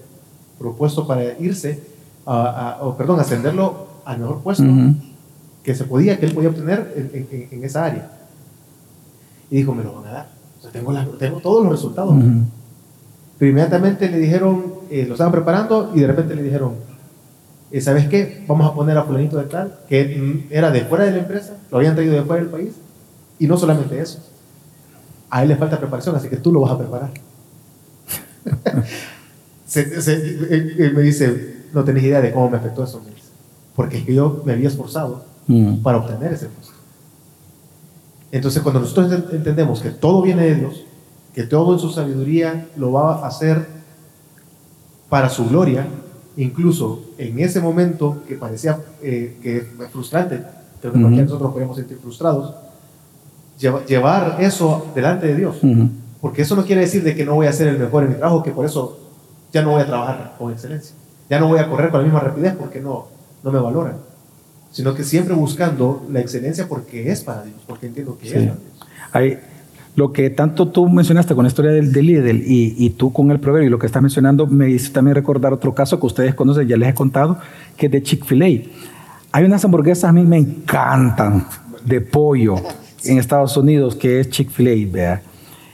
propuesto 0.58 1.06
para 1.06 1.38
irse, 1.38 1.82
a, 2.26 2.76
a- 2.78 2.82
o 2.84 2.96
perdón, 2.96 3.18
ascenderlo 3.20 3.86
al 4.04 4.18
mejor 4.18 4.40
puesto 4.42 4.64
Ujú. 4.64 4.94
que 5.62 5.74
se 5.74 5.84
podía, 5.84 6.18
que 6.18 6.26
él 6.26 6.32
podía 6.34 6.50
obtener 6.50 6.92
en, 6.96 7.26
en- 7.30 7.48
en 7.50 7.64
esa 7.64 7.84
área. 7.86 8.10
Y 9.50 9.56
dijo, 9.56 9.74
me 9.74 9.82
lo 9.82 9.94
van 9.94 10.06
a 10.08 10.12
dar. 10.12 10.28
O 10.58 10.62
sea, 10.62 10.70
tengo, 10.70 10.92
la- 10.92 11.06
tengo 11.18 11.38
todos 11.38 11.62
los 11.64 11.72
resultados. 11.72 12.10
Ujú. 12.14 12.42
Pero 13.38 13.50
inmediatamente 13.50 14.10
le 14.10 14.18
dijeron, 14.18 14.74
eh, 14.90 15.04
lo 15.06 15.14
estaban 15.14 15.32
preparando 15.32 15.90
y 15.94 16.00
de 16.00 16.06
repente 16.06 16.34
le 16.34 16.42
dijeron, 16.42 16.74
eh, 17.70 17.80
¿sabes 17.80 18.08
qué? 18.08 18.44
Vamos 18.46 18.70
a 18.70 18.74
poner 18.74 18.96
a 18.98 19.04
fulanito 19.04 19.38
de 19.38 19.44
tal, 19.46 19.78
que 19.88 20.04
mm, 20.48 20.52
era 20.52 20.70
de 20.70 20.82
fuera 20.82 21.04
de 21.04 21.12
la 21.12 21.18
empresa, 21.18 21.56
lo 21.70 21.78
habían 21.78 21.94
traído 21.94 22.12
de 22.14 22.22
fuera 22.22 22.42
del 22.42 22.50
país. 22.52 22.72
Y 23.38 23.46
no 23.46 23.56
solamente 23.56 23.98
eso, 24.00 24.20
a 25.34 25.42
él 25.42 25.48
le 25.48 25.56
falta 25.56 25.78
preparación, 25.78 26.14
así 26.14 26.28
que 26.28 26.36
tú 26.36 26.52
lo 26.52 26.60
vas 26.60 26.72
a 26.72 26.78
preparar. 26.78 27.10
Se- 29.66 30.02
se- 30.02 30.12
él- 30.14 30.74
él 30.78 30.94
me 30.94 31.00
dice, 31.02 31.64
no 31.72 31.82
tenés 31.84 32.04
idea 32.04 32.20
de 32.20 32.32
cómo 32.32 32.50
me 32.50 32.58
afectó 32.58 32.84
eso, 32.84 33.00
me 33.00 33.10
dice. 33.10 33.28
porque 33.74 33.96
es 33.98 34.04
que 34.04 34.14
yo 34.14 34.42
me 34.44 34.52
había 34.52 34.68
esforzado 34.68 35.24
Ujú. 35.48 35.80
para 35.82 35.96
obtener 35.98 36.30
ese 36.34 36.46
puesto. 36.46 36.74
Entonces, 38.30 38.62
cuando 38.62 38.80
nosotros 38.80 39.10
ent- 39.10 39.32
entendemos 39.34 39.80
que 39.80 39.88
todo 39.90 40.20
viene 40.20 40.44
de 40.44 40.54
Dios, 40.56 40.84
que 41.34 41.44
todo 41.44 41.72
en 41.72 41.78
su 41.78 41.88
sabiduría 41.90 42.68
lo 42.76 42.92
va 42.92 43.14
a 43.24 43.26
hacer 43.28 43.66
para 45.08 45.30
su 45.30 45.46
gloria, 45.48 45.86
incluso 46.36 47.02
en 47.16 47.38
ese 47.38 47.60
momento 47.60 48.22
que 48.28 48.34
parecía 48.34 48.78
eh, 49.02 49.38
que 49.42 49.62
fue 49.76 49.88
frustrante, 49.88 50.42
creo 50.82 50.92
que 50.92 50.98
nosotros 50.98 51.52
podemos 51.52 51.76
sentir 51.78 51.96
frustrados, 51.96 52.54
llevar 53.58 54.36
eso 54.40 54.90
delante 54.94 55.26
de 55.28 55.36
Dios. 55.36 55.56
Ujú. 55.62 55.88
Porque 56.20 56.42
eso 56.42 56.54
no 56.56 56.64
quiere 56.64 56.82
decir 56.82 57.02
de 57.02 57.14
que 57.14 57.24
no 57.24 57.34
voy 57.34 57.46
a 57.46 57.52
ser 57.52 57.68
el 57.68 57.78
mejor 57.78 58.04
en 58.04 58.10
mi 58.10 58.14
trabajo, 58.16 58.42
que 58.42 58.50
por 58.52 58.64
eso 58.64 58.98
ya 59.52 59.62
no 59.62 59.70
voy 59.72 59.82
a 59.82 59.86
trabajar 59.86 60.34
con 60.38 60.52
excelencia. 60.52 60.94
Ya 61.28 61.40
no 61.40 61.48
voy 61.48 61.58
a 61.58 61.68
correr 61.68 61.90
con 61.90 62.00
la 62.00 62.04
misma 62.04 62.20
rapidez 62.20 62.54
porque 62.58 62.80
no, 62.80 63.06
no 63.42 63.50
me 63.52 63.58
valoran. 63.58 63.96
Sino 64.70 64.94
que 64.94 65.02
siempre 65.04 65.34
buscando 65.34 66.06
la 66.10 66.20
excelencia 66.20 66.66
porque 66.68 67.10
es 67.10 67.22
para 67.22 67.42
Dios, 67.42 67.56
porque 67.66 67.86
entiendo 67.86 68.16
que 68.18 68.28
Sí. 68.28 68.34
es 68.36 68.42
para 68.44 68.54
Dios. 68.54 68.62
Hay, 69.12 69.38
lo 69.94 70.12
que 70.12 70.30
tanto 70.30 70.68
tú 70.68 70.88
mencionaste 70.88 71.34
con 71.34 71.44
la 71.44 71.48
historia 71.48 71.72
del, 71.72 71.92
del 71.92 72.06
líder 72.06 72.34
y, 72.36 72.74
y 72.78 72.90
tú 72.90 73.12
con 73.12 73.30
el 73.30 73.40
proverbio 73.40 73.66
y 73.66 73.70
lo 73.70 73.78
que 73.78 73.86
estás 73.86 74.00
mencionando 74.00 74.46
me 74.46 74.70
hizo 74.70 74.90
también 74.92 75.14
recordar 75.14 75.52
otro 75.52 75.74
caso 75.74 76.00
que 76.00 76.06
ustedes 76.06 76.34
conocen, 76.34 76.66
ya 76.66 76.76
les 76.78 76.88
he 76.88 76.94
contado, 76.94 77.38
que 77.76 77.86
es 77.86 77.92
de 77.92 78.02
Chick-fil-A. 78.02 78.46
Hay 79.32 79.44
unas 79.44 79.64
hamburguesas 79.64 80.04
a 80.04 80.12
mí 80.12 80.22
me 80.22 80.38
encantan 80.38 81.46
de 81.84 82.00
pollo 82.00 82.54
en 83.04 83.18
Estados 83.18 83.56
Unidos 83.56 83.94
que 83.94 84.20
es 84.20 84.30
Chick-fil-A. 84.30 85.20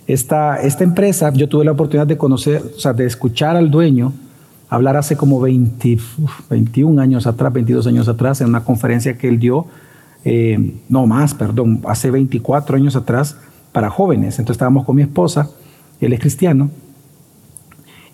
Esta, 0.07 0.63
esta 0.63 0.85
empresa, 0.85 1.33
yo 1.33 1.49
tuve 1.49 1.65
la 1.65 1.73
oportunidad 1.73 2.07
de 2.07 2.17
conocer, 2.17 2.63
o 2.77 2.81
sea, 2.81 2.93
de 2.93 3.05
escuchar 3.05 3.57
al 3.57 3.71
dueño 3.71 4.13
hablar 4.69 4.97
hace 4.97 5.17
como 5.17 5.41
20, 5.41 5.95
uf, 5.95 6.51
21 6.51 7.01
años 7.01 7.27
atrás, 7.27 7.53
22 7.53 7.87
años 7.87 8.09
atrás, 8.09 8.41
en 8.41 8.49
una 8.49 8.65
conferencia 8.65 9.17
que 9.17 9.29
él 9.29 9.39
dio, 9.39 9.67
eh, 10.25 10.75
no 10.89 11.07
más, 11.07 11.35
perdón, 11.35 11.81
hace 11.87 12.11
24 12.11 12.77
años 12.77 12.97
atrás, 12.97 13.37
para 13.73 13.91
jóvenes. 13.91 14.39
Entonces 14.39 14.55
estábamos 14.55 14.85
con 14.85 14.97
mi 14.97 15.03
esposa, 15.03 15.51
él 16.01 16.13
es 16.13 16.21
cristiano, 16.21 16.71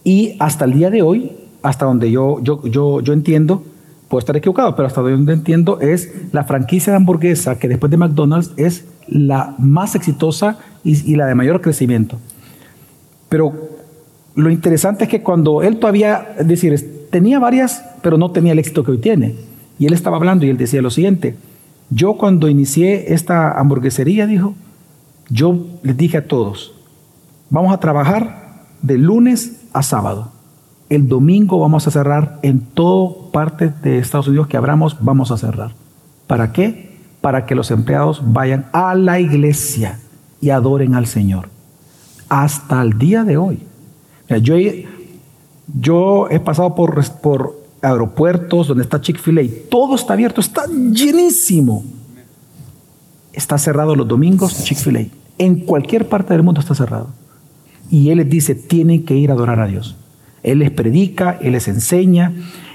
y 0.04 0.36
hasta 0.38 0.64
el 0.64 0.74
día 0.74 0.90
de 0.90 1.02
hoy, 1.02 1.32
hasta 1.62 1.86
donde 1.86 2.10
yo, 2.10 2.40
yo, 2.42 2.62
yo, 2.66 3.00
yo 3.00 3.12
entiendo, 3.12 3.64
puedo 4.08 4.20
estar 4.20 4.36
equivocado, 4.36 4.76
pero 4.76 4.86
hasta 4.86 5.00
donde 5.00 5.32
entiendo 5.32 5.80
es 5.80 6.12
la 6.32 6.44
franquicia 6.44 6.92
de 6.92 6.98
hamburguesa 6.98 7.58
que 7.58 7.68
después 7.68 7.90
de 7.90 7.96
McDonald's 7.96 8.52
es 8.56 8.86
la 9.08 9.54
más 9.58 9.94
exitosa 9.94 10.58
y, 10.82 11.16
la 11.16 11.26
de 11.26 11.34
mayor 11.34 11.60
crecimiento. 11.60 12.18
Pero 13.28 13.52
lo 14.34 14.50
interesante 14.50 15.04
es 15.04 15.10
que 15.10 15.22
cuando 15.22 15.62
él 15.62 15.78
todavía, 15.78 16.34
decir, 16.44 17.08
tenía 17.10 17.38
varias, 17.38 17.84
pero 18.02 18.18
no 18.18 18.30
tenía 18.30 18.52
el 18.52 18.58
éxito 18.58 18.84
que 18.84 18.92
hoy 18.92 18.98
tiene. 18.98 19.34
Y 19.78 19.86
él 19.86 19.92
estaba 19.92 20.16
hablando 20.16 20.44
y 20.44 20.50
él 20.50 20.56
decía 20.56 20.82
lo 20.82 20.90
siguiente, 20.90 21.36
yo 21.90 22.14
cuando 22.14 22.48
inicié 22.48 23.14
esta 23.14 23.58
hamburguesería, 23.58 24.26
dijo, 24.26 24.54
yo 25.28 25.66
les 25.82 25.96
dije 25.96 26.18
a 26.18 26.26
todos, 26.26 26.74
vamos 27.50 27.72
a 27.72 27.80
trabajar 27.80 28.64
de 28.82 28.98
lunes 28.98 29.62
a 29.72 29.82
sábado. 29.82 30.33
El 30.94 31.08
domingo 31.08 31.58
vamos 31.58 31.88
a 31.88 31.90
cerrar 31.90 32.38
en 32.42 32.60
toda 32.60 33.32
parte 33.32 33.68
de 33.82 33.98
Estados 33.98 34.28
Unidos 34.28 34.46
que 34.46 34.56
abramos, 34.56 34.96
vamos 35.00 35.32
a 35.32 35.36
cerrar. 35.36 35.72
¿Para 36.28 36.52
qué? 36.52 37.00
Para 37.20 37.46
que 37.46 37.56
los 37.56 37.72
empleados 37.72 38.22
vayan 38.32 38.66
a 38.72 38.94
la 38.94 39.18
iglesia 39.18 39.98
y 40.40 40.50
adoren 40.50 40.94
al 40.94 41.06
Señor. 41.06 41.48
Hasta 42.28 42.80
el 42.80 42.96
día 42.96 43.24
de 43.24 43.36
hoy. 43.36 43.58
Yo, 45.80 46.28
he, 46.30 46.38
pasado 46.38 46.76
por, 46.76 47.02
por 47.20 47.60
aeropuertos 47.82 48.68
donde 48.68 48.84
está 48.84 49.00
Chick-fil-A 49.00 49.42
y 49.42 49.48
todo 49.68 49.96
está 49.96 50.12
abierto, 50.12 50.40
está 50.40 50.66
llenísimo. 50.66 51.82
Está 53.32 53.58
cerrado 53.58 53.96
los 53.96 54.06
domingos 54.06 54.62
Chick-fil-A. 54.62 55.06
En 55.38 55.56
cualquier 55.56 56.08
parte 56.08 56.34
del 56.34 56.44
mundo 56.44 56.60
está 56.60 56.76
cerrado. 56.76 57.08
Y 57.90 58.10
Él 58.10 58.18
les 58.18 58.30
dice, 58.30 58.54
tienen 58.54 59.04
que 59.04 59.16
ir 59.16 59.32
a 59.32 59.34
adorar 59.34 59.58
a 59.58 59.66
Dios. 59.66 59.96
Él 60.44 60.60
les 60.60 60.70
predica, 60.70 61.38
Él 61.40 61.52
les 61.52 61.66
enseña 61.68 62.32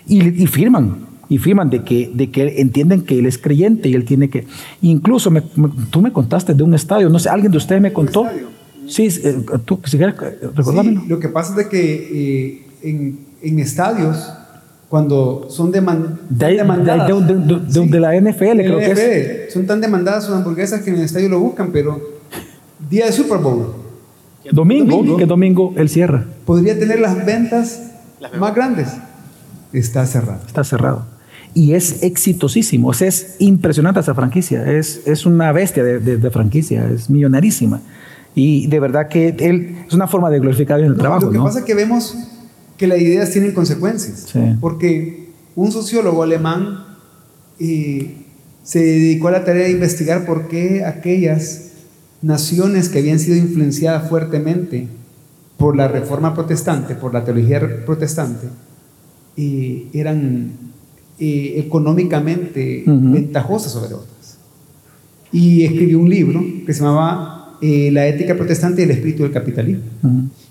y, 0.07 0.28
y 0.43 0.47
firman. 0.47 1.07
Y 1.30 1.38
firman 1.38 1.70
de 1.70 1.84
que, 1.84 2.09
de 2.13 2.32
que 2.32 2.59
entienden 2.59 3.03
que 3.03 3.20
Él 3.20 3.28
es 3.28 3.38
creyente 3.38 3.88
y 3.88 3.93
Él 3.93 4.03
tiene 4.03 4.30
que... 4.30 4.45
Incluso 4.82 5.30
me- 5.30 5.43
me- 5.55 5.70
tú 5.91 6.01
me 6.01 6.11
contaste 6.11 6.53
de 6.55 6.63
un 6.63 6.74
estadio, 6.74 7.07
no 7.07 7.20
sé, 7.20 7.30
alguien 7.30 7.51
de 7.51 7.57
ustedes 7.59 7.80
me 7.82 7.93
contó. 7.93 8.26
Sí, 8.88 9.07
eh, 9.24 9.38
tú, 9.63 9.80
si 9.86 9.97
quieres, 9.97 10.15
recordámelo. 10.55 11.01
Sí, 11.01 11.07
lo 11.07 11.20
que 11.20 11.30
pasa 11.30 11.51
es 11.51 11.57
de 11.57 11.70
que 11.70 11.84
eh, 12.11 12.63
en, 12.82 13.20
en 13.43 13.59
estadios, 13.59 14.28
cuando 14.89 15.45
son 15.51 15.72
deman- 15.72 16.17
De, 16.30 16.55
demandadas, 16.57 17.07
de- 17.28 17.36
de- 17.36 17.72
sí, 17.72 17.89
la 17.89 18.15
NFL, 18.20 18.57
creo 18.61 18.80
que 18.80 19.45
es. 19.45 19.53
Son 19.53 19.67
tan 19.67 19.80
demandadas 19.82 20.26
sus 20.26 20.34
hamburguesas 20.34 20.82
que 20.82 20.89
en 20.89 20.95
el 20.95 21.03
estadio 21.03 21.30
lo 21.30 21.39
buscan, 21.39 21.72
pero 21.72 22.01
día 22.89 23.05
de 23.05 23.11
Super 23.11 23.38
Bowl 23.38 23.67
Domingo, 24.51 24.97
Domingo. 24.97 25.17
que 25.17 25.25
domingo 25.25 25.73
él 25.77 25.89
cierra, 25.89 26.25
podría 26.45 26.77
tener 26.79 26.99
las 26.99 27.25
ventas 27.25 27.81
más 28.39 28.55
grandes. 28.55 28.87
Está 29.73 30.05
cerrado. 30.05 30.41
está 30.47 30.63
cerrado. 30.63 31.05
Y 31.53 31.73
es 31.73 32.03
exitosísimo, 32.03 32.89
o 32.89 32.93
sea, 32.93 33.07
es 33.07 33.35
impresionante 33.39 33.99
esa 33.99 34.13
franquicia, 34.15 34.71
es, 34.71 35.01
es 35.05 35.25
una 35.25 35.51
bestia 35.51 35.83
de, 35.83 35.99
de- 35.99 36.17
de 36.17 36.31
franquicia, 36.31 36.87
es 36.89 37.09
millonarísima. 37.09 37.81
Y 38.35 38.67
de 38.67 38.79
verdad 38.79 39.07
que 39.09 39.35
él 39.39 39.77
es 39.87 39.93
una 39.93 40.07
forma 40.07 40.29
de 40.29 40.39
glorificar 40.39 40.79
en 40.79 40.85
el 40.85 40.91
No, 40.93 40.97
trabajo, 40.99 41.25
lo 41.25 41.31
que 41.31 41.37
¿no? 41.39 41.43
pasa 41.45 41.59
es 41.59 41.65
que 41.65 41.73
vemos 41.75 42.15
que 42.77 42.87
las 42.87 42.99
ideas 42.99 43.31
tienen 43.31 43.53
consecuencias. 43.53 44.27
Sí. 44.31 44.39
Porque 44.61 45.29
un 45.55 45.71
sociólogo 45.71 46.21
alemán 46.23 46.85
eh, 47.59 48.15
se 48.63 48.79
dedicó 48.79 49.27
a 49.29 49.31
la 49.31 49.43
tarea 49.43 49.63
de 49.65 49.71
investigar 49.71 50.25
por 50.25 50.47
qué 50.47 50.85
aquellas 50.85 51.68
naciones 52.22 52.89
que 52.89 52.99
habían 52.99 53.20
sido 53.20 53.38
influenciadas 53.38 54.09
fuertemente 54.09 54.88
por 55.57 55.76
la 55.76 55.88
reforma 55.88 56.34
protestante, 56.34 56.95
por 56.95 57.13
la 57.13 57.24
teología 57.24 57.61
protestante, 57.86 58.47
eh, 59.36 59.88
eran 59.93 60.51
eh, 61.20 61.53
económicamente 61.57 62.84
ventajosas 62.86 63.72
sobre 63.72 63.93
otras. 63.93 64.38
Y 65.32 65.63
escribió 65.63 65.99
un 65.99 66.09
libro 66.09 66.43
que 66.65 66.74
se 66.74 66.82
llamaba 66.82 67.57
eh, 67.61 67.89
La 67.91 68.07
ética 68.07 68.36
protestante 68.36 68.82
y 68.82 68.86
el 68.86 68.91
espíritu 68.91 69.24
del 69.24 69.32
capitalismo. 69.32 69.84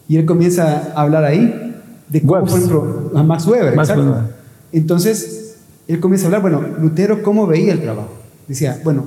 Y 0.08 0.16
él 0.16 0.24
comienza 0.24 0.92
a 0.94 1.02
hablar 1.02 1.24
ahí 1.24 1.74
de 2.08 2.20
cómo, 2.20 2.34
Webs. 2.34 2.50
por 2.50 2.58
ejemplo, 2.58 3.12
a 3.14 3.22
Max 3.22 3.46
Weber. 3.46 3.76
Max 3.76 3.90
exacto. 3.90 4.12
Weber. 4.12 4.34
Entonces, 4.72 5.56
él 5.88 6.00
comienza 6.00 6.26
a 6.26 6.28
hablar, 6.28 6.42
bueno, 6.42 6.62
Lutero, 6.80 7.22
¿cómo 7.22 7.46
veía 7.46 7.72
el 7.72 7.80
trabajo? 7.80 8.12
Decía, 8.46 8.78
bueno, 8.84 9.06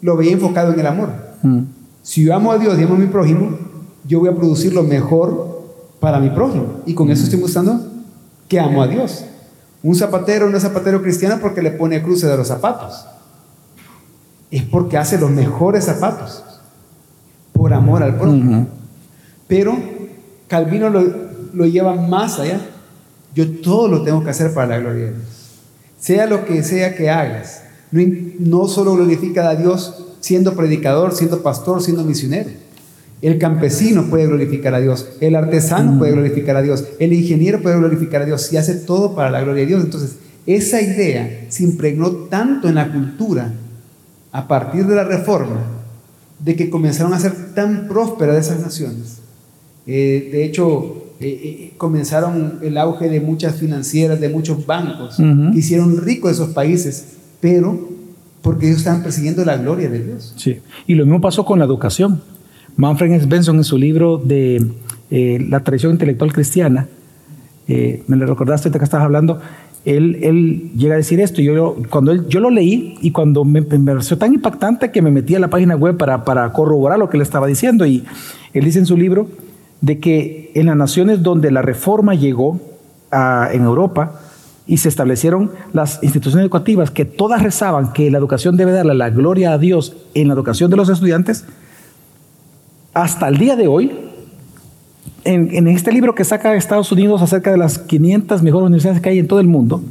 lo 0.00 0.16
veía 0.16 0.32
enfocado 0.32 0.72
en 0.72 0.80
el 0.80 0.86
amor. 0.86 1.29
Ujú. 1.42 1.64
Si 2.02 2.24
yo 2.24 2.34
amo 2.34 2.52
a 2.52 2.58
Dios 2.58 2.78
y 2.78 2.82
amo 2.82 2.94
a 2.94 2.98
mi 2.98 3.06
prójimo, 3.06 3.58
yo 4.06 4.20
voy 4.20 4.28
a 4.28 4.34
producir 4.34 4.72
lo 4.72 4.82
mejor 4.82 5.62
para 6.00 6.18
mi 6.18 6.30
prójimo. 6.30 6.80
Y 6.86 6.94
con 6.94 7.10
eso 7.10 7.24
estoy 7.24 7.38
mostrando 7.38 7.80
que 8.48 8.58
amo 8.58 8.82
a 8.82 8.88
Dios. 8.88 9.24
Un 9.82 9.94
zapatero 9.94 10.50
no 10.50 10.56
es 10.56 10.62
zapatero 10.62 11.02
cristiano 11.02 11.38
porque 11.40 11.62
le 11.62 11.70
pone 11.70 12.02
cruces 12.02 12.28
de 12.28 12.36
los 12.36 12.48
zapatos. 12.48 13.06
Es 14.50 14.64
porque 14.64 14.96
hace 14.96 15.18
los 15.18 15.30
mejores 15.30 15.84
zapatos. 15.84 16.42
Por 17.52 17.72
amor 17.72 18.02
al 18.02 18.16
prójimo. 18.16 18.66
Pero 19.46 19.76
Calvino 20.48 20.90
lo, 20.90 21.04
lo 21.52 21.66
lleva 21.66 21.94
más 21.94 22.38
allá. 22.38 22.60
Yo 23.34 23.60
todo 23.60 23.88
lo 23.88 24.02
tengo 24.02 24.24
que 24.24 24.30
hacer 24.30 24.52
para 24.52 24.66
la 24.66 24.78
gloria 24.78 25.04
de 25.04 25.10
Dios. 25.12 25.60
Sea 25.98 26.26
lo 26.26 26.44
que 26.44 26.62
sea 26.62 26.96
que 26.96 27.10
hagas. 27.10 27.62
No, 27.92 28.02
no 28.38 28.68
solo 28.68 28.94
glorifica 28.94 29.48
a 29.48 29.54
Dios 29.54 30.09
siendo 30.20 30.54
predicador, 30.54 31.14
siendo 31.14 31.42
pastor, 31.42 31.82
siendo 31.82 32.04
misionero. 32.04 32.50
El 33.22 33.38
campesino 33.38 34.04
puede 34.08 34.26
glorificar 34.26 34.74
a 34.74 34.80
Dios. 34.80 35.08
El 35.20 35.34
artesano 35.34 35.98
puede 35.98 36.12
glorificar 36.12 36.56
a 36.56 36.62
Dios. 36.62 36.84
El 36.98 37.12
ingeniero 37.12 37.60
puede 37.60 37.76
glorificar 37.76 38.22
a 38.22 38.26
Dios. 38.26 38.50
Y 38.52 38.56
hace 38.56 38.74
todo 38.74 39.14
para 39.14 39.30
la 39.30 39.42
gloria 39.42 39.62
de 39.62 39.66
Dios. 39.66 39.84
Entonces, 39.84 40.16
esa 40.46 40.80
idea 40.80 41.46
se 41.48 41.64
impregnó 41.64 42.10
tanto 42.10 42.68
en 42.68 42.76
la 42.76 42.90
cultura 42.90 43.52
a 44.32 44.48
partir 44.48 44.86
de 44.86 44.94
la 44.94 45.04
reforma 45.04 45.80
de 46.38 46.56
que 46.56 46.70
comenzaron 46.70 47.12
a 47.12 47.20
ser 47.20 47.54
tan 47.54 47.88
prósperas 47.88 48.46
esas 48.46 48.60
naciones. 48.60 49.18
Eh, 49.86 50.30
de 50.32 50.44
hecho, 50.44 51.14
eh, 51.20 51.28
eh, 51.28 51.72
comenzaron 51.76 52.60
el 52.62 52.78
auge 52.78 53.10
de 53.10 53.20
muchas 53.20 53.56
financieras, 53.56 54.20
de 54.20 54.30
muchos 54.30 54.64
bancos, 54.64 55.16
que 55.16 55.58
hicieron 55.58 55.98
ricos 55.98 56.32
esos 56.32 56.50
países, 56.50 57.04
pero 57.40 57.90
porque 58.42 58.66
ellos 58.66 58.78
estaban 58.78 59.02
persiguiendo 59.02 59.44
la 59.44 59.56
gloria 59.56 59.88
de 59.88 60.04
Dios. 60.04 60.34
Sí. 60.36 60.60
Y 60.86 60.94
lo 60.94 61.04
mismo 61.04 61.20
pasó 61.20 61.44
con 61.44 61.58
la 61.58 61.64
educación. 61.64 62.22
Manfred 62.76 63.12
S. 63.12 63.26
Benson 63.26 63.56
en 63.56 63.64
su 63.64 63.76
libro 63.76 64.18
de 64.18 64.64
eh, 65.10 65.44
La 65.48 65.60
tradición 65.60 65.92
intelectual 65.92 66.32
cristiana, 66.32 66.88
eh, 67.68 68.02
me 68.06 68.16
lo 68.16 68.26
recordaste 68.26 68.68
ahorita 68.68 68.78
que 68.78 68.84
estabas 68.84 69.04
hablando, 69.04 69.40
él, 69.84 70.18
él 70.22 70.72
llega 70.76 70.94
a 70.94 70.96
decir 70.96 71.20
esto. 71.20 71.40
Yo, 71.40 71.76
cuando 71.88 72.28
yo 72.28 72.40
lo 72.40 72.50
leí 72.50 72.98
y 73.00 73.12
cuando 73.12 73.44
me, 73.44 73.62
pareció 73.62 74.18
tan 74.18 74.34
impactante 74.34 74.90
que 74.90 75.02
me 75.02 75.10
metí 75.10 75.34
a 75.34 75.40
la 75.40 75.48
página 75.48 75.76
web 75.76 75.96
para, 75.96 76.52
corroborar 76.52 76.98
lo 76.98 77.08
que 77.08 77.16
él 77.16 77.22
estaba 77.22 77.46
diciendo. 77.46 77.86
Y 77.86 78.04
él 78.52 78.64
dice 78.64 78.78
en 78.78 78.86
su 78.86 78.96
libro 78.96 79.28
de 79.80 79.98
que 79.98 80.50
en 80.54 80.66
las 80.66 80.76
naciones 80.76 81.22
donde 81.22 81.50
la 81.50 81.62
reforma 81.62 82.14
llegó 82.14 82.60
en 83.12 83.62
Europa 83.62 84.20
y 84.70 84.76
se 84.76 84.88
establecieron 84.88 85.50
las 85.72 85.98
instituciones 86.00 86.44
educativas 86.44 86.92
que 86.92 87.04
todas 87.04 87.42
rezaban 87.42 87.92
que 87.92 88.08
la 88.08 88.18
educación 88.18 88.56
debe 88.56 88.70
darle 88.70 88.94
la 88.94 89.10
gloria 89.10 89.52
a 89.52 89.58
Dios 89.58 89.96
en 90.14 90.28
la 90.28 90.34
educación 90.34 90.70
de 90.70 90.76
los 90.76 90.88
estudiantes, 90.88 91.44
hasta 92.94 93.26
el 93.26 93.38
día 93.38 93.56
de 93.56 93.66
hoy, 93.66 93.90
en, 95.24 95.66
este 95.66 95.90
libro 95.90 96.14
que 96.14 96.24
saca 96.24 96.54
Estados 96.54 96.92
Unidos 96.92 97.20
acerca 97.20 97.50
de 97.50 97.58
las 97.58 97.80
500 97.80 98.44
mejores 98.44 98.66
universidades 98.66 99.00
que 99.00 99.08
hay 99.08 99.18
en 99.18 99.26
todo 99.26 99.40
el 99.40 99.48
mundo, 99.48 99.82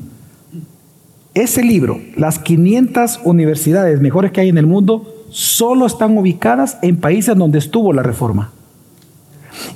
ese 1.34 1.62
libro, 1.62 2.00
las 2.16 2.40
500 2.40 3.20
universidades 3.26 4.00
mejores 4.00 4.32
que 4.32 4.40
hay 4.40 4.48
en 4.48 4.58
el 4.58 4.66
mundo, 4.66 5.14
solo 5.30 5.88
están 5.88 6.18
ubicadas 6.18 6.78
en 6.84 6.96
países 6.96 7.36
donde 7.36 7.60
estuvo 7.60 7.92
la 7.92 8.02
reforma. 8.02 8.52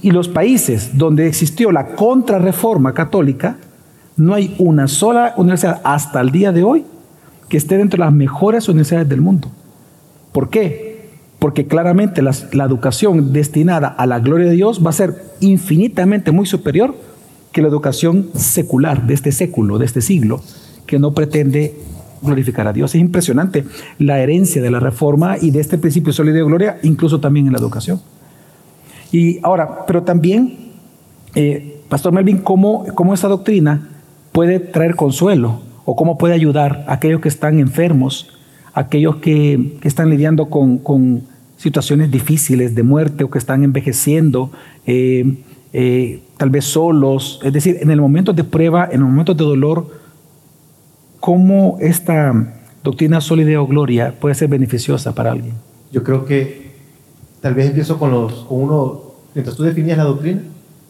Y 0.02 0.12
los 0.12 0.30
países 0.30 0.98
donde 0.98 1.28
existió 1.28 1.74
la 1.74 1.88
contrarreforma 1.88 2.94
católica, 2.94 3.58
no 4.16 4.34
hay 4.34 4.56
una 4.60 4.88
sola 4.88 5.34
universidad 5.38 5.82
hasta 5.84 6.22
el 6.22 6.32
día 6.32 6.52
de 6.52 6.64
hoy 6.64 6.86
que 7.50 7.58
esté 7.58 7.78
dentro 7.78 7.98
de 7.98 8.06
las 8.06 8.14
mejores 8.14 8.68
universidades 8.70 9.10
del 9.10 9.22
mundo. 9.22 9.50
¿Por 10.32 10.50
qué? 10.50 11.10
Porque 11.40 11.68
claramente 11.68 12.22
la 12.22 12.64
educación 12.64 13.34
destinada 13.34 13.88
a 13.88 14.06
la 14.06 14.20
gloria 14.20 14.48
de 14.48 14.56
Dios 14.56 14.86
va 14.86 14.92
a 14.92 14.94
ser 14.94 15.16
infinitamente 15.40 16.32
muy 16.32 16.46
superior 16.46 16.96
que 17.52 17.62
la 17.62 17.68
educación 17.68 18.30
secular 18.34 19.06
de 19.06 19.14
este 19.14 19.32
século, 19.32 19.78
de 19.78 19.86
este 19.86 20.02
siglo, 20.02 20.42
que 20.88 21.00
no 21.00 21.14
pretende 21.14 21.76
glorificar 22.22 22.68
a 22.68 22.74
Dios. 22.74 22.96
Es 22.96 23.02
impresionante 23.02 23.66
la 24.00 24.20
herencia 24.20 24.62
de 24.62 24.72
la 24.72 24.80
reforma 24.80 25.38
y 25.40 25.52
de 25.52 25.60
este 25.60 25.78
principio 25.78 26.14
sólido 26.14 26.38
de 26.38 26.44
gloria, 26.44 26.80
incluso 26.82 27.20
también 27.20 27.46
en 27.48 27.54
la 27.54 27.60
educación. 27.60 28.02
Y 29.12 29.40
ahora, 29.44 29.86
pero 29.86 30.04
también, 30.04 30.72
eh, 31.36 31.82
Pastor 31.90 32.14
Melvin, 32.14 32.40
¿cómo, 32.40 32.86
¿cómo 32.96 33.14
esta 33.14 33.28
doctrina 33.28 33.90
puede 34.34 34.60
traer 34.60 34.96
consuelo 34.96 35.62
o 35.86 35.96
cómo 35.96 36.18
puede 36.18 36.34
ayudar 36.34 36.84
a 36.88 36.94
aquellos 36.94 37.22
que 37.22 37.30
están 37.30 37.60
enfermos, 37.60 38.28
a 38.74 38.82
aquellos 38.82 39.18
que, 39.18 39.78
que 39.80 39.88
están 39.88 40.10
lidiando 40.10 40.50
con, 40.50 40.80
con 40.80 41.24
situaciones 41.58 42.12
difíciles 42.12 42.76
de 42.76 42.84
muerte 42.84 43.24
o 43.24 43.30
que 43.30 43.40
están 43.40 43.64
envejeciendo, 43.64 44.52
eh, 44.86 45.38
eh, 45.72 46.22
tal 46.38 46.50
vez 46.50 46.66
solos? 46.66 47.40
Es 47.44 47.54
decir, 47.54 47.78
en 47.80 47.90
el 47.92 48.02
momento 48.02 48.34
de 48.34 48.44
prueba, 48.44 48.86
en 48.92 49.00
el 49.00 49.06
momento 49.06 49.34
de 49.34 49.44
dolor, 49.44 49.88
¿cómo 51.20 51.78
esta 51.80 52.34
doctrina 52.84 53.22
sólida 53.22 53.62
o 53.62 53.68
gloria 53.68 54.14
puede 54.20 54.36
ser 54.36 54.50
beneficiosa 54.50 55.14
para 55.16 55.32
alguien? 55.32 55.54
Yo 55.92 56.04
creo 56.04 56.26
que 56.26 56.74
tal 57.40 57.54
vez 57.54 57.68
empiezo 57.68 57.98
con, 57.98 58.12
los, 58.12 58.34
con 58.46 58.62
uno, 58.62 59.02
mientras 59.36 59.56
tú 59.56 59.64
definías 59.64 59.98
la 59.98 60.06
doctrina, 60.06 60.42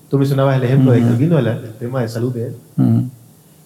tú 0.09 0.17
mencionabas 0.17 0.57
el 0.57 0.63
ejemplo 0.63 0.91
de. 0.91 1.01
Calvino, 1.01 1.37
el, 1.37 1.47
el 1.47 1.73
tema 1.79 2.01
de 2.01 2.07
salud 2.07 2.33
de 2.33 2.47
él. 2.47 2.55
Mm, 2.77 3.01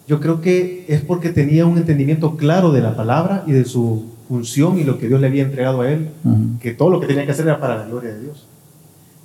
Yo 0.08 0.22
creo 0.22 0.40
que 0.40 0.86
es 0.88 1.02
porque 1.02 1.30
tenía 1.30 1.66
un 1.66 1.78
entendimiento 1.78 2.38
claro 2.38 2.72
de 2.72 2.82
la 2.82 2.96
palabra 2.96 3.44
y 3.46 3.52
de 3.52 3.66
su 3.66 4.06
función 4.28 4.80
y 4.80 4.84
lo 4.84 4.98
que 4.98 5.08
Dios 5.08 5.20
le 5.20 5.28
había 5.28 5.44
entregado 5.44 5.82
a 5.82 5.92
él, 5.92 6.10
mm, 6.24 6.58
que 6.60 6.72
todo 6.74 6.90
lo 6.90 7.00
que 7.00 7.08
tenía 7.08 7.26
que 7.26 7.32
hacer 7.32 7.46
era 7.46 7.60
para 7.60 7.78
la 7.78 7.86
gloria 7.86 8.14
de 8.14 8.22
Dios. 8.22 8.48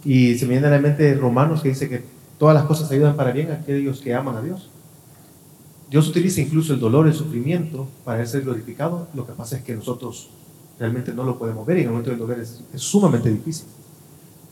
Y 0.04 0.36
se 0.36 0.46
me 0.46 0.52
viene 0.52 0.66
a 0.66 0.70
la 0.70 0.80
mente 0.80 1.14
Romanos 1.14 1.62
que 1.62 1.68
dice 1.68 1.88
que 1.88 2.02
todas 2.38 2.54
las 2.54 2.64
cosas 2.64 2.90
ayudan 2.90 3.16
para 3.16 3.30
bien 3.30 3.50
a 3.52 3.54
aquellos 3.54 4.00
que 4.00 4.12
aman 4.14 4.36
a 4.36 4.42
Dios. 4.42 4.68
Dios 5.88 6.08
utiliza 6.08 6.40
incluso 6.40 6.74
el 6.74 6.80
dolor, 6.80 7.06
el 7.06 7.14
sufrimiento 7.14 7.86
para 8.04 8.24
ser 8.26 8.42
glorificado. 8.42 9.06
Lo 9.14 9.26
que 9.26 9.32
pasa 9.34 9.58
es 9.58 9.62
que 9.62 9.76
nosotros 9.76 10.30
realmente 10.80 11.12
no 11.12 11.22
lo 11.22 11.38
podemos 11.38 11.64
ver 11.64 11.76
y 11.76 11.80
en 11.82 11.86
el 11.86 11.90
momento 11.92 12.10
del 12.10 12.18
dolor 12.18 12.40
es, 12.40 12.64
es 12.74 12.80
sumamente 12.80 13.30
difícil. 13.30 13.66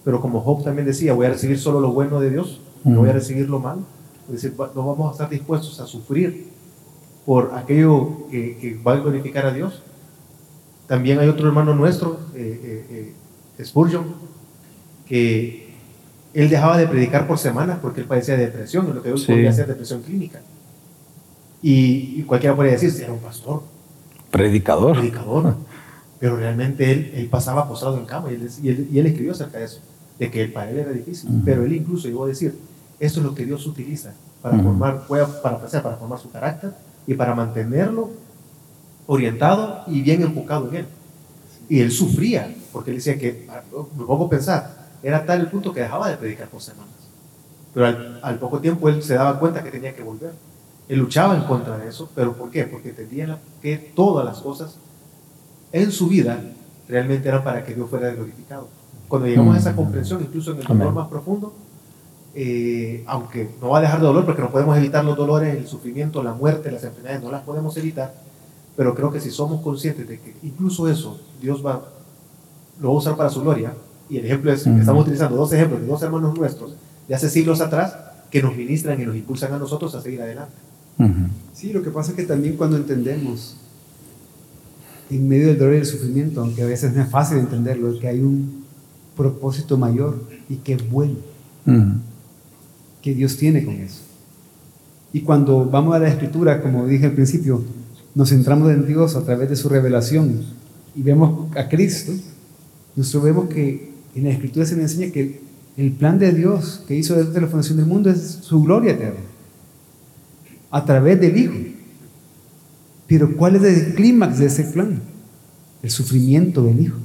Pero 0.05 0.21
como 0.21 0.41
Job 0.41 0.63
también 0.63 0.87
decía, 0.87 1.13
voy 1.13 1.27
a 1.27 1.31
recibir 1.31 1.59
solo 1.59 1.81
lo 1.81 1.93
bueno 1.93 2.21
de 2.21 2.31
Dios, 2.31 2.61
no 2.85 3.01
voy 3.01 3.11
a 3.11 3.13
recibir 3.13 3.49
lo 3.49 3.59
malo. 3.59 3.83
Es 4.35 4.43
decir, 4.43 4.55
no 4.59 4.87
vamos 4.87 5.09
a 5.09 5.13
estar 5.13 5.29
dispuestos 5.29 5.81
a 5.81 5.87
sufrir 5.87 6.47
por 7.27 7.53
aquello 7.55 8.27
que, 8.31 8.57
que 8.59 8.79
va 8.87 8.93
a 8.93 8.97
glorificar 8.97 9.47
a 9.47 9.53
Dios. 9.53 9.83
También 10.87 11.19
hay 11.19 11.29
otro 11.29 11.47
hermano 11.49 11.75
nuestro, 11.75 12.19
eh, 12.35 12.61
eh, 12.91 13.15
eh, 13.59 13.65
Spurgeon, 13.65 14.05
que 15.07 15.71
él 16.33 16.49
dejaba 16.49 16.79
de 16.79 16.87
predicar 16.87 17.27
por 17.27 17.39
semanas 17.39 17.79
porque 17.83 18.01
él 18.01 18.07
padecía 18.07 18.37
de 18.37 18.47
depresión, 18.47 18.89
y 18.89 18.93
lo 18.93 19.03
que 19.03 19.13
hoy 19.13 19.19
Sí. 19.19 19.27
podría 19.27 19.53
ser 19.53 19.67
depresión 19.67 20.03
clínica. 20.03 20.41
Y, 21.63 22.15
y 22.21 22.23
cualquiera 22.23 22.55
podría 22.57 22.73
decir, 22.75 22.91
"Si 22.91 23.03
era 23.03 23.13
un 23.13 23.19
pastor, 23.19 23.63
Predicador. 24.31 24.97
predicador. 24.97 25.57
Pero 26.21 26.37
realmente 26.37 26.91
él, 26.91 27.13
él 27.15 27.27
pasaba 27.29 27.69
postrado 27.69 27.99
en 27.99 28.05
cama 28.07 28.31
y 28.31 28.35
él, 28.35 28.49
y, 28.63 28.69
él, 28.69 28.89
y 28.93 28.99
él 28.99 29.07
escribió 29.07 29.33
acerca 29.33 29.59
de 29.59 29.65
eso, 29.65 29.81
de 30.19 30.31
que 30.31 30.47
para 30.47 30.71
él 30.71 30.79
era 30.79 30.93
difícil. 30.93 31.31
Pero 31.45 31.65
él 31.65 31.73
incluso 31.75 32.09
llegó 32.09 32.25
a 32.25 32.29
decir, 32.29 32.55
esto 33.01 33.21
es 33.21 33.27
lo 33.27 33.35
que 33.35 33.47
Dios 33.47 33.67
utiliza 33.67 34.13
para 34.43 34.59
formar, 34.59 35.07
para, 35.09 35.57
o 35.57 35.69
sea, 35.69 35.83
para 35.83 35.97
formar 35.97 36.19
su 36.19 36.31
carácter 36.31 36.73
y 37.07 37.15
para 37.15 37.35
mantenerlo 37.35 38.11
orientado 39.07 39.83
y 39.87 40.03
bien 40.03 40.23
enfocado 40.23 40.69
en 40.69 40.77
él. 40.77 40.87
Y 41.69 41.81
él 41.81 41.91
sufría, 41.91 42.55
porque 42.73 42.91
él 42.91 42.97
decía 42.97 43.19
que, 43.19 43.49
me 43.97 44.05
pongo 44.05 44.27
a 44.27 44.31
pensar, 44.31 44.89
era 45.03 45.25
tal 45.25 45.41
el 45.41 45.49
punto 45.49 45.73
que 45.73 45.81
dejaba 45.81 46.09
de 46.11 46.17
predicar 46.17 46.49
por 46.49 46.61
semanas. 46.61 46.89
Pero 47.73 47.87
al, 47.87 48.21
al 48.23 48.39
poco 48.39 48.61
tiempo 48.61 48.89
él 48.89 49.03
se 49.03 49.15
daba 49.15 49.39
cuenta 49.39 49.63
que 49.63 49.71
tenía 49.71 49.95
que 49.95 50.03
volver. 50.03 50.33
Él 50.89 50.99
luchaba 50.99 51.37
en 51.37 51.45
contra 51.45 51.79
de 51.79 51.89
eso, 51.89 52.11
pero 52.15 52.35
¿por 52.35 52.51
qué? 52.51 52.65
Porque 52.65 52.91
entendía 52.91 53.39
que 53.63 53.77
todas 53.77 54.25
las 54.25 54.41
cosas 54.41 54.77
en 55.73 55.93
su 55.93 56.09
vida 56.09 56.41
realmente 56.89 57.29
eran 57.29 57.45
para 57.45 57.65
que 57.65 57.75
Dios 57.75 57.89
fuera 57.89 58.11
glorificado. 58.11 58.69
Cuando 59.09 59.29
llegamos 59.29 59.55
a 59.57 59.59
esa 59.59 59.77
comprensión, 59.77 60.21
incluso 60.23 60.53
en 60.53 60.59
el 60.59 60.67
dolor 60.67 60.93
más 60.93 61.09
profundo, 61.09 61.55
eh, 62.35 63.03
aunque 63.07 63.49
no 63.61 63.71
va 63.71 63.79
a 63.79 63.81
dejar 63.81 64.01
de 64.01 64.07
dolor, 64.07 64.25
porque 64.25 64.43
no 64.43 64.51
podemos 64.51 64.77
evitar 64.77 65.05
los 65.05 65.17
dolores, 65.17 65.57
el 65.57 65.67
sufrimiento, 65.67 66.23
la 66.23 66.33
muerte, 66.33 66.71
las 66.71 66.85
enfermedades, 66.85 67.23
no 67.23 67.31
las 67.31 67.43
podemos 67.43 67.77
evitar, 67.77 68.15
pero 68.77 68.95
creo 68.95 69.11
que 69.11 69.21
si 69.21 69.31
somos 69.31 69.61
conscientes 69.63 70.09
de 70.09 70.19
que 70.21 70.35
incluso 70.43 70.89
eso 70.89 71.21
Dios 71.43 71.65
va, 71.65 71.83
lo 72.81 72.89
va 72.89 72.95
a 72.95 72.99
usar 72.99 73.17
para 73.17 73.31
su 73.31 73.41
gloria, 73.43 73.73
y 74.09 74.17
el 74.19 74.25
ejemplo 74.27 74.53
es, 74.53 74.67
Ujú. 74.67 74.79
estamos 74.79 75.03
utilizando 75.03 75.37
dos 75.37 75.53
ejemplos 75.53 75.81
de 75.81 75.87
dos 75.87 76.03
hermanos 76.03 76.37
nuestros 76.39 76.75
de 77.09 77.15
hace 77.15 77.29
siglos 77.29 77.61
atrás 77.61 77.97
que 78.31 78.43
nos 78.43 78.57
ministran 78.57 79.01
y 79.01 79.05
nos 79.07 79.17
impulsan 79.17 79.53
a 79.53 79.59
nosotros 79.59 79.95
a 79.95 80.01
seguir 80.01 80.23
adelante. 80.23 80.55
Ujú. 80.99 81.29
Sí, 81.53 81.73
lo 81.73 81.83
que 81.83 81.91
pasa 81.91 82.11
es 82.13 82.17
que 82.17 82.25
también 82.25 82.57
cuando 82.57 82.77
entendemos, 82.77 83.57
en 85.11 85.29
medio 85.29 85.49
del 85.49 85.59
dolor 85.59 85.75
y 85.75 85.77
del 85.79 85.87
sufrimiento, 85.87 86.41
aunque 86.41 86.63
a 86.63 86.67
veces 86.67 86.95
no 86.95 87.03
es 87.03 87.09
fácil 87.11 87.39
entenderlo, 87.39 87.93
es 87.93 88.01
que 88.01 88.07
hay 88.07 88.21
un 88.21 88.65
propósito 89.17 89.77
mayor 89.77 90.23
y 90.49 90.57
que 90.57 90.75
es 90.75 90.89
bueno, 90.91 91.17
Ujú. 91.67 91.95
Que 93.03 93.15
Dios 93.15 93.37
tiene 93.37 93.65
con 93.65 93.75
eso. 93.75 94.01
Y 95.13 95.21
cuando 95.23 95.65
vamos 95.65 95.95
a 95.95 95.99
la 95.99 96.09
escritura, 96.09 96.63
como 96.63 96.87
dije 96.87 97.07
al 97.07 97.13
principio, 97.13 97.63
nos 98.15 98.31
centramos 98.31 98.71
en 98.71 98.87
Dios 98.87 99.17
a 99.17 99.25
través 99.25 99.49
de 99.49 99.57
su 99.57 99.69
revelación 99.69 100.43
y 100.95 101.03
vemos 101.03 101.55
a 101.57 101.69
Cristo, 101.69 102.13
nosotros 102.97 103.25
vemos 103.25 103.49
que 103.49 103.91
en 104.15 104.25
la 104.25 104.31
escritura 104.31 104.67
se 104.67 104.75
nos 104.77 104.93
enseña 104.93 105.13
que 105.13 105.41
el 105.77 105.93
plan 105.93 106.19
de 106.19 106.33
Dios 106.33 106.83
que 106.87 106.97
hizo 106.97 107.15
desde 107.15 107.41
la 107.41 107.47
fundación 107.47 107.79
del 107.79 107.87
mundo 107.87 108.11
es 108.11 108.39
su 108.43 108.63
gloria 108.63 108.93
eterna, 108.93 109.21
a 110.71 110.85
través 110.85 111.21
del 111.21 111.37
Hijo. 111.37 111.55
Pero 113.07 113.37
¿cuál 113.37 113.57
es 113.57 113.63
el 113.63 113.95
clímax 113.95 114.39
de 114.39 114.47
ese 114.47 114.65
plan? 114.65 115.01
El 115.83 115.91
sufrimiento 115.91 116.63
del 116.63 116.81
Hijo. 116.81 116.99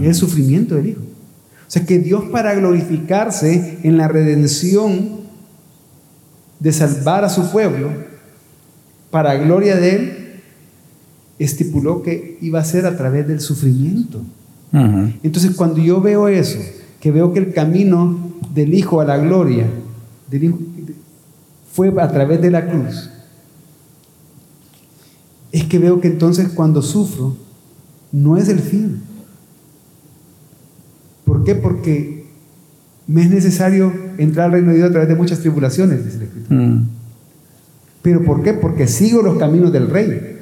Es 0.00 0.06
el 0.06 0.14
sufrimiento 0.14 0.74
del 0.74 0.88
Hijo. 0.88 1.00
O 1.66 1.70
sea 1.70 1.84
que 1.84 1.98
Dios 1.98 2.24
para 2.30 2.54
glorificarse 2.54 3.78
en 3.82 3.96
la 3.96 4.08
redención 4.08 5.16
de 6.60 6.72
salvar 6.72 7.24
a 7.24 7.28
su 7.28 7.50
pueblo, 7.50 7.90
para 9.10 9.36
gloria 9.36 9.76
de 9.76 9.96
Él, 9.96 10.12
estipuló 11.38 12.02
que 12.02 12.38
iba 12.40 12.60
a 12.60 12.64
ser 12.64 12.86
a 12.86 12.96
través 12.96 13.26
del 13.26 13.40
sufrimiento. 13.40 14.22
Entonces 15.22 15.52
cuando 15.56 15.80
yo 15.80 16.00
veo 16.00 16.28
eso, 16.28 16.58
que 17.00 17.10
veo 17.10 17.32
que 17.32 17.38
el 17.38 17.52
camino 17.52 18.34
del 18.52 18.74
Hijo 18.74 19.00
a 19.00 19.04
la 19.04 19.16
gloria 19.16 19.66
del 20.30 20.44
Hijo, 20.44 20.58
fue 21.72 21.92
a 22.00 22.10
través 22.10 22.40
de 22.40 22.50
la 22.50 22.68
cruz, 22.68 23.10
es 25.52 25.64
que 25.64 25.78
veo 25.78 26.00
que 26.00 26.08
entonces 26.08 26.48
cuando 26.48 26.82
sufro, 26.82 27.36
no 28.12 28.36
es 28.36 28.48
el 28.48 28.60
fin. 28.60 29.02
¿Por 31.46 31.54
qué? 31.54 31.54
Porque 31.54 32.26
me 33.06 33.22
es 33.22 33.30
necesario 33.30 33.92
entrar 34.18 34.46
al 34.46 34.52
reino 34.52 34.70
de 34.70 34.78
Dios 34.78 34.88
a 34.88 34.92
través 34.92 35.08
de 35.08 35.14
muchas 35.14 35.38
tribulaciones, 35.38 36.04
dice 36.04 36.18
la 36.18 36.24
Escritura. 36.24 36.60
Mm. 36.60 36.88
¿Pero 38.02 38.24
por 38.24 38.42
qué? 38.42 38.52
Porque 38.52 38.88
sigo 38.88 39.22
los 39.22 39.38
caminos 39.38 39.72
del 39.72 39.88
rey. 39.88 40.38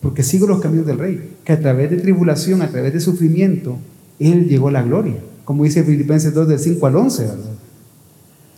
Porque 0.00 0.22
sigo 0.22 0.46
los 0.46 0.60
caminos 0.60 0.86
del 0.86 0.98
rey. 0.98 1.36
Que 1.44 1.52
a 1.52 1.60
través 1.60 1.90
de 1.90 1.98
tribulación, 1.98 2.62
a 2.62 2.68
través 2.68 2.92
de 2.92 3.00
sufrimiento, 3.00 3.78
Él 4.18 4.48
llegó 4.48 4.68
a 4.68 4.72
la 4.72 4.82
gloria. 4.82 5.16
Como 5.44 5.64
dice 5.64 5.84
Filipenses 5.84 6.32
2 6.32 6.48
del 6.48 6.58
5 6.58 6.86
al 6.86 6.96
11. 6.96 7.22
¿verdad? 7.22 7.38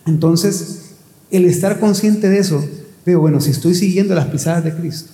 Entonces, 0.07 0.95
el 1.31 1.45
estar 1.45 1.81
consciente 1.81 2.29
de 2.29 2.39
eso, 2.39 2.65
veo, 3.05 3.21
bueno, 3.21 3.41
si 3.41 3.51
estoy 3.51 3.75
siguiendo 3.75 4.15
las 4.15 4.27
pisadas 4.27 4.65
de 4.65 4.75
Cristo, 4.75 5.11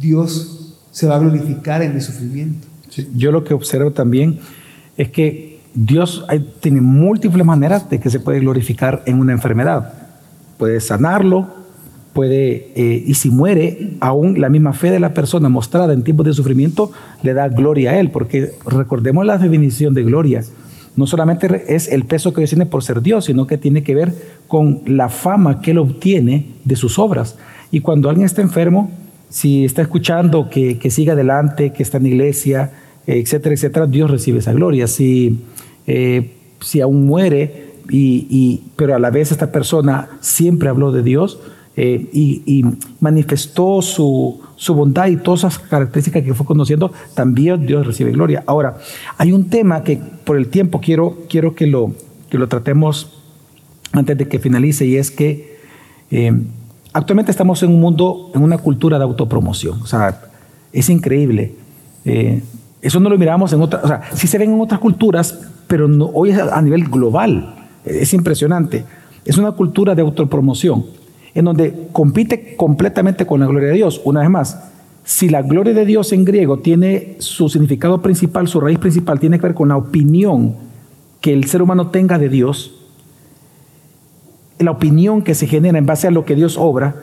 Dios 0.00 0.78
se 0.92 1.06
va 1.06 1.16
a 1.16 1.18
glorificar 1.18 1.82
en 1.82 1.94
mi 1.94 2.00
sufrimiento. 2.00 2.66
Yo 3.14 3.32
lo 3.32 3.44
que 3.44 3.54
observo 3.54 3.92
también 3.92 4.40
es 4.96 5.10
que 5.10 5.56
Dios 5.74 6.24
tiene 6.60 6.80
múltiples 6.80 7.44
maneras 7.44 7.90
de 7.90 8.00
que 8.00 8.08
se 8.08 8.20
puede 8.20 8.40
glorificar 8.40 9.02
en 9.06 9.20
una 9.20 9.32
enfermedad. 9.32 9.92
Puede 10.56 10.80
sanarlo, 10.80 11.48
puede, 12.14 12.72
eh, 12.74 13.04
y 13.06 13.12
si 13.12 13.28
muere, 13.28 13.98
aún 14.00 14.40
la 14.40 14.48
misma 14.48 14.72
fe 14.72 14.90
de 14.90 15.00
la 15.00 15.12
persona 15.12 15.50
mostrada 15.50 15.92
en 15.92 16.02
tiempos 16.02 16.24
de 16.24 16.32
sufrimiento 16.32 16.92
le 17.22 17.34
da 17.34 17.48
gloria 17.48 17.90
a 17.90 18.00
él, 18.00 18.10
porque 18.10 18.52
recordemos 18.64 19.26
la 19.26 19.36
definición 19.36 19.92
de 19.92 20.02
gloria. 20.02 20.42
No 20.96 21.06
solamente 21.06 21.66
es 21.68 21.92
el 21.92 22.06
peso 22.06 22.32
que 22.32 22.40
Dios 22.40 22.50
tiene 22.50 22.64
por 22.64 22.82
ser 22.82 23.02
Dios, 23.02 23.26
sino 23.26 23.46
que 23.46 23.58
tiene 23.58 23.82
que 23.82 23.94
ver 23.94 24.14
con 24.48 24.80
la 24.86 25.10
fama 25.10 25.60
que 25.60 25.72
él 25.72 25.78
obtiene 25.78 26.46
de 26.64 26.74
sus 26.74 26.98
obras. 26.98 27.36
Y 27.70 27.80
cuando 27.80 28.08
alguien 28.08 28.24
está 28.24 28.40
enfermo, 28.40 28.90
si 29.28 29.66
está 29.66 29.82
escuchando 29.82 30.48
que, 30.48 30.78
que 30.78 30.90
siga 30.90 31.12
adelante, 31.12 31.74
que 31.74 31.82
está 31.82 31.98
en 31.98 32.06
iglesia, 32.06 32.72
etcétera, 33.06 33.54
etcétera, 33.54 33.86
Dios 33.86 34.10
recibe 34.10 34.40
esa 34.40 34.52
gloria. 34.52 34.86
Si, 34.86 35.38
eh, 35.86 36.32
si 36.60 36.80
aún 36.80 37.06
muere, 37.06 37.66
y, 37.88 38.62
pero 38.74 38.96
a 38.96 38.98
la 38.98 39.10
vez 39.10 39.30
esta 39.30 39.52
persona 39.52 40.08
siempre 40.20 40.68
habló 40.68 40.90
de 40.90 41.02
Dios 41.02 41.38
eh, 41.76 42.08
y, 42.12 42.64
manifestó 43.00 43.82
su, 43.82 44.40
su 44.56 44.74
bondad 44.74 45.06
y 45.06 45.16
todas 45.16 45.40
esas 45.40 45.58
características 45.58 46.24
que 46.24 46.34
fue 46.34 46.46
conociendo, 46.46 46.90
también 47.14 47.66
Dios 47.66 47.86
recibe 47.86 48.10
gloria. 48.10 48.42
Ahora, 48.46 48.78
hay 49.18 49.32
un 49.32 49.48
tema 49.48 49.84
que 49.84 50.00
por 50.24 50.36
el 50.36 50.48
tiempo 50.48 50.80
quiero, 50.80 51.18
quiero 51.28 51.54
que, 51.54 51.66
lo, 51.66 51.92
que 52.30 52.38
lo 52.38 52.48
tratemos 52.48 53.22
antes 53.92 54.18
de 54.18 54.26
que 54.26 54.38
finalice 54.38 54.86
y 54.86 54.96
es 54.96 55.10
que 55.10 55.58
eh, 56.10 56.32
actualmente 56.92 57.30
estamos 57.30 57.62
en 57.62 57.70
un 57.70 57.80
mundo, 57.80 58.32
en 58.34 58.42
una 58.42 58.58
cultura 58.58 58.98
de 58.98 59.04
autopromoción. 59.04 59.82
O 59.82 59.86
sea, 59.86 60.22
es 60.72 60.88
increíble. 60.88 61.54
Eso 62.86 63.00
no 63.00 63.10
lo 63.10 63.18
miramos 63.18 63.52
en 63.52 63.60
otras, 63.60 63.84
o 63.84 63.88
sea, 63.88 64.02
sí 64.14 64.26
se 64.26 64.38
ven 64.38 64.52
en 64.52 64.60
otras 64.60 64.80
culturas, 64.80 65.38
pero 65.66 65.88
hoy 66.12 66.30
es 66.30 66.38
a 66.38 66.62
nivel 66.62 66.84
global. 66.84 67.54
Es 67.84 68.12
impresionante. 68.14 68.84
Es 69.24 69.38
una 69.38 69.52
cultura 69.52 69.94
de 69.94 70.02
autopromoción, 70.02 70.86
en 71.34 71.44
donde 71.44 71.88
compite 71.92 72.54
completamente 72.56 73.26
con 73.26 73.40
la 73.40 73.46
gloria 73.46 73.68
de 73.68 73.74
Dios. 73.74 74.00
Una 74.04 74.20
vez 74.20 74.30
más, 74.30 74.70
si 75.04 75.28
la 75.28 75.42
gloria 75.42 75.74
de 75.74 75.84
Dios 75.84 76.12
en 76.12 76.24
griego 76.24 76.58
tiene 76.58 77.16
su 77.18 77.48
significado 77.48 78.02
principal, 78.02 78.48
su 78.48 78.60
raíz 78.60 78.78
principal, 78.78 79.20
tiene 79.20 79.38
que 79.38 79.46
ver 79.46 79.54
con 79.54 79.68
la 79.68 79.76
opinión 79.76 80.54
que 81.20 81.32
el 81.32 81.44
ser 81.44 81.62
humano 81.62 81.88
tenga 81.88 82.18
de 82.18 82.28
Dios, 82.28 82.72
la 84.58 84.70
opinión 84.70 85.22
que 85.22 85.34
se 85.34 85.46
genera 85.46 85.78
en 85.78 85.86
base 85.86 86.06
a 86.06 86.10
lo 86.10 86.24
que 86.24 86.34
Dios 86.34 86.56
obra, 86.56 86.94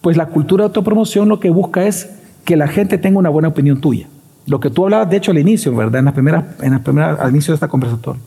pues 0.00 0.16
la 0.16 0.26
cultura 0.26 0.62
de 0.62 0.68
autopromoción 0.68 1.28
lo 1.28 1.40
que 1.40 1.50
busca 1.50 1.86
es 1.86 2.10
que 2.44 2.56
la 2.56 2.68
gente 2.68 2.98
tenga 2.98 3.18
una 3.18 3.28
buena 3.28 3.48
opinión 3.48 3.80
tuya. 3.80 4.08
Lo 4.46 4.60
que 4.60 4.70
tú 4.70 4.84
hablabas, 4.84 5.10
de 5.10 5.16
hecho, 5.16 5.32
al 5.32 5.38
inicio, 5.38 5.74
¿verdad? 5.74 5.98
En 5.98 6.04
las 6.06 6.14
primeras, 6.14 6.44
en 6.62 6.72
las 6.72 6.80
primeras, 6.80 7.18
al 7.20 7.30
inicio 7.30 7.52
de 7.52 7.56
esta 7.56 7.68
conversación. 7.68 8.18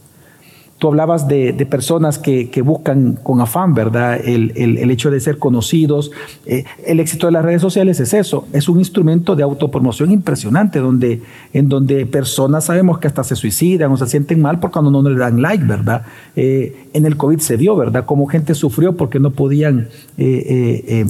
Tú 0.77 0.87
hablabas 0.87 1.27
de, 1.27 1.51
personas 1.69 2.17
que, 2.17 2.49
que 2.49 2.61
buscan 2.61 3.19
con 3.21 3.41
afán, 3.41 3.73
¿verdad? 3.73 4.17
El, 4.23 4.53
el- 4.55 4.89
hecho 4.91 5.11
de 5.11 5.19
ser 5.19 5.37
conocidos. 5.37 6.09
Eh, 6.45 6.63
el 6.85 7.01
éxito 7.01 7.25
de 7.27 7.33
las 7.33 7.43
redes 7.43 7.61
sociales 7.61 7.99
es 7.99 8.13
eso, 8.13 8.47
es 8.53 8.69
un 8.69 8.79
instrumento 8.79 9.35
de 9.35 9.43
autopromoción 9.43 10.09
impresionante, 10.09 10.79
donde, 10.79 11.21
en 11.51 11.67
donde 11.67 12.05
personas 12.05 12.63
sabemos 12.63 12.97
que 12.99 13.07
hasta 13.07 13.25
se 13.25 13.35
suicidan 13.35 13.91
o 13.91 13.97
se 13.97 14.07
sienten 14.07 14.41
mal 14.41 14.61
por 14.61 14.71
cuando 14.71 14.89
no 14.89 15.01
le 15.01 15.17
dan 15.19 15.41
like, 15.41 15.65
¿verdad? 15.65 16.03
Eh, 16.37 16.87
en 16.93 17.05
el 17.05 17.17
COVID 17.17 17.39
se 17.39 17.57
vio, 17.57 17.75
¿verdad? 17.75 18.05
Como 18.05 18.25
gente 18.27 18.55
sufrió 18.55 18.95
porque 18.95 19.19
no 19.19 19.31
podían 19.31 19.89
eh, 20.17 21.05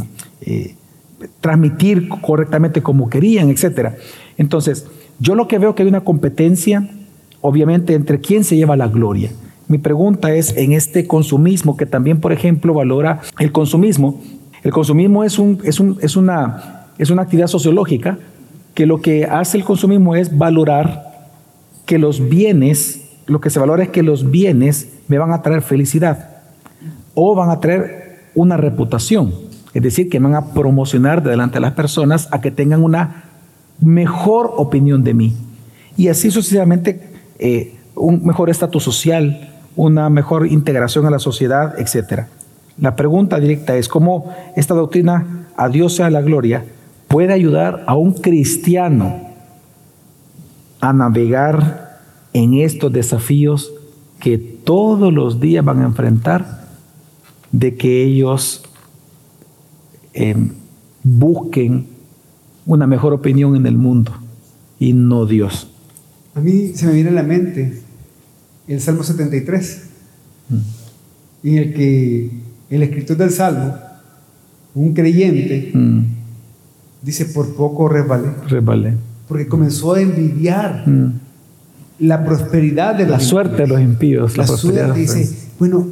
transmitir 1.41 2.09
correctamente 2.09 2.81
como 2.81 3.07
querían, 3.09 3.49
etcétera. 3.49 3.95
Entonces, 4.37 4.87
yo 5.19 5.35
lo 5.35 5.47
que 5.47 5.59
veo 5.59 5.75
que 5.75 5.83
hay 5.83 5.89
una 5.89 6.01
competencia, 6.01 6.89
obviamente, 7.41 7.93
entre 7.93 8.19
quién 8.19 8.43
se 8.43 8.55
lleva 8.55 8.77
la 8.77 8.87
gloria. 8.87 9.31
Mi 9.67 9.77
pregunta 9.77 10.33
es, 10.33 10.55
en 10.57 10.73
este 10.73 11.05
consumismo, 11.05 11.77
que 11.77 11.85
también, 11.85 12.19
por 12.19 12.31
ejemplo, 12.31 12.73
valora 12.73 13.21
el 13.37 13.51
consumismo, 13.51 14.21
el 14.63 14.71
consumismo 14.71 15.23
es, 15.23 15.39
un, 15.39 15.59
es, 15.63 15.79
un, 15.79 15.97
es, 16.01 16.15
una, 16.15 16.87
es 16.97 17.09
una 17.09 17.21
actividad 17.21 17.47
sociológica 17.47 18.17
que 18.73 18.85
lo 18.85 19.01
que 19.01 19.25
hace 19.25 19.57
el 19.57 19.63
consumismo 19.63 20.15
es 20.15 20.37
valorar 20.37 21.09
que 21.85 21.97
los 21.97 22.29
bienes, 22.29 23.09
lo 23.27 23.41
que 23.41 23.49
se 23.49 23.59
valora 23.59 23.83
es 23.83 23.89
que 23.89 24.03
los 24.03 24.31
bienes 24.31 24.89
me 25.07 25.17
van 25.17 25.31
a 25.31 25.41
traer 25.41 25.61
felicidad 25.61 26.29
o 27.13 27.35
van 27.35 27.49
a 27.49 27.59
traer 27.59 28.29
una 28.35 28.57
reputación, 28.57 29.33
es 29.73 29.83
decir, 29.83 30.09
que 30.09 30.19
me 30.19 30.29
van 30.29 30.43
a 30.43 30.53
promocionar 30.53 31.23
de 31.23 31.31
delante 31.31 31.55
de 31.55 31.61
las 31.61 31.73
personas 31.73 32.27
a 32.31 32.41
que 32.41 32.51
tengan 32.51 32.83
una 32.83 33.28
mejor 33.81 34.51
opinión 34.57 35.03
de 35.03 35.13
mí. 35.13 35.35
Y 35.97 36.07
así 36.07 36.31
sucesivamente, 36.31 37.11
eh, 37.39 37.75
un 37.95 38.25
mejor 38.25 38.49
estatus 38.49 38.83
social, 38.83 39.49
una 39.75 40.09
mejor 40.09 40.47
integración 40.47 41.05
a 41.05 41.09
la 41.09 41.19
sociedad, 41.19 41.79
etc. 41.79 42.27
La 42.77 42.95
pregunta 42.95 43.39
directa 43.39 43.75
es 43.75 43.87
cómo 43.87 44.33
esta 44.55 44.73
doctrina, 44.73 45.47
a 45.57 45.69
Dios 45.69 45.95
sea 45.95 46.09
la 46.09 46.21
gloria, 46.21 46.65
puede 47.07 47.33
ayudar 47.33 47.83
a 47.87 47.95
un 47.95 48.13
cristiano 48.13 49.29
a 50.79 50.93
navegar 50.93 51.99
en 52.33 52.53
estos 52.53 52.91
desafíos 52.91 53.73
que 54.19 54.37
todos 54.37 55.11
los 55.13 55.39
días 55.39 55.65
van 55.65 55.81
a 55.81 55.85
enfrentar 55.85 56.65
de 57.51 57.75
que 57.75 58.03
ellos 58.03 58.63
eh, 60.13 60.35
busquen 61.03 61.87
una 62.69 62.85
mejor 62.85 63.13
opinión 63.13 63.55
en 63.55 63.65
el 63.65 63.77
mundo 63.77 64.11
y 64.79 64.93
no 64.93 65.25
Dios. 65.25 65.67
A 66.35 66.39
mí 66.39 66.71
se 66.75 66.85
me 66.85 66.93
viene 66.93 67.09
a 67.09 67.13
la 67.13 67.23
mente 67.23 67.81
el 68.67 68.79
Salmo 68.79 69.01
73, 69.03 69.83
en 71.43 71.57
el 71.57 71.73
que 71.73 72.29
el 72.69 72.83
escritor 72.83 73.17
del 73.17 73.31
Salmo, 73.31 73.73
un 74.75 74.93
creyente, 74.93 75.71
Mm, 75.73 76.01
dice, 77.01 77.25
por 77.25 77.55
poco 77.55 77.87
resbalé, 77.89 78.29
resbalé. 78.47 78.93
porque 79.27 79.47
comenzó 79.47 79.95
a 79.95 80.01
envidiar 80.01 80.83
Mm. 80.87 81.13
la 82.01 82.23
prosperidad 82.23 82.93
de 82.95 83.05
La 83.07 83.17
los 83.17 83.23
suerte 83.23 83.63
de 83.63 83.67
los 83.67 83.81
impíos, 83.81 84.37
la, 84.37 84.45
La 84.45 84.47
suerte 84.57 84.93
dice, 84.99 85.27
bueno, 85.57 85.87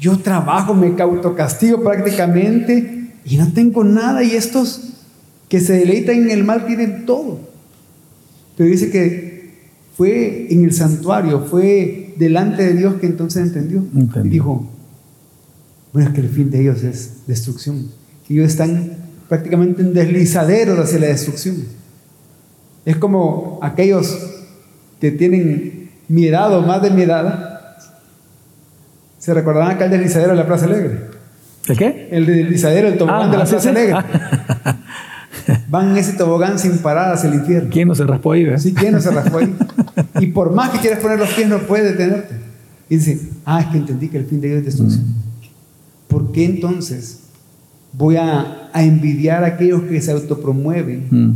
yo 0.00 0.16
trabajo, 0.18 0.72
me 0.72 0.94
autocastigo 1.00 1.82
prácticamente 1.82 3.12
y 3.26 3.36
no 3.36 3.52
tengo 3.52 3.84
nada 3.84 4.22
y 4.24 4.30
estos 4.30 4.94
que 5.48 5.60
se 5.60 5.74
deleitan 5.74 6.16
en 6.16 6.30
el 6.30 6.44
mal 6.44 6.66
tienen 6.66 7.06
todo. 7.06 7.38
Pero 8.56 8.70
dice 8.70 8.90
que 8.90 9.50
fue 9.96 10.46
en 10.50 10.64
el 10.64 10.72
santuario, 10.72 11.40
fue 11.40 12.14
delante 12.16 12.62
de 12.64 12.74
Dios 12.74 12.94
que 12.96 13.06
entonces 13.06 13.42
entendió. 13.46 13.84
Y 14.24 14.28
dijo, 14.28 14.68
bueno, 15.92 16.08
es 16.08 16.14
que 16.14 16.20
el 16.20 16.28
fin 16.28 16.50
de 16.50 16.62
ellos 16.62 16.82
es 16.82 17.26
destrucción. 17.26 17.88
Que 18.26 18.34
ellos 18.34 18.48
están 18.48 18.92
prácticamente 19.28 19.82
en 19.82 19.94
deslizaderos 19.94 20.78
hacia 20.78 20.98
la 20.98 21.06
destrucción. 21.08 21.56
Es 22.84 22.96
como 22.96 23.58
aquellos 23.62 24.16
que 25.00 25.10
tienen 25.10 25.90
mi 26.08 26.26
edad 26.26 26.56
o 26.56 26.62
más 26.62 26.82
de 26.82 26.90
mi 26.90 27.02
edad. 27.02 27.76
¿Se 29.18 29.34
recordarán 29.34 29.72
acá 29.72 29.86
el 29.86 29.90
deslizadero 29.92 30.30
de 30.32 30.36
la 30.36 30.46
Plaza 30.46 30.66
Alegre? 30.66 31.00
¿El 31.68 31.76
qué? 31.76 32.08
El 32.12 32.26
deslizadero, 32.26 32.88
el 32.88 32.96
tobogán 32.98 33.28
Ah, 33.28 33.32
de 33.32 33.38
la 33.38 33.46
sí, 33.46 33.50
Plaza 33.52 33.62
sí. 33.64 33.68
Alegre. 33.76 33.96
Van 35.68 35.90
en 35.90 35.96
ese 35.96 36.12
tobogán 36.14 36.58
sin 36.58 36.78
parar 36.78 37.12
hacia 37.12 37.28
el 37.28 37.36
infierno. 37.36 37.70
¿Quién 37.72 37.88
no 37.88 37.94
se 37.94 38.04
raspó 38.04 38.32
ahí? 38.32 38.44
ve? 38.44 38.58
Sí, 38.58 38.72
¿quién 38.74 38.92
no 38.92 39.00
se 39.00 39.10
raspó 39.10 39.38
ahí? 39.38 39.54
Y 40.20 40.26
por 40.28 40.52
más 40.52 40.70
que 40.70 40.78
quieras 40.78 41.00
poner 41.00 41.18
los 41.18 41.30
pies, 41.30 41.48
no 41.48 41.58
puedes 41.60 41.92
detenerte. 41.96 42.34
Y 42.88 42.96
dice, 42.96 43.20
ah, 43.44 43.60
es 43.60 43.66
que 43.68 43.78
entendí 43.78 44.08
que 44.08 44.18
el 44.18 44.26
fin 44.26 44.40
de 44.40 44.48
ellos 44.48 44.58
es 44.60 44.64
destrucción. 44.66 45.04
¿Por 46.08 46.32
qué 46.32 46.44
entonces 46.44 47.20
voy 47.92 48.16
a, 48.16 48.70
a 48.72 48.84
envidiar 48.84 49.42
a 49.44 49.48
aquellos 49.48 49.82
que 49.82 50.00
se 50.00 50.12
autopromueven 50.12 51.08
Mm. 51.10 51.32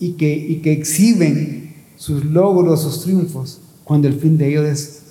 y 0.00 0.12
que, 0.12 0.34
y 0.34 0.56
que 0.56 0.72
exhiben 0.72 1.74
sus 1.96 2.24
logros, 2.24 2.82
sus 2.82 3.02
triunfos, 3.02 3.60
cuando 3.84 4.08
el 4.08 4.14
fin 4.14 4.36
de 4.38 4.48
ellos 4.48 4.64
es 4.66 5.02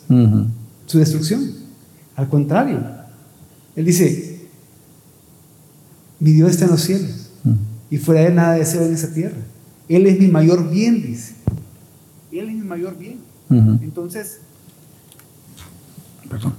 su 0.85 0.97
destrucción? 0.99 1.51
Al 2.15 2.27
contrario, 2.29 2.79
él 3.75 3.85
dice, 3.85 4.47
mi 6.19 6.31
Dios 6.31 6.49
está 6.51 6.65
en 6.65 6.71
los 6.71 6.81
cielos 6.81 7.11
Mm. 7.11 7.26
Y 7.89 7.97
fuera 7.97 8.21
de 8.21 8.31
nada 8.31 8.53
deseo 8.55 8.83
en 8.85 8.93
esa 8.93 9.13
tierra. 9.13 9.37
Él 9.89 10.05
es 10.07 10.19
mi 10.19 10.27
mayor 10.27 10.69
bien, 10.69 11.01
dice. 11.01 11.33
Él 12.31 12.49
es 12.49 12.55
mi 12.55 12.61
mayor 12.63 12.97
bien. 12.97 13.19
Ujú. 13.49 13.79
Entonces, 13.81 14.39
Perdón. 16.29 16.53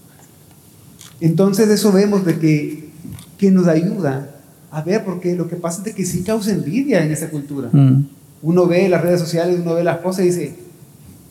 entonces 1.20 1.68
eso 1.68 1.92
vemos 1.92 2.24
de 2.24 2.38
que, 2.38 2.88
que 3.36 3.50
nos 3.50 3.66
ayuda 3.66 4.34
a 4.70 4.82
ver, 4.82 5.04
porque 5.04 5.34
lo 5.34 5.48
que 5.48 5.56
pasa 5.56 5.78
es 5.78 5.84
de 5.84 5.94
que 5.94 6.04
sí 6.04 6.22
causa 6.22 6.50
envidia 6.52 7.04
en 7.04 7.10
esa 7.10 7.28
cultura. 7.30 7.68
Mm, 7.72 8.04
Uno 8.42 8.66
ve 8.66 8.88
las 8.88 9.02
redes 9.02 9.20
sociales, 9.20 9.60
uno 9.60 9.74
ve 9.74 9.84
las 9.84 9.98
cosas 9.98 10.24
y 10.24 10.28
dice, 10.28 10.54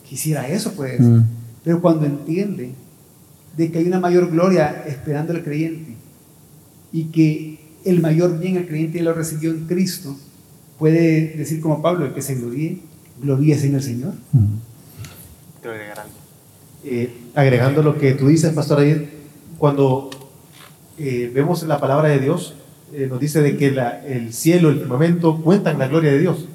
quisiera 0.08 0.48
eso 0.48 0.72
pues. 0.74 1.00
mm, 1.00 1.20
Pero 1.64 1.80
cuando 1.80 2.06
entiende 2.06 2.72
de 3.56 3.70
que 3.72 3.78
hay 3.78 3.86
una 3.86 3.98
mayor 4.00 4.30
gloria 4.30 4.84
esperando 4.86 5.32
al 5.32 5.42
creyente 5.42 5.94
y 6.92 7.04
que 7.06 7.57
el 7.84 8.00
mayor 8.00 8.38
bien 8.38 8.56
al 8.56 8.66
creyente 8.66 9.00
lo 9.02 9.12
recibió 9.14 9.50
en 9.50 9.66
Cristo, 9.66 10.16
puede 10.78 11.34
decir 11.36 11.60
como 11.60 11.80
Pablo, 11.82 12.06
el 12.06 12.12
que 12.14 12.22
se 12.22 12.34
gloríe, 12.36 12.78
gloríese 13.22 13.66
en 13.68 13.74
el 13.76 13.82
Señor. 13.82 14.14
agregar 15.64 16.00
algo. 16.00 16.14
Eh, 16.84 17.10
agregando 17.34 17.82
lo 17.82 17.98
que 17.98 18.12
tú 18.14 18.28
dices, 18.28 18.52
Pastor 18.52 18.80
Ayer, 18.80 19.08
cuando 19.58 20.08
eh, 20.98 21.30
vemos 21.34 21.62
la 21.64 21.78
palabra 21.80 22.08
de 22.08 22.18
Dios, 22.20 22.54
eh, 22.92 23.06
nos 23.10 23.20
dice 23.20 23.40
de 23.42 23.56
que 23.56 23.70
la- 23.70 24.04
el 24.06 24.32
cielo, 24.32 24.70
el 24.70 24.78
firmamento 24.78 25.40
cuentan 25.42 25.78
la 25.78 25.88
gloria 25.88 26.10
de 26.12 26.18
Dios. 26.18 26.46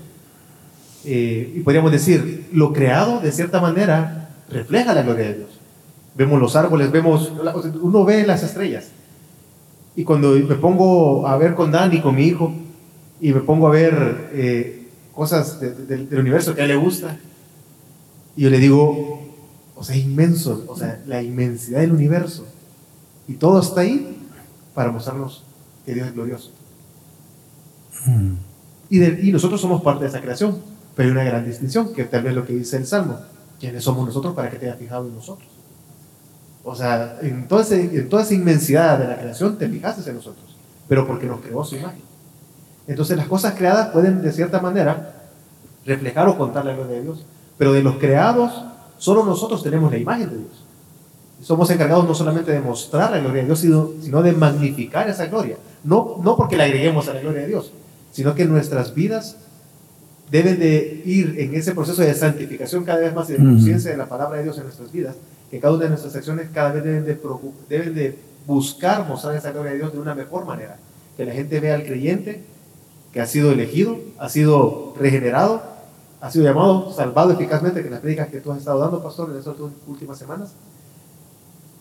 Y 1.05 1.59
podríamos 1.59 1.91
decir, 1.91 2.45
lo 2.53 2.71
creado 2.71 3.19
de 3.19 3.31
cierta 3.33 3.59
manera 3.59 4.29
refleja 4.49 4.93
la 4.93 5.03
gloria 5.03 5.25
de 5.27 5.33
Dios. 5.35 5.49
Vemos 6.15 6.39
los 6.39 6.55
árboles, 6.55 6.91
vemos, 6.91 7.31
uno 7.81 8.05
ve 8.05 8.25
las 8.25 8.41
estrellas. 8.43 8.85
Y 9.95 10.03
cuando 10.03 10.31
me 10.31 10.55
pongo 10.55 11.27
a 11.27 11.37
ver 11.37 11.53
con 11.55 11.71
Dani, 11.71 12.01
con 12.01 12.15
mi 12.15 12.23
hijo, 12.23 12.51
y 13.21 13.31
me 13.33 13.41
pongo 13.41 13.67
a 13.67 13.71
ver 13.71 14.29
eh, 14.33 14.87
cosas 15.13 15.59
de- 15.59 15.73
de- 15.73 16.05
del 16.07 16.19
universo 16.19 16.55
que 16.55 16.61
a 16.61 16.63
él 16.65 16.71
le 16.71 16.75
gusta, 16.77 17.17
y 18.35 18.41
yo 18.43 18.49
le 18.49 18.57
digo, 18.59 19.21
o 19.75 19.83
sea, 19.83 19.95
inmenso, 19.95 20.65
o 20.67 20.75
sea, 20.75 21.01
la 21.05 21.21
inmensidad 21.21 21.81
del 21.81 21.91
universo. 21.91 22.45
Y 23.27 23.33
todo 23.33 23.59
está 23.61 23.81
ahí 23.81 24.17
para 24.73 24.91
mostrarnos 24.91 25.43
que 25.85 25.93
Dios 25.93 26.07
es 26.07 26.13
glorioso. 26.15 26.51
Mm. 28.05 28.33
Y, 28.89 28.97
de- 28.99 29.19
y 29.23 29.31
nosotros 29.31 29.61
somos 29.61 29.81
parte 29.81 30.03
de 30.03 30.09
esa 30.09 30.21
creación, 30.21 30.57
pero 30.95 31.07
hay 31.09 31.11
una 31.13 31.23
gran 31.23 31.45
distinción, 31.45 31.93
que 31.93 32.03
tal 32.05 32.23
vez 32.23 32.33
lo 32.33 32.45
que 32.45 32.53
dice 32.53 32.77
el 32.77 32.85
Salmo, 32.87 33.19
¿quiénes 33.59 33.83
somos 33.83 34.05
nosotros 34.07 34.33
para 34.33 34.49
que 34.49 34.57
te 34.57 34.73
fijado 34.73 35.07
en 35.07 35.15
nosotros? 35.15 35.47
O 36.63 36.75
sea, 36.75 37.17
en 37.21 37.47
toda, 37.47 37.61
ese- 37.61 37.81
en 37.95 38.09
toda 38.09 38.23
esa 38.23 38.33
inmensidad 38.33 38.97
de 38.97 39.07
la 39.07 39.17
creación 39.19 39.57
te 39.57 39.67
fijaste 39.67 40.09
en 40.09 40.15
nosotros, 40.15 40.55
pero 40.87 41.05
porque 41.05 41.25
nos 41.27 41.41
creó 41.41 41.63
su 41.63 41.75
imagen. 41.75 42.01
Entonces 42.87 43.17
las 43.17 43.27
cosas 43.27 43.53
creadas 43.55 43.89
pueden 43.89 44.21
de 44.21 44.31
cierta 44.31 44.59
manera 44.61 45.23
reflejar 45.85 46.27
o 46.29 46.37
contar 46.37 46.65
la 46.65 46.73
gloria 46.73 46.95
de 46.97 47.03
Dios, 47.03 47.25
pero 47.57 47.73
de 47.73 47.83
los 47.83 47.95
creados, 47.97 48.51
solo 48.97 49.25
nosotros 49.25 49.61
tenemos 49.63 49.91
la 49.91 49.97
imagen 49.97 50.29
de 50.29 50.37
Dios. 50.37 50.63
Somos 51.41 51.69
encargados 51.71 52.07
no 52.07 52.15
solamente 52.15 52.51
de 52.53 52.61
mostrar 52.61 53.11
la 53.11 53.19
gloria 53.19 53.41
de 53.41 53.47
Dios, 53.47 53.59
sino, 53.59 54.21
de 54.21 54.31
magnificar 54.31 55.09
esa 55.09 55.25
gloria. 55.25 55.57
No, 55.83 56.17
no 56.23 56.37
porque 56.37 56.55
la 56.55 56.63
agreguemos 56.63 57.09
a 57.09 57.13
la 57.13 57.19
gloria 57.19 57.41
de 57.41 57.47
Dios, 57.47 57.73
sino 58.13 58.33
que 58.33 58.45
nuestras 58.45 58.93
vidas 58.95 59.35
deben 60.31 60.57
de 60.59 61.01
ir 61.05 61.35
en 61.39 61.53
ese 61.55 61.73
proceso 61.73 62.01
de 62.01 62.13
santificación 62.13 62.85
cada 62.85 62.99
vez 62.99 63.13
más 63.13 63.29
y 63.29 63.33
de 63.33 63.39
conciencia 63.39 63.91
de 63.91 63.97
la 63.97 64.07
palabra 64.07 64.37
de 64.37 64.43
Dios 64.43 64.57
en 64.57 64.63
nuestras 64.63 64.89
vidas, 64.91 65.15
que 65.53 65.59
cada 65.59 65.75
una 65.75 65.83
de 65.83 65.89
nuestras 65.89 66.15
acciones 66.15 66.47
cada 66.51 66.71
vez 66.71 66.83
deben 66.83 67.05
de, 67.05 67.15
deben 67.69 67.93
de 67.93 68.17
buscar 68.47 69.07
mostrar 69.07 69.35
esa 69.35 69.51
gloria 69.51 69.73
de 69.73 69.77
Dios 69.77 69.93
de 69.93 69.99
una 69.99 70.15
mejor 70.15 70.45
manera. 70.45 70.77
Que 71.15 71.25
la 71.27 71.31
gente 71.31 71.59
vea 71.59 71.75
al 71.75 71.83
creyente 71.83 72.41
que 73.13 73.21
ha 73.21 73.27
sido 73.27 73.51
elegido, 73.51 73.99
ha 74.17 74.29
sido 74.29 74.95
regenerado, 74.99 75.61
ha 76.21 76.31
sido 76.31 76.45
llamado, 76.45 76.91
salvado 76.91 77.33
eficazmente, 77.33 77.83
que 77.83 77.91
las 77.91 77.99
predicas 77.99 78.29
que 78.29 78.39
tú 78.41 78.51
has 78.51 78.57
estado 78.57 78.79
dando, 78.79 79.03
pastor, 79.03 79.29
en 79.29 79.37
estas 79.37 79.53
últimas 79.85 80.17
semanas, 80.17 80.55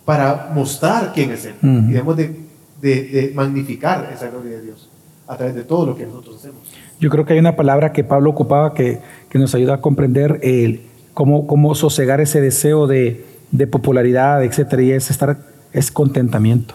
para 0.05 0.51
mostrar 0.55 1.13
quién 1.15 1.31
es 1.31 1.47
Él. 1.47 1.55
Ujú. 1.63 1.67
Y 1.89 1.93
debemos 1.95 2.17
de, 2.19 2.37
de- 2.83 3.05
de 3.05 3.33
magnificar 3.35 4.11
esa 4.15 4.29
gloria 4.29 4.59
de 4.59 4.63
Dios 4.65 4.91
a 5.27 5.37
través 5.39 5.55
de 5.55 5.65
todo 5.65 5.87
lo 5.87 5.97
que 5.97 6.05
nosotros 6.05 6.37
hacemos. 6.37 6.59
Yo 7.01 7.09
creo 7.09 7.25
que 7.25 7.33
hay 7.33 7.39
una 7.39 7.57
palabra 7.57 7.93
que 7.95 8.05
Pablo 8.05 8.29
ocupaba 8.29 8.75
que, 8.75 9.01
que 9.31 9.39
nos 9.39 9.55
ayuda 9.55 9.77
a 9.77 9.81
comprender 9.81 10.41
el, 10.43 10.83
cómo, 11.15 11.47
cómo 11.47 11.75
sosegar 11.75 12.21
ese 12.21 12.43
deseo 12.43 12.87
de, 12.87 13.32
de 13.53 13.67
popularidad, 13.69 14.43
etcétera, 14.43 14.83
y 14.83 14.91
es 14.91 15.11
estar, 15.11 15.39
es 15.73 15.93
contentamiento. 15.93 16.75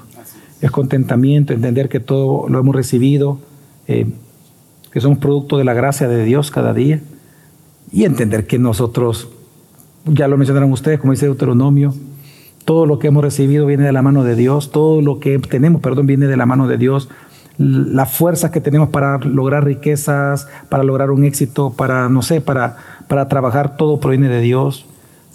Es 0.61 0.71
contentamiento, 0.71 1.53
entender 1.53 1.89
que 1.89 1.99
todo 1.99 2.47
lo 2.47 2.59
hemos 2.59 2.75
recibido, 2.75 3.39
eh, 3.87 4.07
que 4.91 5.01
somos 5.01 5.17
producto 5.19 5.57
de 5.57 5.65
la 5.65 5.73
gracia 5.73 6.07
de 6.07 6.23
Dios 6.23 6.49
cada 6.49 6.73
día, 6.73 7.01
y 7.91 8.05
entender 8.05 8.47
que 8.47 8.57
nosotros, 8.57 9.29
ya 10.05 10.27
lo 10.27 10.37
mencionaron 10.37 10.71
ustedes, 10.71 10.99
como 10.99 11.11
dice 11.11 11.25
Deuteronomio, 11.25 11.93
todo 12.65 12.85
lo 12.85 12.99
que 12.99 13.07
hemos 13.07 13.23
recibido 13.23 13.65
viene 13.65 13.83
de 13.85 13.91
la 13.93 14.01
mano 14.01 14.23
de 14.23 14.35
Dios, 14.35 14.71
todo 14.71 15.01
lo 15.01 15.19
que 15.19 15.39
tenemos, 15.39 15.81
perdón, 15.81 16.05
viene 16.05 16.27
de 16.27 16.37
la 16.37 16.45
mano 16.45 16.67
de 16.67 16.77
Dios. 16.77 17.07
L- 17.59 17.93
La 17.93 18.05
fuerza 18.05 18.51
que 18.51 18.59
tenemos 18.59 18.89
para 18.89 19.19
lograr 19.19 19.63
riquezas, 19.63 20.47
para 20.69 20.83
lograr 20.83 21.11
un 21.11 21.23
éxito, 21.23 21.71
para, 21.71 22.09
no 22.09 22.21
sé, 22.21 22.41
para, 22.41 22.75
para 23.07 23.29
trabajar, 23.29 23.77
todo 23.77 23.99
proviene 23.99 24.27
de 24.27 24.41
Dios. 24.41 24.85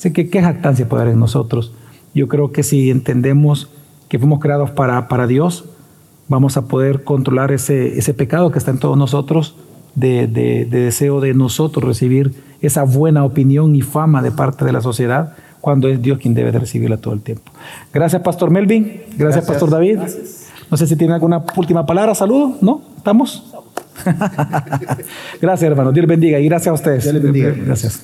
Así 0.03 0.13
que 0.13 0.29
qué 0.29 0.43
jactancia 0.43 0.89
puede 0.89 1.03
haber 1.03 1.15
en 1.15 1.21
nosotros. 1.21 1.71
Yo 2.13 2.27
creo 2.27 2.51
que 2.51 2.65
si 2.65 2.91
entendemos 2.91 3.69
que 4.09 4.19
fuimos 4.19 4.41
creados 4.41 4.73
para, 4.73 5.07
para 5.07 5.29
Dios, 5.29 5.67
vamos 6.27 6.57
a 6.57 6.63
poder 6.63 7.05
controlar 7.05 7.53
ese, 7.53 7.97
ese 7.97 8.13
pecado 8.13 8.51
que 8.51 8.59
está 8.59 8.73
en 8.73 8.79
todos 8.79 8.99
nosotros, 8.99 9.55
de, 9.95 10.27
de- 10.27 10.65
de 10.65 10.81
deseo 10.81 11.21
de 11.21 11.35
nosotros 11.35 11.85
recibir 11.85 12.35
esa 12.61 12.83
buena 12.83 13.23
opinión 13.25 13.77
y 13.77 13.83
fama 13.83 14.23
de 14.23 14.33
parte 14.33 14.65
de 14.65 14.73
la 14.73 14.81
sociedad, 14.81 15.35
cuando 15.61 15.87
es 15.87 16.03
Dios 16.03 16.19
quien 16.19 16.35
debe 16.35 16.51
de 16.51 16.59
recibirla 16.59 16.97
todo 16.97 17.15
el 17.15 17.21
tiempo. 17.21 17.53
Gracias, 17.95 18.23
Pastor 18.23 18.51
Melvin. 18.51 19.03
Gracias, 19.17 19.19
Gracias. 19.19 19.45
Pastor 19.47 19.71
David. 19.71 19.99
No 20.69 20.77
sé 20.79 20.89
si 20.89 20.97
tiene 20.97 21.15
alguna 21.15 21.45
última 21.55 21.87
palabra. 21.87 22.17
Saludo, 22.17 22.57
¿no? 22.61 22.83
¿Estamos? 22.97 23.55
gracias, 25.41 25.71
hermano. 25.71 25.93
Dios 25.93 26.07
bendiga 26.09 26.41
y 26.41 26.47
gracias 26.47 26.73
a 26.73 26.75
ustedes. 26.75 27.05
Dios 27.05 27.15
les 27.15 27.23
bendiga. 27.23 27.55
Gracias. 27.65 28.03